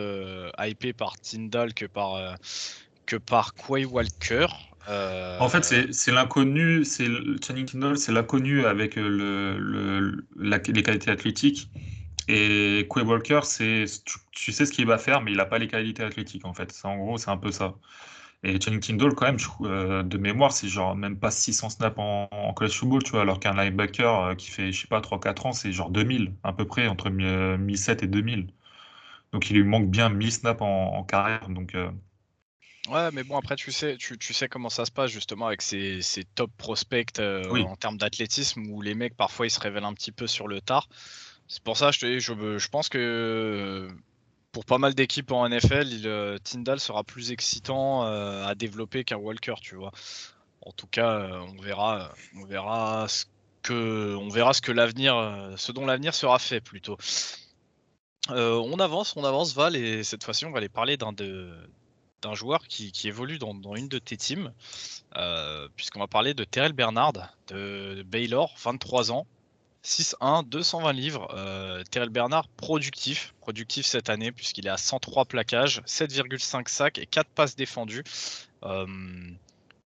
hypé 0.59 0.93
par 0.93 1.19
Tyndall 1.19 1.73
que 1.73 1.85
par 1.85 2.37
par 3.17 3.53
Quay 3.53 3.85
Walker. 3.85 4.47
Euh, 4.87 5.37
en 5.39 5.49
fait, 5.49 5.63
c'est 5.91 6.11
l'inconnu, 6.11 6.83
c'est 6.83 7.07
Channing 7.45 7.65
Tindall, 7.65 7.97
c'est 7.97 8.11
l'inconnu 8.11 8.65
avec 8.65 8.95
le 8.95 10.25
les 10.37 10.83
qualités 10.83 11.11
athlétiques. 11.11 11.69
Et 12.27 12.87
Quay 12.89 13.03
Walker, 13.03 13.41
tu, 13.43 13.87
sais 14.51 14.65
ce 14.65 14.71
qu'il 14.71 14.85
va 14.85 14.97
faire, 14.97 15.21
mais 15.21 15.31
il 15.31 15.37
n'a 15.37 15.45
pas 15.45 15.57
les 15.57 15.67
qualités 15.67 16.03
athlétiques 16.03 16.45
en 16.45 16.53
fait. 16.53 16.73
En 16.83 16.97
gros, 16.97 17.17
c'est 17.17 17.31
un 17.31 17.37
peu 17.37 17.51
ça. 17.51 17.75
Et 18.43 18.59
Channing 18.61 18.79
Tindall, 18.79 19.15
quand 19.15 19.25
même, 19.25 19.37
euh, 19.63 20.03
de 20.03 20.17
mémoire, 20.17 20.51
c'est 20.51 20.67
genre 20.69 20.95
même 20.95 21.19
pas 21.19 21.31
600 21.31 21.69
snaps 21.71 21.95
en, 21.97 22.53
college 22.55 22.77
football, 22.77 23.03
tu 23.03 23.11
vois, 23.11 23.21
alors 23.21 23.39
qu'un 23.39 23.53
linebacker 23.53 24.23
euh, 24.23 24.35
qui 24.35 24.49
fait, 24.49 24.71
je 24.71 24.81
sais 24.81 24.87
pas, 24.87 25.01
3-4 25.01 25.47
ans, 25.47 25.51
c'est 25.51 25.71
genre 25.71 25.89
2000, 25.89 26.33
à 26.43 26.53
peu 26.53 26.65
près, 26.65 26.87
entre 26.87 27.09
1007 27.09 28.03
et 28.03 28.07
2000. 28.07 28.47
Donc 29.33 29.49
il 29.49 29.57
lui 29.57 29.63
manque 29.63 29.89
bien 29.89 30.09
1000 30.09 30.31
snaps 30.31 30.61
en, 30.61 31.03
carrière. 31.03 31.49
Donc 31.49 31.75
Ouais, 32.87 33.11
mais 33.11 33.23
bon, 33.23 33.37
après, 33.37 33.55
tu 33.55 33.71
sais, 33.71 33.97
tu, 33.97 34.17
tu 34.17 34.33
sais 34.33 34.47
comment 34.47 34.69
ça 34.69 34.85
se 34.85 34.91
passe 34.91 35.11
justement 35.11 35.47
avec 35.47 35.61
ces, 35.61 36.01
ces 36.01 36.23
top 36.23 36.49
prospects 36.57 37.19
euh, 37.19 37.43
en 37.63 37.75
termes 37.75 37.97
d'athlétisme 37.97 38.65
où 38.67 38.81
les 38.81 38.95
mecs 38.95 39.15
parfois 39.15 39.47
ils 39.47 39.51
se 39.51 39.59
révèlent 39.59 39.83
un 39.83 39.93
petit 39.93 40.11
peu 40.11 40.27
sur 40.27 40.47
le 40.47 40.61
tard. 40.61 40.87
C'est 41.47 41.61
pour 41.61 41.77
ça, 41.77 41.91
je, 41.91 41.99
te, 41.99 42.19
je, 42.19 42.57
je 42.57 42.69
pense 42.69 42.89
que 42.89 43.87
pour 44.51 44.65
pas 44.65 44.77
mal 44.77 44.95
d'équipes 44.95 45.31
en 45.31 45.47
NFL, 45.47 45.87
il, 45.91 46.07
euh, 46.07 46.37
Tyndall 46.37 46.79
sera 46.79 47.03
plus 47.03 47.31
excitant 47.31 48.05
euh, 48.05 48.45
à 48.45 48.55
développer 48.55 49.03
qu'un 49.03 49.17
Walker, 49.17 49.55
tu 49.61 49.75
vois. 49.75 49.91
En 50.61 50.71
tout 50.71 50.87
cas, 50.87 51.27
on 51.41 51.61
verra, 51.61 52.13
on 52.35 52.45
verra 52.45 53.07
ce 53.07 53.25
que, 53.61 54.15
on 54.15 54.29
verra 54.29 54.53
ce 54.53 54.61
que 54.61 54.71
l'avenir, 54.71 55.53
ce 55.57 55.71
dont 55.71 55.85
l'avenir 55.85 56.13
sera 56.13 56.39
fait 56.39 56.61
plutôt. 56.61 56.97
on 58.29 58.79
avance, 58.79 59.15
on 59.15 59.23
avance 59.23 59.53
Val 59.53 59.75
et 59.75 60.03
cette 60.03 60.23
fois-ci 60.23 60.45
on 60.45 60.51
va 60.51 60.57
aller 60.57 60.69
parler 60.69 60.97
d'un 60.97 61.13
de, 61.13 61.53
d'un 62.21 62.33
joueur 62.33 62.67
qui, 62.67 62.91
évolue 63.05 63.39
dans, 63.39 63.75
une 63.75 63.87
de 63.87 63.99
tes 63.99 64.17
teams, 64.17 64.51
euh, 65.15 65.67
puisqu'on 65.75 65.99
va 65.99 66.07
parler 66.07 66.33
de 66.33 66.43
Terrell 66.43 66.73
Bernard 66.73 67.13
de, 67.47 68.03
Baylor, 68.03 68.53
23 68.63 69.11
ans, 69.11 69.27
6-1, 69.83 70.47
220 70.47 70.93
livres. 70.93 71.27
Euh, 71.33 71.83
Terrell 71.89 72.09
Bernard 72.09 72.47
productif, 72.49 73.33
productif 73.39 73.85
cette 73.85 74.09
année 74.09 74.31
puisqu'il 74.31 74.67
est 74.67 74.71
à 74.71 74.77
103 74.77 75.25
plaquages, 75.25 75.81
7,5 75.85 76.67
sacs 76.67 76.97
et 76.97 77.05
4 77.05 77.29
passes 77.29 77.55
défendues. 77.55 78.03
Euh, 78.63 78.85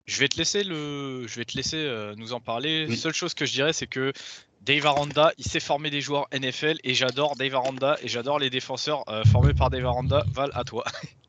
je 0.07 0.19
vais 0.19 0.29
te 0.29 0.37
laisser 0.37 0.65
le, 0.65 1.27
je 1.27 1.37
vais 1.37 1.45
te 1.45 1.57
laisser 1.57 2.13
nous 2.17 2.33
en 2.33 2.41
parler. 2.41 2.95
Seule 2.97 3.15
chose 3.15 3.33
que 3.33 3.47
je 3.47 3.53
dirais, 3.53 3.73
c'est 3.73 3.87
que 3.87 4.13
Dave 4.61 4.85
Aranda, 4.85 5.33
il 5.39 5.45
sait 5.45 5.61
former 5.61 5.89
des 5.89 6.01
joueurs 6.01 6.27
NFL 6.35 6.79
et 6.83 6.95
j'adore 6.95 7.37
Dave 7.37 7.55
Aranda 7.55 7.97
et 8.03 8.09
j'adore 8.09 8.41
les 8.41 8.51
défenseurs 8.51 9.05
formés 9.31 9.55
par 9.55 9.71
Dave 9.71 9.87
Aranda. 9.87 10.25
Val, 10.33 10.51
à 10.55 10.65
toi. 10.65 10.85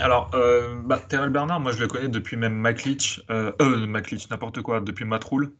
Alors, 0.00 0.30
euh, 0.34 0.80
bah, 0.84 0.98
Terrell 0.98 1.30
Bernard, 1.30 1.60
moi 1.60 1.72
je 1.72 1.80
le 1.80 1.88
connais 1.88 2.08
depuis 2.08 2.36
même 2.36 2.54
McLeach, 2.54 3.22
euh, 3.30 3.52
euh 3.60 3.86
n'importe 3.86 4.60
quoi, 4.62 4.80
depuis 4.80 5.04
Matroul. 5.04 5.52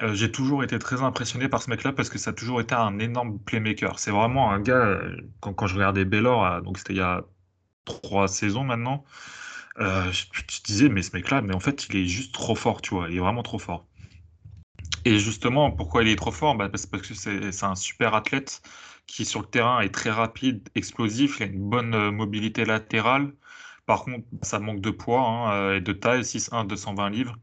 Euh, 0.00 0.14
j'ai 0.14 0.30
toujours 0.30 0.62
été 0.64 0.78
très 0.78 1.02
impressionné 1.02 1.48
par 1.48 1.62
ce 1.62 1.70
mec-là 1.70 1.92
parce 1.92 2.08
que 2.08 2.18
ça 2.18 2.30
a 2.30 2.32
toujours 2.32 2.60
été 2.60 2.74
un 2.74 2.98
énorme 2.98 3.38
playmaker. 3.38 3.98
C'est 3.98 4.10
vraiment 4.10 4.50
un 4.50 4.60
gars, 4.60 5.00
quand, 5.40 5.66
je 5.66 5.74
regardais 5.74 6.04
Baylor, 6.04 6.62
donc 6.62 6.78
c'était 6.78 6.94
il 6.94 6.98
y 6.98 7.00
a 7.00 7.24
trois 7.84 8.28
saisons 8.28 8.64
maintenant, 8.64 9.04
je, 9.78 10.24
disais, 10.64 10.88
mais 10.88 11.02
ce 11.02 11.14
mec-là, 11.14 11.42
mais 11.42 11.54
en 11.54 11.60
fait, 11.60 11.86
il 11.88 11.96
est 11.96 12.06
juste 12.06 12.32
trop 12.34 12.54
fort, 12.54 12.82
tu 12.82 12.94
vois, 12.94 13.08
il 13.10 13.16
est 13.16 13.20
vraiment 13.20 13.42
trop 13.42 13.58
fort. 13.58 13.86
Et 15.04 15.18
justement, 15.18 15.70
pourquoi 15.70 16.02
il 16.02 16.08
est 16.08 16.16
trop 16.16 16.30
fort? 16.30 16.54
Bah, 16.56 16.68
Parce 16.68 16.86
que 16.86 17.14
c'est 17.14 17.64
un 17.64 17.74
super 17.74 18.14
athlète 18.14 18.62
qui 19.06 19.24
sur 19.24 19.40
le 19.40 19.46
terrain 19.46 19.80
est 19.80 19.94
très 19.94 20.10
rapide, 20.10 20.68
explosif, 20.74 21.38
il 21.40 21.42
a 21.44 21.46
une 21.46 21.68
bonne 21.68 22.10
mobilité 22.10 22.64
latérale. 22.64 23.34
Par 23.86 24.04
contre, 24.04 24.26
ça 24.42 24.58
manque 24.58 24.80
de 24.80 24.90
poids 24.90 25.20
hein, 25.20 25.52
euh, 25.54 25.76
et 25.76 25.80
de 25.80 25.92
taille, 25.92 26.24
6'1, 26.24 26.66
220 26.66 27.10
livres. 27.10 27.36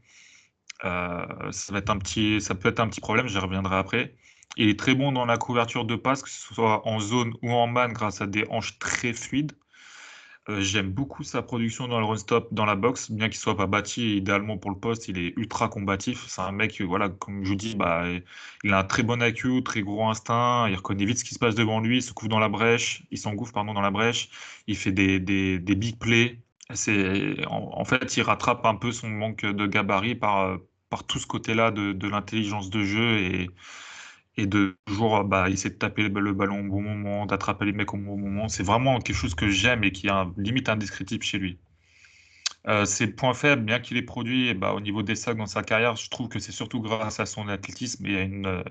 Euh, 0.84 1.52
ça, 1.52 1.74
ça 1.74 2.54
peut 2.54 2.68
être 2.68 2.80
un 2.80 2.88
petit 2.88 3.00
problème, 3.00 3.28
j'y 3.28 3.38
reviendrai 3.38 3.76
après. 3.76 4.16
Il 4.56 4.68
est 4.68 4.78
très 4.78 4.94
bon 4.94 5.12
dans 5.12 5.26
la 5.26 5.38
couverture 5.38 5.84
de 5.84 5.96
passe, 5.96 6.22
que 6.22 6.30
ce 6.30 6.54
soit 6.54 6.86
en 6.88 7.00
zone 7.00 7.34
ou 7.42 7.52
en 7.52 7.66
man, 7.66 7.92
grâce 7.92 8.20
à 8.20 8.26
des 8.26 8.46
hanches 8.50 8.78
très 8.78 9.12
fluides. 9.12 9.52
Euh, 10.50 10.60
j'aime 10.62 10.90
beaucoup 10.90 11.22
sa 11.22 11.42
production 11.42 11.86
dans 11.86 12.00
le 12.00 12.06
run-stop, 12.06 12.48
dans 12.52 12.64
la 12.64 12.74
boxe, 12.74 13.10
bien 13.10 13.28
qu'il 13.28 13.38
soit 13.38 13.56
pas 13.56 13.66
bâti 13.66 14.16
idéalement 14.16 14.58
pour 14.58 14.70
le 14.70 14.78
poste, 14.78 15.06
il 15.08 15.18
est 15.18 15.32
ultra 15.36 15.68
combatif. 15.68 16.26
C'est 16.28 16.40
un 16.40 16.50
mec, 16.52 16.80
voilà, 16.80 17.08
comme 17.08 17.44
je 17.44 17.50
vous 17.50 17.54
dis, 17.56 17.76
bah, 17.76 18.04
il 18.64 18.72
a 18.72 18.78
un 18.80 18.84
très 18.84 19.02
bon 19.02 19.22
IQ, 19.22 19.62
très 19.62 19.82
gros 19.82 20.08
instinct, 20.08 20.66
il 20.68 20.74
reconnaît 20.76 21.04
vite 21.04 21.18
ce 21.18 21.24
qui 21.24 21.34
se 21.34 21.38
passe 21.38 21.54
devant 21.54 21.80
lui, 21.80 21.98
il 21.98 22.02
se 22.02 22.12
couvre 22.12 22.30
dans 22.30 22.38
la 22.40 22.48
brèche, 22.48 23.04
il 23.10 23.18
s'engouffre 23.18 23.52
pardon 23.52 23.74
dans 23.74 23.80
la 23.80 23.90
brèche, 23.90 24.30
il 24.66 24.76
fait 24.76 24.92
des, 24.92 25.20
des, 25.20 25.58
des 25.58 25.74
big 25.76 25.98
plays. 25.98 26.40
C'est, 26.74 27.44
en, 27.48 27.84
fait, 27.84 28.16
il 28.16 28.22
rattrape 28.22 28.64
un 28.64 28.76
peu 28.76 28.92
son 28.92 29.08
manque 29.08 29.44
de 29.44 29.66
gabarit 29.66 30.14
par, 30.14 30.58
par 30.88 31.04
tout 31.04 31.18
ce 31.18 31.26
côté-là 31.26 31.70
de, 31.70 31.92
de 31.92 32.08
l'intelligence 32.08 32.70
de 32.70 32.84
jeu 32.84 33.18
et 33.18 33.50
et 34.40 34.46
de 34.46 34.76
toujours 34.86 35.24
bah, 35.24 35.50
essayer 35.50 35.70
de 35.70 35.78
taper 35.78 36.08
le 36.08 36.32
ballon 36.32 36.60
au 36.60 36.68
bon 36.68 36.82
moment, 36.82 37.26
d'attraper 37.26 37.66
les 37.66 37.72
mecs 37.72 37.92
au 37.94 37.98
bon 37.98 38.16
moment. 38.16 38.48
C'est 38.48 38.62
vraiment 38.62 38.98
quelque 39.00 39.16
chose 39.16 39.34
que 39.34 39.48
j'aime 39.48 39.84
et 39.84 39.92
qui 39.92 40.08
est 40.08 40.12
limite 40.36 40.68
indescriptible 40.68 41.22
chez 41.24 41.38
lui. 41.38 41.58
Euh, 42.68 42.84
ses 42.84 43.06
points 43.06 43.32
faibles, 43.34 43.62
bien 43.62 43.80
qu'il 43.80 43.96
ait 43.96 44.02
produit 44.02 44.52
bah, 44.54 44.74
au 44.74 44.80
niveau 44.80 45.02
des 45.02 45.14
sacs 45.14 45.36
dans 45.36 45.46
sa 45.46 45.62
carrière, 45.62 45.96
je 45.96 46.10
trouve 46.10 46.28
que 46.28 46.38
c'est 46.38 46.52
surtout 46.52 46.80
grâce 46.80 47.18
à 47.18 47.26
son 47.26 47.48
athlétisme 47.48 48.04
et 48.06 48.18
à 48.18 48.22
une, 48.22 48.46
euh, 48.46 48.62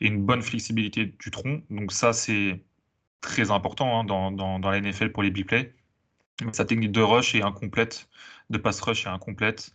bonne 0.00 0.42
flexibilité 0.42 1.06
du 1.06 1.30
tronc. 1.30 1.62
Donc 1.70 1.92
ça, 1.92 2.12
c'est 2.12 2.62
très 3.20 3.50
important 3.50 4.00
hein, 4.00 4.04
dans, 4.04 4.58
la 4.58 4.80
NFL 4.80 5.12
pour 5.12 5.22
les 5.22 5.30
big 5.30 5.46
plays. 5.46 5.74
Sa 6.52 6.64
technique 6.64 6.92
de 6.92 7.00
rush 7.00 7.34
est 7.34 7.42
incomplète, 7.42 8.08
de 8.50 8.58
pass 8.58 8.80
rush 8.80 9.06
est 9.06 9.08
incomplète. 9.08 9.72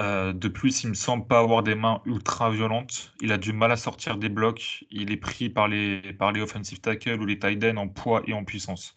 Euh, 0.00 0.32
de 0.32 0.48
plus, 0.48 0.84
il 0.84 0.90
me 0.90 0.94
semble 0.94 1.26
pas 1.26 1.38
avoir 1.40 1.62
des 1.62 1.74
mains 1.74 2.00
ultra 2.06 2.50
violentes. 2.50 3.12
Il 3.20 3.32
a 3.32 3.38
du 3.38 3.52
mal 3.52 3.72
à 3.72 3.76
sortir 3.76 4.16
des 4.16 4.28
blocs. 4.28 4.84
Il 4.90 5.12
est 5.12 5.16
pris 5.16 5.50
par 5.50 5.68
les, 5.68 6.02
offensive 6.40 6.80
tackles 6.80 7.20
ou 7.20 7.26
les 7.26 7.38
tight 7.38 7.62
ends 7.64 7.76
en 7.76 7.88
poids 7.88 8.22
et 8.26 8.32
en 8.32 8.44
puissance. 8.44 8.94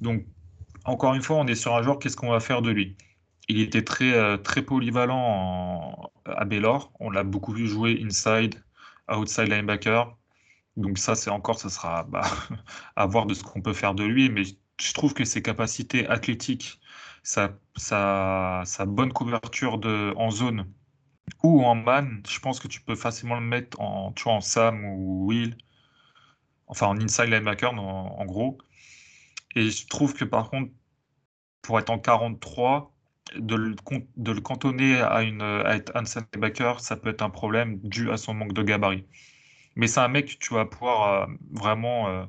Donc, 0.00 0.26
encore 0.84 1.14
une 1.14 1.22
fois, 1.22 1.36
on 1.36 1.46
est 1.46 1.54
sur 1.54 1.74
un 1.76 1.82
joueur, 1.82 1.98
qu'est-ce 1.98 2.16
qu'on 2.16 2.30
va 2.30 2.40
faire 2.40 2.62
de 2.62 2.70
lui? 2.70 2.96
Il 3.48 3.60
était 3.60 3.82
très, 3.84 4.12
euh, 4.12 4.36
très 4.36 4.62
polyvalent 4.62 6.10
à 6.26 6.44
Baylor. 6.44 6.92
On 7.00 7.10
l'a 7.10 7.24
beaucoup 7.24 7.52
vu 7.52 7.66
jouer 7.66 8.00
inside, 8.04 8.62
outside 9.10 9.48
linebacker. 9.48 10.16
Donc 10.76 10.98
ça, 10.98 11.14
c'est 11.14 11.30
encore, 11.30 11.58
ça 11.58 11.70
sera 11.70 12.04
bah, 12.04 12.22
à 12.96 13.06
voir 13.06 13.26
de 13.26 13.34
ce 13.34 13.42
qu'on 13.42 13.62
peut 13.62 13.72
faire 13.72 13.94
de 13.94 14.04
lui. 14.04 14.30
Mais 14.30 14.42
je 14.44 14.92
trouve 14.92 15.14
que 15.14 15.24
ses 15.24 15.42
capacités 15.42 16.06
athlétiques, 16.08 16.80
sa, 17.22 17.58
sa, 17.76 18.64
bonne 18.86 19.12
couverture 19.12 19.78
de, 19.78 20.12
en 20.16 20.30
zone 20.30 20.66
ou 21.42 21.64
en 21.64 21.74
man, 21.74 22.22
je 22.28 22.38
pense 22.40 22.60
que 22.60 22.68
tu 22.68 22.80
peux 22.80 22.96
facilement 22.96 23.36
le 23.36 23.46
mettre 23.46 23.80
en, 23.80 24.12
tu 24.12 24.28
en 24.28 24.40
Sam 24.40 24.84
ou 24.84 25.26
Will, 25.26 25.56
enfin 26.66 26.86
en 26.86 27.00
inside 27.00 27.26
linebacker 27.26 27.72
en, 27.74 28.24
gros. 28.24 28.58
Et 29.54 29.70
je 29.70 29.86
trouve 29.86 30.14
que 30.14 30.24
par 30.24 30.50
contre, 30.50 30.72
pour 31.62 31.78
être 31.78 31.90
en 31.90 31.98
43, 31.98 32.94
de 33.36 33.54
le, 33.56 33.76
de 34.16 34.32
le 34.32 34.40
cantonner 34.40 35.00
à, 35.00 35.22
une, 35.22 35.42
à 35.42 35.76
être 35.76 35.94
un 35.94 36.02
linebacker, 36.02 36.80
ça 36.80 36.96
peut 36.96 37.10
être 37.10 37.22
un 37.22 37.30
problème 37.30 37.78
dû 37.80 38.10
à 38.10 38.16
son 38.16 38.34
manque 38.34 38.54
de 38.54 38.62
gabarit. 38.62 39.06
Mais 39.76 39.86
c'est 39.86 40.00
un 40.00 40.08
mec 40.08 40.26
que 40.26 40.44
tu 40.44 40.54
vas 40.54 40.64
pouvoir 40.64 41.22
euh, 41.22 41.26
vraiment 41.52 42.08
euh, 42.08 42.24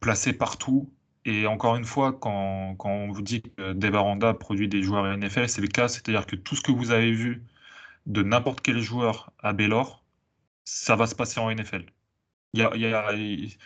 placer 0.00 0.32
partout 0.32 0.92
et 1.26 1.46
encore 1.48 1.74
une 1.74 1.84
fois, 1.84 2.12
quand, 2.12 2.76
on 2.84 3.10
vous 3.10 3.20
dit 3.20 3.42
que 3.42 3.72
Devaranda 3.72 4.32
produit 4.32 4.68
des 4.68 4.82
joueurs 4.82 5.04
NFL, 5.18 5.48
c'est 5.48 5.60
le 5.60 5.66
cas. 5.66 5.88
C'est-à-dire 5.88 6.24
que 6.24 6.36
tout 6.36 6.54
ce 6.54 6.62
que 6.62 6.70
vous 6.70 6.92
avez 6.92 7.10
vu 7.10 7.42
de 8.06 8.22
n'importe 8.22 8.60
quel 8.60 8.80
joueur 8.80 9.32
à 9.40 9.52
Baylor, 9.52 10.04
ça 10.64 10.94
va 10.94 11.08
se 11.08 11.16
passer 11.16 11.40
en 11.40 11.52
NFL. 11.52 11.84
Il 12.54 12.60
y 12.62 13.58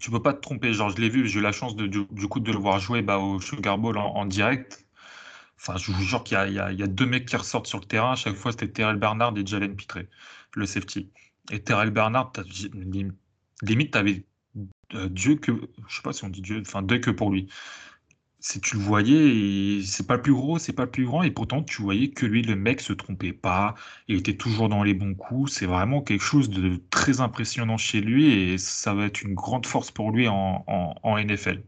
tu 0.00 0.10
peux 0.10 0.22
pas 0.22 0.32
te 0.32 0.40
tromper. 0.40 0.72
Genre, 0.72 0.88
je 0.88 0.96
l'ai 0.96 1.10
vu, 1.10 1.28
j'ai 1.28 1.38
eu 1.40 1.42
la 1.42 1.52
chance 1.52 1.76
de, 1.76 1.86
du, 1.86 2.28
coup 2.28 2.40
de 2.40 2.50
le 2.50 2.58
voir 2.58 2.78
jouer 2.78 3.02
bah, 3.02 3.18
au 3.18 3.40
Sugar 3.40 3.76
Bowl 3.76 3.98
en, 3.98 4.24
direct. 4.24 4.86
Enfin, 5.58 5.76
je 5.76 5.92
vous 5.92 6.02
jure 6.02 6.24
qu'il 6.24 6.38
y, 6.38 6.58
a 6.58 6.86
deux 6.86 7.06
mecs 7.06 7.26
qui 7.26 7.36
ressortent 7.36 7.66
sur 7.66 7.80
le 7.80 7.84
terrain. 7.84 8.12
À 8.12 8.16
chaque 8.16 8.36
fois, 8.36 8.52
c'était 8.52 8.68
Terrell 8.68 8.96
Bernard 8.96 9.36
et 9.36 9.44
Jalen 9.44 9.76
Pitré, 9.76 10.08
le 10.54 10.64
safety. 10.64 11.10
Et 11.50 11.62
Terrell 11.62 11.90
Bernard, 11.90 12.32
limite, 13.62 13.92
tu 13.92 13.98
avais 13.98 14.24
Dieu 15.10 15.36
que, 15.36 15.52
je 15.88 15.96
sais 15.96 16.02
pas 16.02 16.12
si 16.12 16.24
on 16.24 16.28
dit 16.28 16.40
Dieu, 16.40 16.62
enfin 16.66 16.82
Dieu 16.82 16.98
que 16.98 17.10
pour 17.10 17.30
lui. 17.30 17.48
Si 18.40 18.60
tu 18.60 18.76
le 18.76 18.82
voyais, 18.82 19.82
c'est 19.84 20.06
pas 20.06 20.14
le 20.14 20.22
plus 20.22 20.32
gros, 20.32 20.58
c'est 20.58 20.72
pas 20.72 20.84
le 20.84 20.90
plus 20.90 21.04
grand, 21.04 21.24
et 21.24 21.30
pourtant 21.32 21.62
tu 21.62 21.82
voyais 21.82 22.10
que 22.10 22.24
lui, 22.24 22.42
le 22.42 22.54
mec 22.54 22.80
se 22.80 22.92
trompait 22.92 23.32
pas, 23.32 23.74
il 24.06 24.16
était 24.16 24.36
toujours 24.36 24.68
dans 24.68 24.84
les 24.84 24.94
bons 24.94 25.14
coups. 25.14 25.52
C'est 25.52 25.66
vraiment 25.66 26.02
quelque 26.02 26.22
chose 26.22 26.48
de 26.48 26.80
très 26.90 27.20
impressionnant 27.20 27.76
chez 27.76 28.00
lui, 28.00 28.32
et 28.32 28.58
ça 28.58 28.94
va 28.94 29.06
être 29.06 29.22
une 29.22 29.34
grande 29.34 29.66
force 29.66 29.90
pour 29.90 30.12
lui 30.12 30.28
en, 30.28 30.94
NFL. 31.04 31.62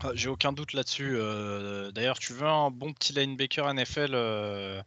Ah, 0.00 0.10
j'ai 0.14 0.30
aucun 0.30 0.52
doute 0.52 0.72
là-dessus. 0.72 1.16
Euh, 1.16 1.92
d'ailleurs, 1.92 2.18
tu 2.18 2.32
veux 2.32 2.46
un 2.46 2.70
bon 2.70 2.94
petit 2.94 3.12
linebacker 3.12 3.72
NFL 3.74 4.12
euh, 4.14 4.80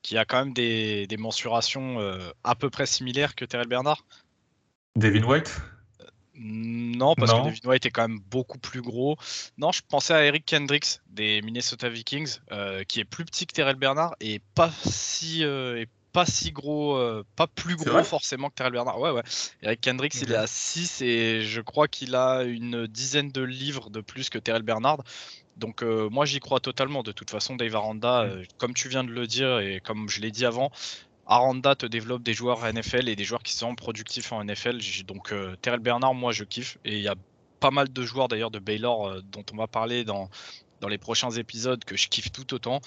qui 0.00 0.16
a 0.16 0.24
quand 0.24 0.42
même 0.42 0.54
des, 0.54 1.06
mensurations 1.18 1.98
à 2.44 2.54
peu 2.54 2.70
près 2.70 2.86
similaires 2.86 3.34
que 3.34 3.44
Terrell 3.44 3.68
Bernard? 3.68 4.06
Devin 4.96 5.24
White? 5.24 5.60
Non, 6.34 7.14
parce 7.14 7.32
que 7.32 7.44
Devin 7.44 7.68
White 7.68 7.86
est 7.86 7.90
quand 7.90 8.08
même 8.08 8.20
beaucoup 8.30 8.58
plus 8.58 8.80
gros. 8.80 9.16
Non, 9.58 9.70
je 9.70 9.82
pensais 9.86 10.14
à 10.14 10.24
Eric 10.24 10.46
Kendricks 10.46 11.00
des 11.10 11.42
Minnesota 11.42 11.88
Vikings, 11.88 12.38
euh, 12.52 12.84
qui 12.84 13.00
est 13.00 13.04
plus 13.04 13.24
petit 13.24 13.46
que 13.46 13.52
Terrell 13.52 13.76
Bernard 13.76 14.14
et 14.20 14.40
pas 14.54 14.70
si, 14.86 15.44
euh, 15.44 15.84
pas 16.12 16.24
si 16.24 16.50
gros, 16.50 16.96
euh, 16.96 17.24
pas 17.36 17.46
plus 17.46 17.76
gros 17.76 18.02
forcément 18.02 18.48
que 18.48 18.54
Terrell 18.54 18.72
Bernard. 18.72 18.98
Ouais, 18.98 19.10
ouais. 19.10 19.22
Eric 19.62 19.82
Kendricks, 19.82 20.14
il 20.22 20.32
est 20.32 20.36
à 20.36 20.46
6 20.46 21.02
et 21.02 21.42
je 21.42 21.60
crois 21.60 21.86
qu'il 21.86 22.14
a 22.14 22.44
une 22.44 22.86
dizaine 22.86 23.30
de 23.30 23.42
livres 23.42 23.90
de 23.90 24.00
plus 24.00 24.30
que 24.30 24.38
Terrell 24.38 24.62
Bernard. 24.62 25.02
Donc 25.58 25.82
moi 25.82 26.24
j'y 26.24 26.40
crois 26.40 26.60
totalement. 26.60 27.02
De 27.02 27.12
toute 27.12 27.30
façon, 27.30 27.56
Dave 27.56 27.76
Aranda, 27.76 28.24
mm. 28.24 28.44
comme 28.56 28.72
tu 28.72 28.88
viens 28.88 29.04
de 29.04 29.10
le 29.10 29.26
dire 29.26 29.58
et 29.58 29.80
comme 29.84 30.08
je 30.08 30.22
l'ai 30.22 30.30
dit 30.30 30.46
avant, 30.46 30.72
Aranda 31.26 31.74
te 31.74 31.86
développe 31.86 32.22
des 32.22 32.34
joueurs 32.34 32.60
NFL 32.72 33.08
et 33.08 33.16
des 33.16 33.24
joueurs 33.24 33.42
qui 33.42 33.54
sont 33.54 33.74
productifs 33.74 34.32
en 34.32 34.44
NFL. 34.44 34.78
Donc 35.04 35.32
euh, 35.32 35.56
Terrell 35.62 35.80
Bernard, 35.80 36.14
moi 36.14 36.32
je 36.32 36.44
kiffe. 36.44 36.78
Et 36.84 36.96
il 36.96 37.02
y 37.02 37.08
a 37.08 37.14
pas 37.60 37.70
mal 37.70 37.92
de 37.92 38.02
joueurs 38.02 38.28
d'ailleurs 38.28 38.50
de 38.50 38.58
Baylor 38.58 39.06
euh, 39.08 39.20
dont 39.30 39.44
on 39.52 39.56
va 39.56 39.66
parler 39.66 40.04
dans, 40.04 40.28
les 40.88 40.98
prochains 40.98 41.30
épisodes 41.30 41.84
que 41.84 41.96
je 41.96 42.08
kiffe 42.08 42.32
tout 42.32 42.54
autant. 42.54 42.80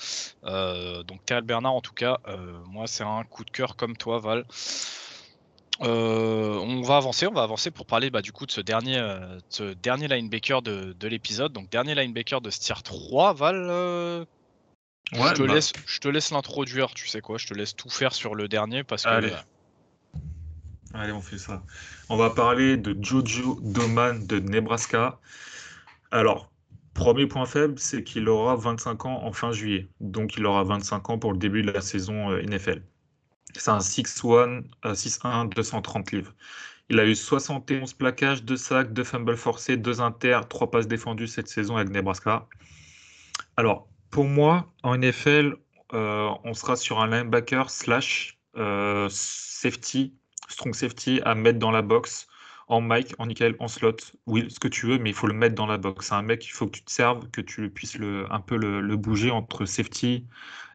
Euh, 0.43 1.01
donc 1.03 1.23
Terrell 1.25 1.45
Bernard 1.45 1.73
en 1.73 1.81
tout 1.81 1.93
cas, 1.93 2.19
moi 2.65 2.87
c'est 2.87 3.05
un 3.05 3.23
coup 3.23 3.45
de 3.45 3.51
cœur 3.51 3.77
comme 3.77 3.95
toi 3.95 4.19
Val. 4.19 4.43
on 5.79 6.81
va 6.81 6.97
avancer, 6.97 7.25
on 7.25 7.31
va 7.31 7.43
avancer 7.43 7.71
pour 7.71 7.85
parler 7.85 8.09
bah, 8.09 8.21
du 8.21 8.33
coup 8.33 8.45
de 8.45 8.51
ce 8.51 8.59
dernier, 8.59 9.01
ce 9.47 9.73
dernier 9.75 10.09
linebacker 10.09 10.61
de, 10.61 10.93
de 10.99 11.07
l'épisode. 11.07 11.53
Donc 11.53 11.69
dernier 11.69 11.95
linebacker 11.95 12.41
de 12.41 12.49
ce 12.49 12.59
tier 12.59 12.75
3, 12.83 13.33
Val, 13.33 14.27
je, 15.11 15.33
te 15.33 15.43
bah. 15.43 15.53
laisse, 15.53 15.73
je 15.85 15.99
te 15.99 16.07
laisse 16.07 16.31
l'introduire, 16.31 16.93
tu 16.93 17.07
sais 17.07 17.21
quoi, 17.21 17.37
je 17.37 17.47
te 17.47 17.53
laisse 17.53 17.75
tout 17.75 17.89
faire 17.89 18.13
sur 18.13 18.35
le 18.35 18.47
dernier 18.47 18.83
parce 18.83 19.03
que. 19.03 19.09
Allez. 19.09 19.33
Allez, 20.93 21.11
on 21.11 21.21
fait 21.21 21.37
ça. 21.37 21.61
On 22.07 22.15
va 22.15 22.29
parler 22.29 22.77
de 22.77 22.95
Jojo 23.03 23.59
Doman 23.61 24.25
de 24.27 24.39
Nebraska. 24.39 25.19
Alors, 26.11 26.49
premier 26.93 27.27
point 27.27 27.45
faible, 27.45 27.77
c'est 27.77 28.03
qu'il 28.03 28.29
aura 28.29 28.55
25 28.55 29.05
ans 29.05 29.23
en 29.23 29.33
fin 29.33 29.51
juillet. 29.51 29.89
Donc, 29.99 30.37
il 30.37 30.45
aura 30.45 30.63
25 30.63 31.09
ans 31.09 31.19
pour 31.19 31.33
le 31.33 31.37
début 31.37 31.63
de 31.63 31.71
la 31.71 31.81
saison 31.81 32.31
euh, 32.31 32.41
NFL. 32.41 32.81
C'est 33.57 33.71
un 33.71 33.79
6-1, 33.79 34.63
6-1, 34.83 35.53
230 35.53 36.11
livres. 36.13 36.33
Il 36.89 36.99
a 36.99 37.05
eu 37.05 37.15
71 37.15 37.93
plaquages, 37.93 38.43
2 38.43 38.55
sacs, 38.55 38.93
2 38.93 39.03
fumbles 39.03 39.37
forcés, 39.37 39.75
2 39.75 40.01
inters, 40.01 40.47
3 40.47 40.71
passes 40.71 40.87
défendues 40.87 41.27
cette 41.27 41.49
saison 41.49 41.75
avec 41.75 41.89
Nebraska. 41.89 42.47
Alors, 43.57 43.87
pour 44.15 44.29
moi, 44.29 44.71
en 44.83 44.97
NFL, 44.97 45.57
euh, 45.93 46.29
on 46.45 46.53
sera 46.53 46.77
sur 46.77 47.01
un 47.01 47.07
linebacker 47.07 47.69
slash 47.69 48.39
euh, 48.55 49.09
safety, 49.11 50.13
strong 50.47 50.73
safety 50.73 51.19
à 51.25 51.35
mettre 51.35 51.59
dans 51.59 51.69
la 51.69 51.81
box, 51.81 52.25
en 52.69 52.79
mic, 52.79 53.13
en 53.19 53.25
nickel, 53.25 53.57
en 53.59 53.67
slot, 53.67 53.97
oui, 54.25 54.49
ce 54.49 54.57
que 54.57 54.69
tu 54.69 54.85
veux, 54.85 54.99
mais 54.99 55.09
il 55.09 55.13
faut 55.13 55.27
le 55.27 55.33
mettre 55.33 55.55
dans 55.55 55.65
la 55.65 55.77
box. 55.77 56.07
C'est 56.07 56.13
un 56.13 56.21
mec, 56.21 56.47
il 56.47 56.51
faut 56.51 56.65
que 56.67 56.77
tu 56.77 56.85
te 56.85 56.91
serves, 56.93 57.29
que 57.29 57.41
tu 57.41 57.69
puisses 57.69 57.97
le, 57.97 58.25
un 58.31 58.39
peu 58.39 58.55
le, 58.55 58.95
bouger 58.95 59.31
entre 59.31 59.65
safety, 59.65 60.25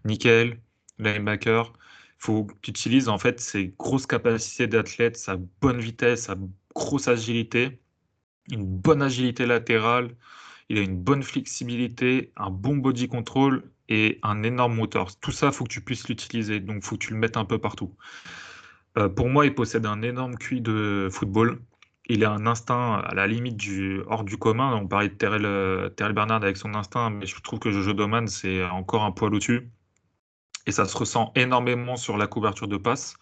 nickel, 0.05 0.61
linebacker. 0.99 1.73
Il 1.73 2.19
faut 2.19 2.45
que 2.45 2.53
tu 2.61 2.73
utilises 2.73 3.09
en 3.09 3.17
fait 3.17 3.41
ses 3.41 3.69
grosses 3.79 4.07
capacités 4.07 4.67
d'athlète, 4.67 5.17
sa 5.17 5.39
bonne 5.63 5.81
vitesse, 5.81 6.25
sa 6.25 6.37
grosse 6.75 7.09
agilité, 7.09 7.81
une 8.51 8.67
bonne 8.67 9.01
agilité 9.01 9.47
latérale, 9.47 10.15
il 10.71 10.79
a 10.79 10.83
une 10.83 10.97
bonne 10.97 11.25
flexibilité, 11.25 12.33
un 12.37 12.49
bon 12.49 12.77
body 12.77 13.09
control 13.09 13.65
et 13.89 14.21
un 14.23 14.45
énorme 14.45 14.77
moteur. 14.77 15.15
Tout 15.17 15.33
ça, 15.33 15.49
il 15.49 15.53
faut 15.53 15.65
que 15.65 15.73
tu 15.73 15.81
puisses 15.81 16.09
l'utiliser, 16.09 16.61
donc 16.61 16.77
il 16.77 16.83
faut 16.85 16.97
que 16.97 17.05
tu 17.05 17.13
le 17.13 17.19
mettes 17.19 17.37
un 17.37 17.45
peu 17.45 17.59
partout. 17.59 17.93
Euh, 18.97 19.09
pour 19.09 19.29
moi, 19.29 19.47
il 19.47 19.55
possède 19.55 19.85
un 19.85 20.01
énorme 20.03 20.37
QI 20.37 20.61
de 20.61 21.09
football. 21.11 21.61
Il 22.07 22.25
a 22.25 22.31
un 22.31 22.47
instinct 22.47 22.99
à 22.99 23.15
la 23.15 23.27
limite 23.27 23.57
du 23.57 24.01
hors 24.07 24.23
du 24.23 24.37
commun. 24.37 24.77
On 24.77 24.87
parlait 24.87 25.09
de 25.09 25.15
Terrell, 25.15 25.45
euh, 25.45 25.91
Bernard 25.99 26.43
avec 26.43 26.57
son 26.57 26.75
instinct, 26.75 27.11
mais 27.11 27.27
je 27.27 27.41
trouve 27.41 27.59
que 27.59 27.73
Jojo 27.73 27.93
Doman, 27.93 28.29
c'est 28.29 28.65
encore 28.65 29.03
un 29.03 29.11
poil 29.11 29.35
au-dessus. 29.35 29.69
Et 30.69 30.73
ça 30.73 30.85
se 30.85 30.97
ressent 30.97 31.33
énormément 31.35 31.97
sur 31.97 32.17
la 32.17 32.29
couverture 32.29 32.69
de 32.69 32.77
passe. 32.77 33.17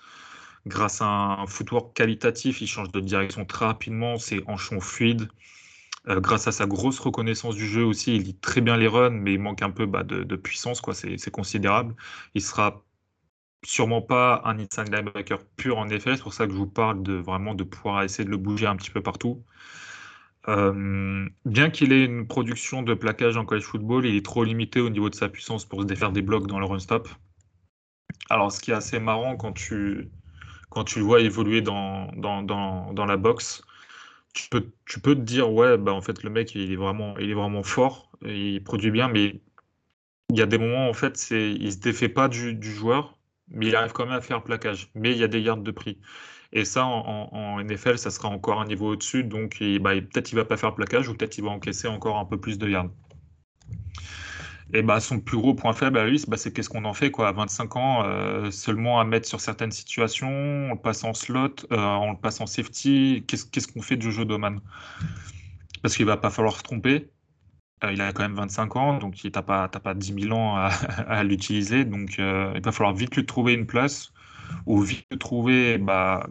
Grâce 0.66 1.00
à 1.00 1.06
un 1.06 1.46
footwork 1.46 1.96
qualitatif, 1.96 2.60
il 2.60 2.66
change 2.66 2.92
de 2.92 3.00
direction 3.00 3.46
très 3.46 3.64
rapidement, 3.64 4.18
c'est 4.18 4.42
en 4.46 4.58
champ 4.58 4.80
fluide. 4.80 5.28
Euh, 6.08 6.20
grâce 6.20 6.46
à 6.48 6.52
sa 6.52 6.66
grosse 6.66 6.98
reconnaissance 7.00 7.54
du 7.54 7.66
jeu 7.66 7.84
aussi, 7.84 8.16
il 8.16 8.22
lit 8.22 8.36
très 8.36 8.60
bien 8.60 8.76
les 8.76 8.86
runs, 8.86 9.10
mais 9.10 9.34
il 9.34 9.40
manque 9.40 9.62
un 9.62 9.70
peu 9.70 9.86
bah, 9.86 10.04
de, 10.04 10.36
puissance. 10.36 10.82
C'est 10.92 11.30
considérable. 11.30 11.94
Il 12.34 12.42
sera 12.42 12.82
sûrement 13.64 14.02
pas 14.02 14.42
un 14.44 14.58
inside 14.58 14.92
linebacker 14.92 15.38
pur 15.56 15.78
en 15.78 15.88
effet. 15.88 16.16
C'est 16.16 16.22
pour 16.22 16.32
ça 16.34 16.46
que 16.46 16.52
je 16.52 16.58
vous 16.58 16.66
parle 16.66 17.02
de 17.02 17.14
vraiment 17.14 17.54
de 17.54 17.64
pouvoir 17.64 18.02
essayer 18.02 18.24
de 18.24 18.30
le 18.30 18.36
bouger 18.38 18.66
un 18.66 18.76
petit 18.76 18.90
peu 18.90 19.02
partout. 19.02 19.44
Euh, 20.48 21.28
bien 21.44 21.68
qu'il 21.70 21.92
ait 21.92 22.04
une 22.04 22.26
production 22.26 22.82
de 22.82 22.94
plaquage 22.94 23.36
en 23.36 23.44
college 23.44 23.64
football, 23.64 24.06
il 24.06 24.16
est 24.16 24.24
trop 24.24 24.44
limité 24.44 24.80
au 24.80 24.88
niveau 24.88 25.10
de 25.10 25.14
sa 25.14 25.28
puissance 25.28 25.66
pour 25.66 25.82
se 25.82 25.86
défaire 25.86 26.12
des 26.12 26.22
blocs 26.22 26.46
dans 26.46 26.58
le 26.58 26.64
run 26.64 26.78
stop. 26.78 27.08
Alors, 28.30 28.50
ce 28.52 28.60
qui 28.60 28.70
est 28.70 28.74
assez 28.74 28.98
marrant 28.98 29.36
quand 29.36 29.52
tu 29.52 30.10
le 30.74 31.02
vois 31.02 31.20
évoluer 31.20 31.60
dans 31.60 32.10
la 33.06 33.16
boxe, 33.18 33.62
tu 34.34 34.48
peux, 34.50 34.70
tu 34.86 35.00
peux 35.00 35.14
te 35.14 35.20
dire, 35.20 35.52
ouais, 35.52 35.78
bah, 35.78 35.92
en 35.92 36.00
fait, 36.00 36.22
le 36.22 36.30
mec, 36.30 36.54
il 36.54 36.72
est 36.72 36.76
vraiment, 36.76 37.16
il 37.18 37.30
est 37.30 37.34
vraiment 37.34 37.62
fort, 37.62 38.10
il 38.24 38.62
produit 38.62 38.90
bien, 38.90 39.08
mais 39.08 39.40
il 40.30 40.38
y 40.38 40.42
a 40.42 40.46
des 40.46 40.58
moments, 40.58 40.88
en 40.88 40.92
fait, 40.92 41.16
c'est, 41.16 41.52
il 41.52 41.72
se 41.72 41.78
défait 41.78 42.08
pas 42.08 42.28
du, 42.28 42.58
joueur, 42.62 43.18
mais 43.48 43.66
il 43.66 43.76
arrive 43.76 43.92
quand 43.92 44.04
même 44.04 44.14
à 44.14 44.20
faire 44.20 44.42
plaquage. 44.42 44.90
Mais 44.94 45.12
il 45.12 45.18
y 45.18 45.24
a 45.24 45.28
des 45.28 45.42
gardes 45.42 45.62
de 45.62 45.70
prix. 45.70 45.98
Et 46.52 46.64
ça, 46.64 46.84
en, 46.84 47.60
NFL, 47.60 47.98
ça 47.98 48.10
sera 48.10 48.28
encore 48.28 48.60
un 48.60 48.66
niveau 48.66 48.92
au-dessus. 48.92 49.24
Donc, 49.24 49.62
bah, 49.80 49.94
peut-être 49.94 50.32
il 50.32 50.34
va 50.34 50.44
pas 50.44 50.56
faire 50.56 50.74
plaquage 50.74 51.08
ou 51.08 51.14
peut-être 51.14 51.38
il 51.38 51.44
va 51.44 51.50
encaisser 51.50 51.88
encore 51.88 52.18
un 52.18 52.24
peu 52.24 52.38
plus 52.38 52.58
de 52.58 52.68
yards. 52.68 52.90
Et 54.74 54.82
bah, 54.82 55.00
son 55.00 55.20
plus 55.20 55.38
gros 55.38 55.54
point 55.54 55.72
faible 55.72 55.98
à 55.98 56.06
lui, 56.06 56.22
bah, 56.28 56.36
c'est 56.36 56.52
qu'est-ce 56.52 56.68
qu'on 56.68 56.84
en 56.84 56.92
fait 56.92 57.10
quoi, 57.10 57.28
à 57.28 57.32
25 57.32 57.76
ans, 57.76 58.04
euh, 58.04 58.50
seulement 58.50 59.00
à 59.00 59.04
mettre 59.04 59.26
sur 59.26 59.40
certaines 59.40 59.70
situations, 59.70 60.28
on 60.28 60.74
le 60.74 60.80
passe 60.80 61.04
en 61.04 61.14
slot, 61.14 61.54
euh, 61.72 61.76
on 61.76 62.12
le 62.12 62.18
passe 62.18 62.40
en 62.40 62.46
safety. 62.46 63.24
Qu'est-ce 63.26 63.68
qu'on 63.68 63.82
fait 63.82 63.96
de 63.96 64.02
Jojo 64.02 64.24
Doman? 64.24 64.60
Parce 65.82 65.96
qu'il 65.96 66.06
va 66.06 66.16
pas 66.16 66.30
falloir 66.30 66.56
se 66.56 66.62
tromper. 66.62 67.08
Euh, 67.84 67.92
il 67.92 68.00
a 68.00 68.12
quand 68.12 68.22
même 68.22 68.34
25 68.34 68.76
ans, 68.76 68.98
donc 68.98 69.14
tu 69.14 69.30
n'as 69.30 69.42
pas, 69.42 69.68
pas 69.68 69.94
10 69.94 70.14
000 70.24 70.36
ans 70.36 70.56
à, 71.08 71.24
l'utiliser. 71.24 71.84
Donc 71.84 72.18
il 72.18 72.60
va 72.62 72.72
falloir 72.72 72.94
vite 72.94 73.16
lui 73.16 73.24
trouver 73.24 73.54
une 73.54 73.66
place 73.66 74.12
ou 74.66 74.80
vite 74.82 75.06
trouver 75.18 75.78
bah, 75.78 76.26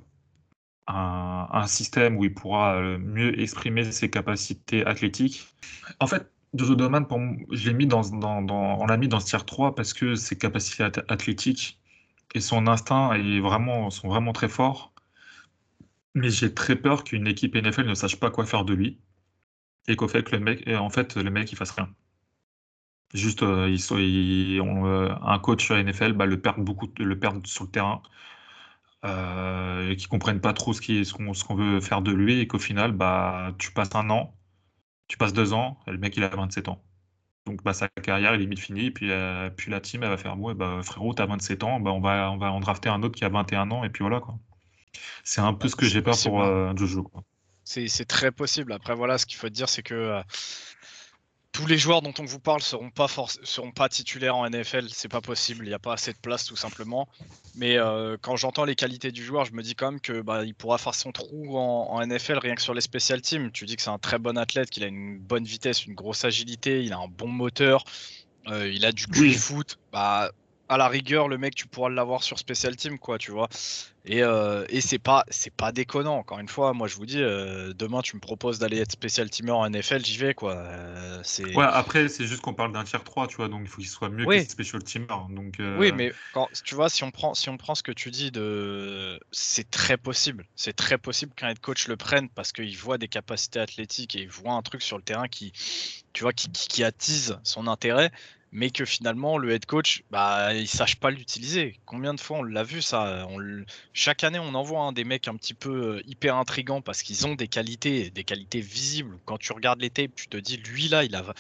un, 0.88 1.68
système 1.68 2.18
où 2.18 2.24
il 2.24 2.34
pourra 2.34 2.76
euh, 2.76 2.98
mieux 2.98 3.40
exprimer 3.40 3.92
ses 3.92 4.10
capacités 4.10 4.86
athlétiques. 4.86 5.48
En 6.00 6.08
fait, 6.08 6.32
Jojo 6.54 6.76
Doman, 6.76 7.08
pour 7.08 7.20
mis 7.20 7.88
dans, 7.88 8.04
on 8.14 8.86
l'a 8.88 8.98
mis 8.98 9.08
dans 9.08 9.20
ce 9.20 9.28
tier 9.28 9.40
3 9.46 9.76
parce 9.76 9.94
que 9.94 10.16
ses 10.16 10.38
capacités 10.38 10.84
athlétiques 10.84 11.80
et 12.36 12.42
son 12.42 12.68
instinct 12.68 13.14
est 13.14 13.40
vraiment, 13.40 13.90
sont 13.90 14.08
vraiment 14.10 14.34
très 14.34 14.50
forts. 14.50 14.94
Mais 16.16 16.30
j'ai 16.30 16.54
très 16.54 16.76
peur 16.76 17.04
qu'une 17.04 17.28
équipe 17.28 17.56
NFL 17.56 17.86
ne 17.86 17.94
sache 17.94 18.18
pas 18.20 18.32
quoi 18.32 18.46
faire 18.46 18.66
de 18.66 18.74
lui 18.74 19.00
et 19.88 19.96
qu'au 19.96 20.08
fait 20.08 20.24
que 20.24 20.36
le 20.36 20.40
mec, 20.42 20.68
en 20.68 20.90
fait, 20.90 21.16
le 21.18 21.30
mec, 21.32 21.52
il 21.52 21.56
fasse 21.58 21.72
rien. 21.72 21.90
Juste, 23.14 23.42
euh, 23.44 23.74
euh, 23.92 25.16
un 25.22 25.40
coach 25.40 25.72
NFL 25.72 26.14
bah, 26.14 26.26
le 26.26 26.42
perd 26.42 26.60
beaucoup, 26.64 26.88
le 26.98 27.20
perd 27.20 27.46
sur 27.48 27.64
le 27.66 27.72
terrain 27.72 28.02
euh, 29.06 29.90
et 29.90 29.96
qui 29.96 30.08
comprennent 30.08 30.42
pas 30.42 30.54
trop 30.54 30.74
ce 30.74 30.82
qu'on 31.14 31.34
ce 31.34 31.54
veut 31.54 31.80
faire 31.82 32.02
de 32.02 32.12
lui 32.12 32.40
et 32.40 32.48
qu'au 32.48 32.60
final, 32.60 32.92
bah, 32.92 33.54
tu 33.60 33.72
passes 33.72 33.96
un 33.96 34.10
an, 34.10 34.37
tu 35.08 35.18
passes 35.18 35.34
deux 35.34 35.54
ans, 35.54 35.80
et 35.88 35.92
le 35.92 35.98
mec 35.98 36.16
il 36.18 36.24
a 36.24 36.30
27 36.30 36.68
ans. 36.68 36.84
Donc 37.46 37.64
bah, 37.64 37.74
sa 37.74 37.88
carrière 37.88 38.34
est 38.34 38.38
limite 38.38 38.60
finie, 38.60 38.92
puis, 38.92 39.10
puis 39.56 39.72
la 39.72 39.80
team 39.80 40.04
elle 40.04 40.10
va 40.10 40.18
faire 40.18 40.40
ouais, 40.40 40.54
bah, 40.54 40.82
frérot, 40.84 41.14
t'as 41.14 41.26
27 41.26 41.64
ans, 41.64 41.80
bah, 41.80 41.92
on, 41.92 42.02
va, 42.02 42.32
on 42.32 42.38
va 42.38 42.52
en 42.52 42.60
drafter 42.60 42.90
un 42.90 43.02
autre 43.04 43.16
qui 43.16 43.24
a 43.24 43.30
21 43.30 43.72
ans, 43.72 43.84
et 43.84 43.90
puis 43.90 44.04
voilà 44.04 44.20
quoi. 44.20 44.38
C'est 45.24 45.42
un 45.42 45.54
peu 45.54 45.68
ce 45.68 45.76
que 45.76 45.86
j'ai 45.86 46.02
peur 46.02 46.16
pour 46.24 46.44
hein. 46.44 46.74
Jojo. 46.76 47.10
C'est 47.64 48.06
très 48.06 48.32
possible. 48.32 48.72
Après, 48.72 48.96
voilà, 48.96 49.18
ce 49.18 49.26
qu'il 49.26 49.38
faut 49.38 49.50
dire, 49.50 49.68
c'est 49.68 49.84
que 49.84 50.22
tous 51.58 51.66
les 51.66 51.80
joueurs 51.80 52.04
dont 52.04 52.14
on 52.20 52.26
vous 52.26 52.40
parle 52.40 52.62
seront 52.62 52.92
pas 52.92 53.08
seront 53.42 53.72
pas 53.72 53.90
titulaires 53.90 54.36
en 54.36 54.48
NFL, 54.48 54.90
c'est 54.90 55.08
pas 55.08 55.22
possible, 55.22 55.66
il 55.66 55.70
n'y 55.70 55.74
a 55.74 55.80
pas 55.80 55.94
assez 55.94 56.14
de 56.14 56.18
place 56.20 56.46
tout 56.46 56.56
simplement. 56.56 57.08
Mais 57.56 57.80
euh, 57.80 58.16
quand 58.22 58.36
j'entends 58.36 58.64
les 58.64 58.76
qualités 58.76 59.12
du 59.12 59.26
joueur, 59.26 59.44
je 59.46 59.54
me 59.54 59.64
dis 59.64 59.74
quand 59.74 59.90
même 59.90 60.00
que 60.00 60.22
bah, 60.22 60.46
il 60.46 60.54
pourra 60.54 60.78
faire 60.78 60.94
son 60.94 61.12
trou 61.12 61.58
en, 61.58 62.06
NFL 62.06 62.38
rien 62.38 62.54
que 62.54 62.62
sur 62.62 62.76
les 62.76 62.82
special 62.82 63.22
teams. 63.22 63.52
Tu 63.52 63.66
dis 63.66 63.76
que 63.76 63.82
c'est 63.82 63.90
un 63.90 63.98
très 63.98 64.20
bon 64.20 64.38
athlète, 64.38 64.70
qu'il 64.70 64.84
a 64.84 64.88
une 64.88 65.18
bonne 65.18 65.46
vitesse, 65.46 65.88
une 65.88 65.96
grosse 65.96 66.26
agilité, 66.26 66.84
il 66.84 66.94
a 66.94 67.00
un 67.00 67.08
bon 67.08 67.28
moteur, 67.28 67.86
euh, 68.50 68.72
il 68.72 68.86
a 68.86 68.92
du 68.92 69.08
QI 69.08 69.34
foot. 69.34 69.80
Bah, 69.92 70.30
à 70.70 70.78
la 70.78 70.88
rigueur, 70.88 71.28
le 71.28 71.38
mec, 71.38 71.56
tu 71.56 71.68
pourras 71.68 71.90
l'avoir 71.90 72.24
sur 72.24 72.40
Special 72.40 72.76
Team, 72.76 73.00
quoi, 73.00 73.18
tu 73.18 73.32
vois. 73.32 73.48
Et, 74.06 74.24
euh, 74.24 74.66
et 74.70 74.80
c'est 74.80 75.00
pas, 75.00 75.26
c'est 75.30 75.54
pas 75.54 75.72
déconnant. 75.72 76.18
Encore 76.18 76.40
une 76.40 76.48
fois, 76.48 76.74
moi, 76.74 76.88
je 76.88 76.96
vous 76.96 77.06
dis, 77.06 77.22
euh, 77.22 77.74
demain, 77.74 78.02
tu 78.02 78.16
me 78.16 78.22
proposes 78.22 78.58
d'aller 78.60 78.80
être 78.80 78.92
Special 78.92 79.30
Teamer 79.30 79.52
en 79.52 79.70
NFL, 79.70 80.04
j'y 80.04 80.18
vais, 80.18 80.34
quoi. 80.34 80.56
Euh, 80.56 81.20
c'est... 81.24 81.56
Ouais, 81.56 81.66
après, 81.66 82.08
c'est 82.08 82.26
juste 82.26 82.42
qu'on 82.42 82.54
parle 82.54 82.72
d'un 82.72 82.84
tier 82.84 83.00
3, 83.04 83.28
tu 83.28 83.38
vois, 83.38 83.50
donc 83.50 83.62
il 83.64 83.68
faut 83.68 83.82
qu'il 83.82 83.90
soit 83.90 84.10
mieux 84.10 84.26
que 84.26 84.44
Special 84.44 84.84
Teamer. 84.84 85.28
Donc, 85.30 85.56
Oui, 85.78 85.92
mais 85.92 86.14
quand, 86.34 86.48
tu 86.64 86.76
vois, 86.76 86.90
si 86.90 87.04
on, 87.04 87.12
prend, 87.12 87.34
si 87.34 87.50
on 87.50 87.58
prend 87.58 87.76
ce 87.76 87.84
que 87.84 87.92
tu 87.92 88.12
dis, 88.12 88.32
de... 88.32 89.20
c'est 89.32 89.70
très 89.70 89.98
possible. 89.98 90.46
C'est 90.56 90.76
très 90.76 90.98
possible 90.98 91.34
qu'un 91.34 91.50
head 91.50 91.60
coach 91.60 91.88
le 91.88 91.98
prenne 91.98 92.30
parce 92.30 92.52
qu'il 92.52 92.78
voit 92.78 92.98
des 92.98 93.08
capacités 93.10 93.60
athlétiques 93.60 94.16
et 94.16 94.22
il 94.22 94.30
voit 94.30 94.54
un 94.54 94.62
truc 94.62 94.82
sur 94.82 94.98
le 94.98 95.04
terrain 95.04 95.28
qui, 95.28 95.52
tu 96.14 96.24
vois, 96.24 96.34
qui, 96.34 96.50
qui 96.50 96.84
attise 96.84 97.38
son 97.44 97.68
intérêt 97.68 98.12
mais 98.52 98.70
que 98.70 98.86
finalement 98.86 99.38
le 99.38 99.52
head 99.52 99.66
coach, 99.66 100.04
bah, 100.12 100.54
il 100.54 100.68
sache 100.68 100.96
pas 100.96 101.12
l'utiliser. 101.12 101.80
Combien 101.86 102.14
de 102.14 102.20
fois 102.20 102.40
on 102.40 102.44
l'a 102.44 102.64
vu 102.64 102.82
ça 102.82 103.28
Chaque 103.94 104.24
année, 104.24 104.40
on 104.40 104.54
envoie 104.56 104.82
un 104.82 104.92
des 104.92 105.04
mecs 105.04 105.28
un 105.28 105.36
petit 105.36 105.54
peu 105.54 105.98
euh, 105.98 106.02
hyper 106.08 106.36
intrigants 106.36 106.82
parce 106.82 107.04
qu'ils 107.04 107.28
ont 107.28 107.36
des 107.36 107.48
qualités, 107.48 108.10
des 108.10 108.24
qualités 108.24 108.62
visibles. 108.62 109.18
Quand 109.26 109.38
tu 109.38 109.52
regardes 109.52 109.82
les 109.82 109.90
tapes, 109.90 110.16
tu 110.16 110.28
te 110.28 110.38
dis, 110.38 110.58
lui 110.58 110.88
là, 110.88 111.04
il 111.04 111.16
a, 111.16 111.34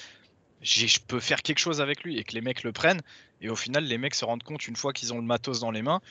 je 0.62 1.00
peux 1.08 1.20
faire 1.20 1.42
quelque 1.42 1.60
chose 1.60 1.82
avec 1.82 2.04
lui 2.04 2.18
et 2.18 2.24
que 2.24 2.34
les 2.34 2.42
mecs 2.42 2.64
le 2.64 2.72
prennent. 2.72 3.02
Et 3.42 3.50
au 3.50 3.56
final, 3.56 3.86
les 3.86 3.98
mecs 3.98 4.16
se 4.16 4.26
rendent 4.26 4.44
compte 4.44 4.68
une 4.68 4.76
fois 4.76 4.94
qu'ils 4.94 5.14
ont 5.14 5.18
le 5.18 5.26
matos 5.26 5.60
dans 5.60 5.72
les 5.72 5.84
mains 5.84 6.02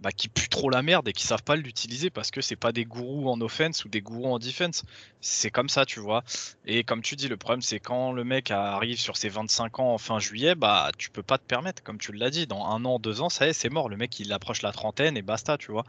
bah, 0.00 0.12
qui 0.12 0.28
puent 0.28 0.48
trop 0.48 0.70
la 0.70 0.82
merde 0.82 1.08
et 1.08 1.12
qui 1.12 1.24
savent 1.24 1.42
pas 1.42 1.56
l'utiliser 1.56 2.10
parce 2.10 2.30
que 2.30 2.40
c'est 2.40 2.56
pas 2.56 2.72
des 2.72 2.84
gourous 2.84 3.28
en 3.28 3.40
offense 3.40 3.84
ou 3.84 3.88
des 3.88 4.00
gourous 4.00 4.32
en 4.32 4.38
defense. 4.38 4.84
C'est 5.20 5.50
comme 5.50 5.68
ça, 5.68 5.84
tu 5.84 6.00
vois. 6.00 6.22
Et 6.66 6.84
comme 6.84 7.02
tu 7.02 7.16
dis, 7.16 7.28
le 7.28 7.36
problème 7.36 7.62
c'est 7.62 7.80
quand 7.80 8.12
le 8.12 8.24
mec 8.24 8.50
arrive 8.50 8.98
sur 9.00 9.16
ses 9.16 9.28
25 9.28 9.80
ans 9.80 9.94
en 9.94 9.98
fin 9.98 10.18
juillet, 10.18 10.54
bah 10.54 10.90
tu 10.96 11.10
peux 11.10 11.22
pas 11.22 11.38
te 11.38 11.44
permettre, 11.44 11.82
comme 11.82 11.98
tu 11.98 12.12
l'as 12.12 12.30
dit, 12.30 12.46
dans 12.46 12.64
un 12.66 12.84
an, 12.84 12.98
deux 12.98 13.20
ans, 13.20 13.28
ça 13.28 13.46
y 13.46 13.50
est, 13.50 13.52
c'est 13.52 13.70
mort. 13.70 13.88
Le 13.88 13.96
mec 13.96 14.18
il 14.20 14.32
approche 14.32 14.62
la 14.62 14.72
trentaine 14.72 15.16
et 15.16 15.22
basta, 15.22 15.58
tu 15.58 15.72
vois. 15.72 15.84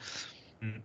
Mm. 0.61 0.79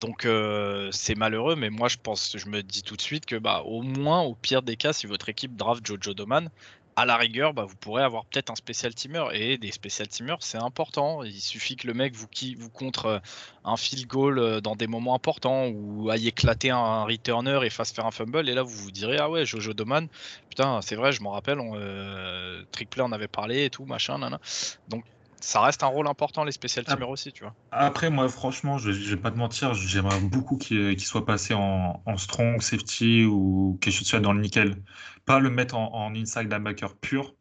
Donc 0.00 0.24
euh, 0.26 0.90
c'est 0.92 1.14
malheureux, 1.14 1.56
mais 1.56 1.70
moi 1.70 1.88
je 1.88 1.96
pense, 2.02 2.36
je 2.36 2.46
me 2.46 2.62
dis 2.62 2.82
tout 2.82 2.96
de 2.96 3.00
suite 3.00 3.26
que 3.26 3.36
bah 3.36 3.62
au 3.64 3.82
moins, 3.82 4.20
au 4.22 4.34
pire 4.34 4.62
des 4.62 4.76
cas, 4.76 4.92
si 4.92 5.06
votre 5.06 5.28
équipe 5.28 5.56
draft 5.56 5.86
Jojo 5.86 6.14
Doman, 6.14 6.50
à 6.96 7.04
la 7.04 7.16
rigueur, 7.16 7.54
bah, 7.54 7.64
vous 7.64 7.76
pourrez 7.76 8.02
avoir 8.02 8.24
peut-être 8.26 8.50
un 8.50 8.54
spécial 8.54 8.94
teamer. 8.94 9.24
Et 9.32 9.58
des 9.58 9.72
spécial 9.72 10.08
teamers, 10.08 10.38
c'est 10.40 10.58
important. 10.58 11.22
Il 11.22 11.40
suffit 11.40 11.76
que 11.76 11.86
le 11.86 11.94
mec 11.94 12.14
vous, 12.14 12.28
qui, 12.28 12.54
vous 12.54 12.70
contre 12.70 13.06
euh, 13.06 13.18
un 13.64 13.76
field 13.76 14.06
goal 14.06 14.38
euh, 14.38 14.60
dans 14.60 14.76
des 14.76 14.86
moments 14.86 15.14
importants 15.14 15.66
ou 15.66 16.10
aille 16.10 16.28
éclater 16.28 16.70
un, 16.70 17.04
returner 17.04 17.60
et 17.64 17.70
fasse 17.70 17.92
faire 17.92 18.06
un 18.06 18.10
fumble. 18.10 18.48
Et 18.48 18.54
là, 18.54 18.62
vous 18.62 18.76
vous 18.76 18.90
direz 18.90 19.18
Ah 19.18 19.30
ouais, 19.30 19.44
Jojo 19.44 19.72
Doman, 19.72 20.08
putain, 20.48 20.80
c'est 20.82 20.96
vrai, 20.96 21.12
je 21.12 21.22
m'en 21.22 21.30
rappelle, 21.30 21.60
on, 21.60 21.72
euh, 21.76 22.62
en 22.98 23.12
avait 23.12 23.28
parlé 23.28 23.64
et 23.64 23.70
tout, 23.70 23.84
machin. 23.84 24.18
Nana. 24.18 24.40
Donc 24.88 25.04
ça 25.44 25.60
reste 25.60 25.82
un 25.82 25.88
rôle 25.88 26.08
important, 26.08 26.42
les 26.44 26.52
spécial 26.52 26.84
teamers 26.86 27.10
aussi, 27.10 27.30
tu 27.30 27.44
vois. 27.44 27.54
Après, 27.70 28.08
moi, 28.08 28.28
franchement, 28.28 28.78
je, 28.78 28.90
vais 28.90 29.16
pas 29.16 29.30
te 29.30 29.36
mentir, 29.36 29.74
j'aimerais 29.74 30.20
beaucoup 30.20 30.56
qu'il 30.56 30.98
soit 31.00 31.26
passé 31.26 31.52
en, 31.54 32.16
strong, 32.16 32.62
safety 32.62 33.26
ou 33.26 33.78
quelque 33.80 33.94
chose 33.94 34.10
dans 34.22 34.32
le 34.32 34.40
nickel. 34.40 34.82
Pas 35.26 35.40
le 35.40 35.50
mettre 35.50 35.76
en, 35.76 36.14
inside 36.14 36.50
linebacker 36.50 36.96
pur, 36.96 37.34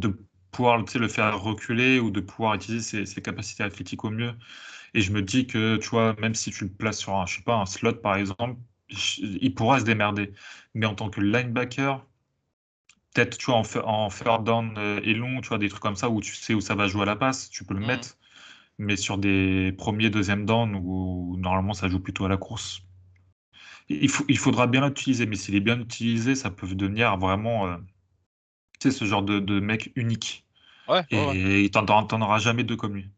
de 0.00 0.16
pouvoir 0.50 0.78
le 0.78 1.08
faire 1.08 1.38
reculer 1.38 2.00
ou 2.00 2.10
de 2.10 2.20
pouvoir 2.20 2.54
utiliser 2.54 3.04
ses, 3.04 3.22
capacités 3.22 3.62
athlétiques 3.62 4.04
au 4.04 4.10
mieux. 4.10 4.32
Et 4.94 5.02
je 5.02 5.12
me 5.12 5.20
dis 5.20 5.46
que, 5.46 5.76
tu 5.76 5.90
vois, 5.90 6.14
même 6.18 6.34
si 6.34 6.50
tu 6.50 6.64
le 6.64 6.70
places 6.70 6.98
sur 6.98 7.14
un, 7.14 7.26
je 7.26 7.36
sais 7.36 7.42
pas, 7.42 7.56
un 7.56 7.66
slot 7.66 7.96
par 7.96 8.16
exemple, 8.16 8.58
il 9.18 9.54
pourra 9.54 9.80
se 9.80 9.84
démerder. 9.84 10.32
Mais 10.74 10.86
en 10.86 10.94
tant 10.94 11.10
que 11.10 11.20
linebacker, 11.20 12.06
peut-être, 13.12 13.38
tu 13.38 13.46
vois, 13.46 13.56
en, 13.56 13.64
en 13.84 14.08
third 14.08 14.44
down 14.44 14.74
euh, 14.78 15.00
et 15.04 15.14
long, 15.14 15.40
tu 15.40 15.48
vois, 15.48 15.58
des 15.58 15.68
trucs 15.68 15.82
comme 15.82 15.96
ça 15.96 16.08
où 16.10 16.20
tu 16.20 16.34
sais 16.34 16.54
où 16.54 16.60
ça 16.60 16.74
va 16.74 16.86
jouer 16.88 17.02
à 17.02 17.06
la 17.06 17.16
passe, 17.16 17.50
tu 17.50 17.64
peux 17.64 17.74
le 17.74 17.80
mmh. 17.80 17.86
mettre. 17.86 18.16
Mais 18.78 18.96
sur 18.96 19.18
des 19.18 19.72
premiers, 19.76 20.10
deuxième 20.10 20.46
down 20.46 20.74
où 20.74 21.36
normalement 21.38 21.74
ça 21.74 21.88
joue 21.88 22.00
plutôt 22.00 22.24
à 22.24 22.28
la 22.28 22.36
course, 22.36 22.82
il, 23.88 24.08
faut, 24.08 24.24
il 24.28 24.38
faudra 24.38 24.66
bien 24.66 24.86
l'utiliser. 24.86 25.26
Mais 25.26 25.36
s'il 25.36 25.54
est 25.54 25.60
bien 25.60 25.78
utilisé, 25.78 26.34
ça 26.34 26.50
peut 26.50 26.66
devenir 26.74 27.16
vraiment, 27.18 27.66
euh, 27.66 27.76
tu 28.80 28.90
sais, 28.90 28.98
ce 28.98 29.04
genre 29.04 29.22
de, 29.22 29.40
de 29.40 29.60
mec 29.60 29.92
unique. 29.94 30.46
Ouais, 30.88 31.04
et 31.10 31.70
tu 31.70 31.78
n'en 31.78 32.20
auras 32.22 32.38
jamais 32.38 32.64
deux 32.64 32.76
comme 32.76 32.94
lui. 32.94 33.10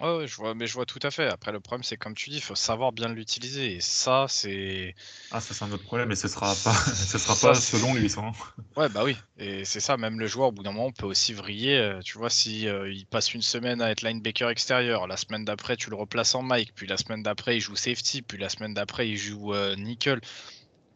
Ouais, 0.00 0.26
je 0.26 0.34
vois, 0.36 0.54
mais 0.54 0.66
je 0.66 0.72
vois 0.72 0.86
tout 0.86 0.98
à 1.02 1.10
fait. 1.10 1.28
Après, 1.28 1.52
le 1.52 1.60
problème, 1.60 1.82
c'est 1.82 1.98
comme 1.98 2.14
tu 2.14 2.30
dis, 2.30 2.36
il 2.36 2.42
faut 2.42 2.54
savoir 2.54 2.90
bien 2.90 3.08
l'utiliser. 3.08 3.76
Et 3.76 3.80
ça, 3.80 4.24
c'est. 4.28 4.94
Ah, 5.30 5.40
ça, 5.40 5.52
c'est 5.52 5.62
un 5.62 5.70
autre 5.72 5.84
problème, 5.84 6.10
et 6.10 6.14
ce 6.16 6.26
sera 6.26 6.54
pas, 6.64 6.72
ce 6.72 7.18
sera 7.18 7.36
pas 7.36 7.54
selon 7.54 7.94
lui, 7.94 8.08
ça. 8.08 8.22
Hein. 8.22 8.32
Ouais, 8.76 8.88
bah 8.88 9.04
oui. 9.04 9.14
Et 9.36 9.66
c'est 9.66 9.80
ça, 9.80 9.98
même 9.98 10.18
le 10.18 10.26
joueur, 10.26 10.48
au 10.48 10.52
bout 10.52 10.62
d'un 10.62 10.72
moment, 10.72 10.90
peut 10.90 11.04
aussi 11.04 11.34
vriller. 11.34 11.76
Euh, 11.76 12.00
tu 12.00 12.16
vois, 12.16 12.30
si 12.30 12.66
euh, 12.66 12.90
il 12.90 13.04
passe 13.04 13.34
une 13.34 13.42
semaine 13.42 13.82
à 13.82 13.90
être 13.90 14.00
linebacker 14.00 14.48
extérieur, 14.48 15.06
la 15.06 15.18
semaine 15.18 15.44
d'après, 15.44 15.76
tu 15.76 15.90
le 15.90 15.96
replaces 15.96 16.34
en 16.34 16.42
Mike, 16.42 16.72
puis 16.74 16.86
la 16.86 16.96
semaine 16.96 17.22
d'après, 17.22 17.58
il 17.58 17.60
joue 17.60 17.76
safety, 17.76 18.22
puis 18.22 18.38
la 18.38 18.48
semaine 18.48 18.72
d'après, 18.72 19.06
il 19.06 19.18
joue 19.18 19.52
euh, 19.52 19.76
nickel. 19.76 20.20
Tu 20.22 20.28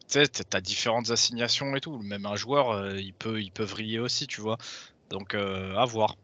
sais, 0.07 0.27
t'as 0.27 0.61
différentes 0.61 1.11
assignations 1.11 1.75
et 1.75 1.81
tout. 1.81 1.99
Même 1.99 2.25
un 2.25 2.35
joueur, 2.35 2.95
il 2.95 3.13
peut, 3.13 3.41
il 3.41 3.51
peut 3.51 3.63
vriller 3.63 3.99
aussi, 3.99 4.27
tu 4.27 4.41
vois. 4.41 4.57
Donc, 5.09 5.33
à 5.33 5.85
voir. 5.85 6.15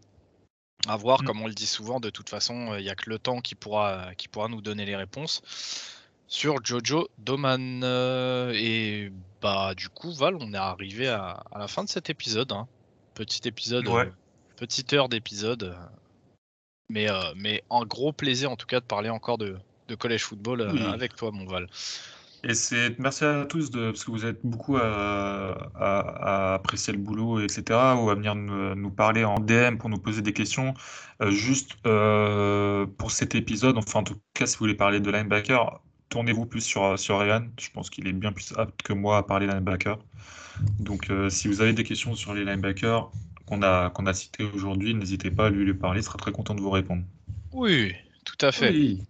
À 0.88 0.98
voir, 0.98 1.22
mmh. 1.22 1.26
comme 1.26 1.42
on 1.42 1.48
le 1.48 1.54
dit 1.54 1.68
souvent, 1.68 2.00
de 2.00 2.10
toute 2.10 2.30
façon, 2.30 2.76
il 2.76 2.84
n'y 2.84 2.90
a 2.90 2.96
que 2.96 3.10
le 3.10 3.20
temps 3.20 3.42
qui 3.42 3.56
pourra, 3.56 4.16
qui 4.16 4.28
pourra 4.28 4.48
nous 4.48 4.62
donner 4.62 4.86
les 4.86 4.96
réponses. 4.96 5.42
Sur 6.28 6.64
Jojo 6.64 7.10
Doman. 7.18 7.82
Euh, 7.84 8.54
et 8.56 9.12
bah 9.42 9.76
du 9.76 9.90
coup, 9.90 10.12
Val, 10.14 10.36
on 10.40 10.54
est 10.54 10.58
arrivé 10.58 11.08
à, 11.08 11.44
la 11.56 11.68
fin 11.68 11.84
de 11.84 11.90
cet 11.90 12.10
épisode. 12.10 12.52
Hein. 12.52 12.68
Petit 13.14 13.48
épisode, 13.48 13.88
euh, 13.90 14.06
petite 14.56 14.94
heure 14.94 15.10
d'épisode. 15.10 15.76
Mais, 16.90 17.08
mais 17.36 17.64
un 17.70 17.86
gros 17.86 18.12
plaisir 18.12 18.52
en 18.52 18.56
tout 18.56 18.68
cas 18.68 18.80
de 18.80 18.86
parler 18.86 19.10
encore 19.10 19.38
de, 19.38 19.58
de 19.88 19.96
collège 19.96 20.24
football 20.24 20.62
avec 20.62 21.16
toi, 21.16 21.32
mon 21.32 21.46
Val. 21.46 21.68
Et 22.44 22.56
c'est 22.56 22.98
merci 22.98 23.24
à 23.24 23.46
tous 23.46 23.70
de, 23.70 23.92
parce 23.92 24.04
que 24.04 24.12
vous 24.12 24.26
êtes 24.26 24.40
beaucoup 24.44 24.78
à, 24.78 26.54
apprécier 26.56 26.92
le 26.92 27.00
boulot, 27.00 27.40
etc., 27.40 27.64
ou 28.00 28.10
à 28.10 28.16
venir 28.16 28.34
nous, 28.36 28.90
parler 28.90 29.24
en 29.24 29.40
DM 29.40 29.78
pour 29.78 29.90
nous 29.90 30.00
poser 30.00 30.22
des 30.22 30.34
questions. 30.34 30.74
Euh, 31.22 31.30
juste 31.30 31.76
euh, 31.86 32.88
pour 32.98 33.12
cet 33.12 33.36
épisode, 33.36 33.78
enfin 33.78 34.00
en 34.00 34.04
tout 34.04 34.16
cas, 34.34 34.48
si 34.48 34.56
vous 34.56 34.64
voulez 34.64 34.76
parler 34.76 35.00
de 35.00 35.12
linebacker, 35.12 35.82
tournez-vous 36.10 36.48
plus 36.48 36.62
sur, 36.62 36.98
sur 36.98 37.20
Ryan. 37.20 37.46
Je 37.60 37.70
pense 37.70 37.92
qu'il 37.92 38.08
est 38.08 38.14
bien 38.14 38.32
plus 38.32 38.54
apte 38.58 38.82
que 38.82 38.94
moi 38.94 39.18
à 39.18 39.24
parler 39.24 39.46
linebacker. 39.46 40.00
Donc 40.80 41.10
euh, 41.10 41.30
si 41.30 41.48
vous 41.48 41.62
avez 41.62 41.74
des 41.74 41.84
questions 41.84 42.16
sur 42.16 42.34
les 42.34 42.44
linebackers 42.44 43.12
qu'on 43.46 43.62
a, 43.62 43.92
qu'on 43.92 44.08
a 44.08 44.14
cités 44.14 44.46
aujourd'hui, 44.54 44.96
n'hésitez 44.96 45.30
pas 45.30 45.48
à 45.48 45.50
lui, 45.52 45.64
lui 45.64 45.74
parler, 45.76 46.02
il 46.02 46.04
sera 46.04 46.18
très 46.18 46.32
content 46.32 46.56
de 46.56 46.62
vous 46.62 46.72
répondre. 46.72 47.04
Oui, 47.52 47.94
tout 48.26 48.46
à 48.46 48.52
fait. 48.52 48.72
Oui. 48.72 49.04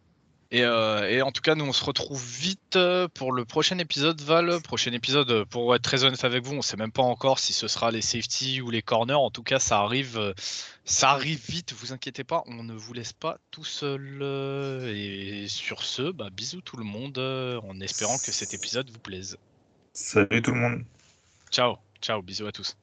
Euh, 0.54 1.08
et, 1.08 1.22
en 1.22 1.32
tout 1.32 1.42
cas, 1.42 1.56
nous 1.56 1.66
on 1.66 1.72
se 1.72 1.84
retrouve 1.84 2.22
vite 2.22 2.76
euh, 2.76 3.08
pour 3.08 3.32
le 3.32 3.46
prochain 3.46 3.78
épisode, 3.78 4.20
Val. 4.22 4.62
Prochain 4.62 4.92
épisode, 4.92 5.32
euh, 5.32 5.46
pour 5.46 5.74
être 5.76 5.82
très 5.82 6.04
honnête 6.04 6.24
avec 6.26 6.44
vous, 6.44 6.56
on 6.56 6.62
sait 6.62 6.76
même 6.76 6.92
pas 6.92 7.04
encore 7.04 7.40
si 7.40 7.54
ce 7.54 7.68
sera 7.68 7.92
les 7.92 8.02
safety 8.02 8.62
ou 8.62 8.70
les 8.70 8.82
corners. 8.82 9.14
En 9.14 9.32
tout 9.32 9.44
cas, 9.44 9.60
ça 9.60 9.80
arrive, 9.80 10.34
ça 10.84 11.12
arrive 11.12 11.42
vite. 11.48 11.74
Vous 11.74 11.94
inquiétez 11.94 12.26
pas, 12.26 12.44
on 12.48 12.64
ne 12.64 12.74
vous 12.74 12.94
laisse 12.94 13.14
pas 13.14 13.38
tout 13.50 13.64
seul. 13.64 14.22
Et 14.94 15.48
sur 15.48 15.84
ce, 15.84 16.12
bah, 16.12 16.30
bisous 16.32 16.62
tout 16.62 16.78
le 16.78 16.84
monde, 16.84 17.18
en 17.18 17.80
espérant 17.80 18.18
que 18.18 18.32
cet 18.32 18.54
épisode 18.54 18.90
vous 18.90 19.00
plaise. 19.00 19.38
Salut 19.94 20.42
tout 20.42 20.52
le 20.52 20.60
monde. 20.60 20.84
Ciao, 21.50 21.78
ciao, 22.02 22.22
bisous 22.22 22.48
à 22.48 22.52
tous. 22.52 22.81